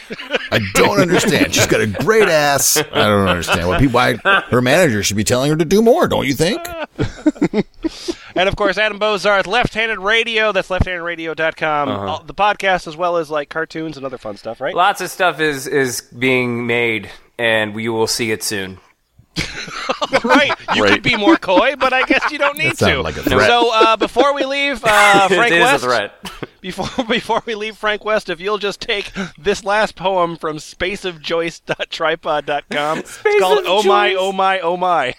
I 0.49 0.61
don't 0.75 1.01
understand. 1.01 1.53
She's 1.53 1.67
got 1.67 1.81
a 1.81 1.87
great 1.87 2.29
ass. 2.29 2.77
I 2.77 2.83
don't 2.83 3.27
understand 3.27 3.67
why 3.67 3.79
people. 3.79 3.95
Why 3.95 4.15
her 4.49 4.61
manager 4.61 5.03
should 5.03 5.17
be 5.17 5.25
telling 5.25 5.51
her 5.51 5.57
to 5.57 5.65
do 5.65 5.81
more? 5.81 6.07
Don't 6.07 6.25
you 6.25 6.35
think? 6.35 6.61
and 8.35 8.47
of 8.47 8.55
course, 8.55 8.77
Adam 8.77 8.97
Bozarth, 8.97 9.45
Left-Handed 9.45 9.99
Radio. 9.99 10.53
That's 10.53 10.69
lefthandedradio.com. 10.69 11.89
Uh-huh. 11.89 12.05
All- 12.05 12.23
the 12.23 12.33
podcast, 12.33 12.87
as 12.87 12.95
well 12.95 13.17
as 13.17 13.29
like 13.29 13.49
cartoons 13.49 13.97
and 13.97 14.05
other 14.05 14.17
fun 14.17 14.37
stuff, 14.37 14.61
right? 14.61 14.73
Lots 14.73 15.01
of 15.01 15.09
stuff 15.09 15.41
is 15.41 15.67
is 15.67 15.99
being 15.99 16.65
made, 16.65 17.11
and 17.37 17.75
we 17.75 17.89
will 17.89 18.07
see 18.07 18.31
it 18.31 18.41
soon. 18.41 18.79
right. 20.23 20.53
You 20.75 20.83
could 20.83 21.01
be 21.03 21.15
more 21.17 21.35
coy, 21.37 21.75
but 21.75 21.91
I 21.93 22.03
guess 22.03 22.31
you 22.31 22.37
don't 22.37 22.57
need 22.57 22.77
to. 22.77 23.01
like 23.01 23.17
a. 23.17 23.23
So 23.23 23.71
uh, 23.73 23.97
before 23.97 24.33
we 24.33 24.45
leave, 24.45 24.81
uh, 24.83 25.27
Frank 25.27 25.51
it 25.51 25.57
is 25.57 25.63
West. 25.63 25.83
a 25.83 25.87
threat. 25.87 26.31
Before 26.65 27.05
before 27.05 27.43
we 27.45 27.53
leave, 27.53 27.77
Frank 27.77 28.03
West, 28.03 28.27
if 28.27 28.39
you'll 28.39 28.57
just 28.57 28.81
take 28.81 29.11
this 29.37 29.63
last 29.63 29.95
poem 29.95 30.35
from 30.35 30.57
spaceofjoyce.tripod.com. 30.57 32.97
it's 32.99 33.21
called 33.39 33.59
of 33.59 33.65
Oh 33.67 33.83
My, 33.83 34.15
Oh 34.15 34.31
My, 34.31 34.59
Oh 34.61 34.75
My. 34.75 35.13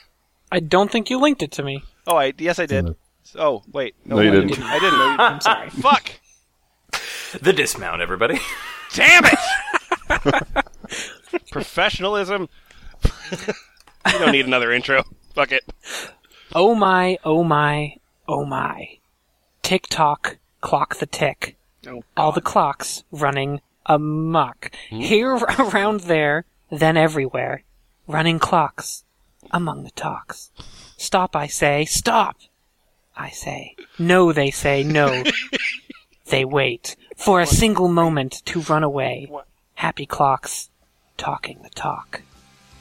I 0.51 0.59
don't 0.59 0.91
think 0.91 1.09
you 1.09 1.21
linked 1.21 1.45
it 1.45 1.53
to 1.53 1.63
me. 1.63 1.85
Oh, 2.05 2.17
I 2.17 2.33
yes, 2.37 2.59
I 2.59 2.67
did. 2.67 2.97
Oh, 3.39 3.63
wait. 3.73 3.95
No, 4.05 4.19
you 4.19 4.31
I 4.31 4.33
didn't. 4.33 4.61
I 4.61 4.79
didn't. 4.81 4.99
I'm 5.21 5.41
sorry. 5.41 5.71
Fuck. 5.71 6.11
The 7.41 7.53
dismount, 7.53 8.03
everybody. 8.03 8.41
Damn 8.95 9.23
it! 9.27 9.39
Professionalism. 11.53 12.49
you 14.13 14.19
don't 14.19 14.33
need 14.33 14.47
another 14.47 14.73
intro. 14.73 15.05
Fuck 15.35 15.53
it. 15.53 15.65
Oh 16.55 16.75
my, 16.75 17.19
oh 17.25 17.43
my, 17.45 17.97
oh 18.29 18.45
my. 18.45 18.99
Tick 19.63 19.87
tock, 19.89 20.39
clock 20.61 20.97
the 20.97 21.07
tick. 21.07 21.57
Oh, 21.87 22.03
All 22.17 22.33
the 22.33 22.41
clocks 22.41 23.05
running 23.11 23.61
amok. 23.87 24.71
Hmm? 24.91 25.01
Here, 25.01 25.35
around 25.59 26.01
there, 26.01 26.45
then 26.71 26.97
everywhere. 26.97 27.63
Running 28.07 28.39
clocks. 28.39 29.05
among 29.51 29.85
the 29.85 29.91
talks. 29.91 30.51
Stop, 30.97 31.37
I 31.37 31.47
say, 31.47 31.85
stop! 31.85 32.37
I 33.17 33.31
say. 33.31 33.77
No, 33.99 34.33
they 34.33 34.51
say, 34.51 34.83
no. 34.83 35.25
they 36.27 36.45
wait 36.45 36.97
for 37.17 37.41
a 37.41 37.47
single 37.47 37.89
moment 37.89 38.43
to 38.47 38.61
run 38.61 38.83
away. 38.83 39.31
Happy 39.75 40.07
clocks, 40.07 40.71
talking 41.17 41.61
the 41.63 41.71
talk. 41.71 42.23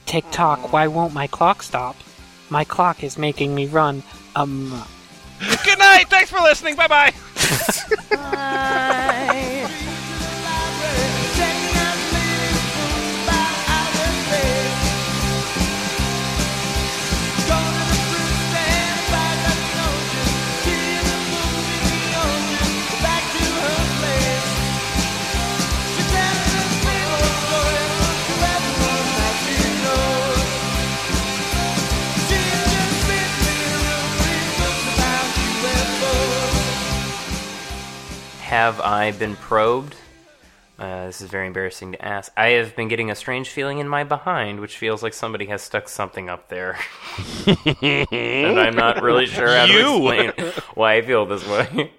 Tick 0.06 0.24
tock, 0.30 0.72
why 0.72 0.86
won't 0.86 1.12
my 1.12 1.26
clock 1.26 1.62
stop? 1.62 1.96
My 2.48 2.64
clock 2.64 3.02
is 3.02 3.18
making 3.18 3.54
me 3.54 3.66
run 3.66 4.02
Um. 4.34 4.84
Good 5.64 5.78
night. 5.78 6.08
Thanks 6.08 6.30
for 6.30 6.40
listening. 6.40 6.76
Bye 6.80 7.12
bye. 8.12 9.92
Have 38.56 38.80
I 38.80 39.12
been 39.12 39.36
probed? 39.36 39.96
Uh, 40.78 41.04
this 41.04 41.20
is 41.20 41.28
very 41.28 41.46
embarrassing 41.46 41.92
to 41.92 42.02
ask. 42.02 42.32
I 42.38 42.52
have 42.52 42.74
been 42.74 42.88
getting 42.88 43.10
a 43.10 43.14
strange 43.14 43.50
feeling 43.50 43.80
in 43.80 43.86
my 43.86 44.02
behind, 44.02 44.60
which 44.60 44.78
feels 44.78 45.02
like 45.02 45.12
somebody 45.12 45.44
has 45.48 45.60
stuck 45.60 45.90
something 45.90 46.30
up 46.30 46.48
there. 46.48 46.78
and 47.82 48.58
I'm 48.58 48.74
not 48.74 49.02
really 49.02 49.26
sure 49.26 49.54
how 49.54 49.66
You. 49.66 49.82
to 49.82 50.08
explain 50.30 50.52
why 50.74 50.94
I 50.94 51.02
feel 51.02 51.26
this 51.26 51.46
way. 51.46 51.92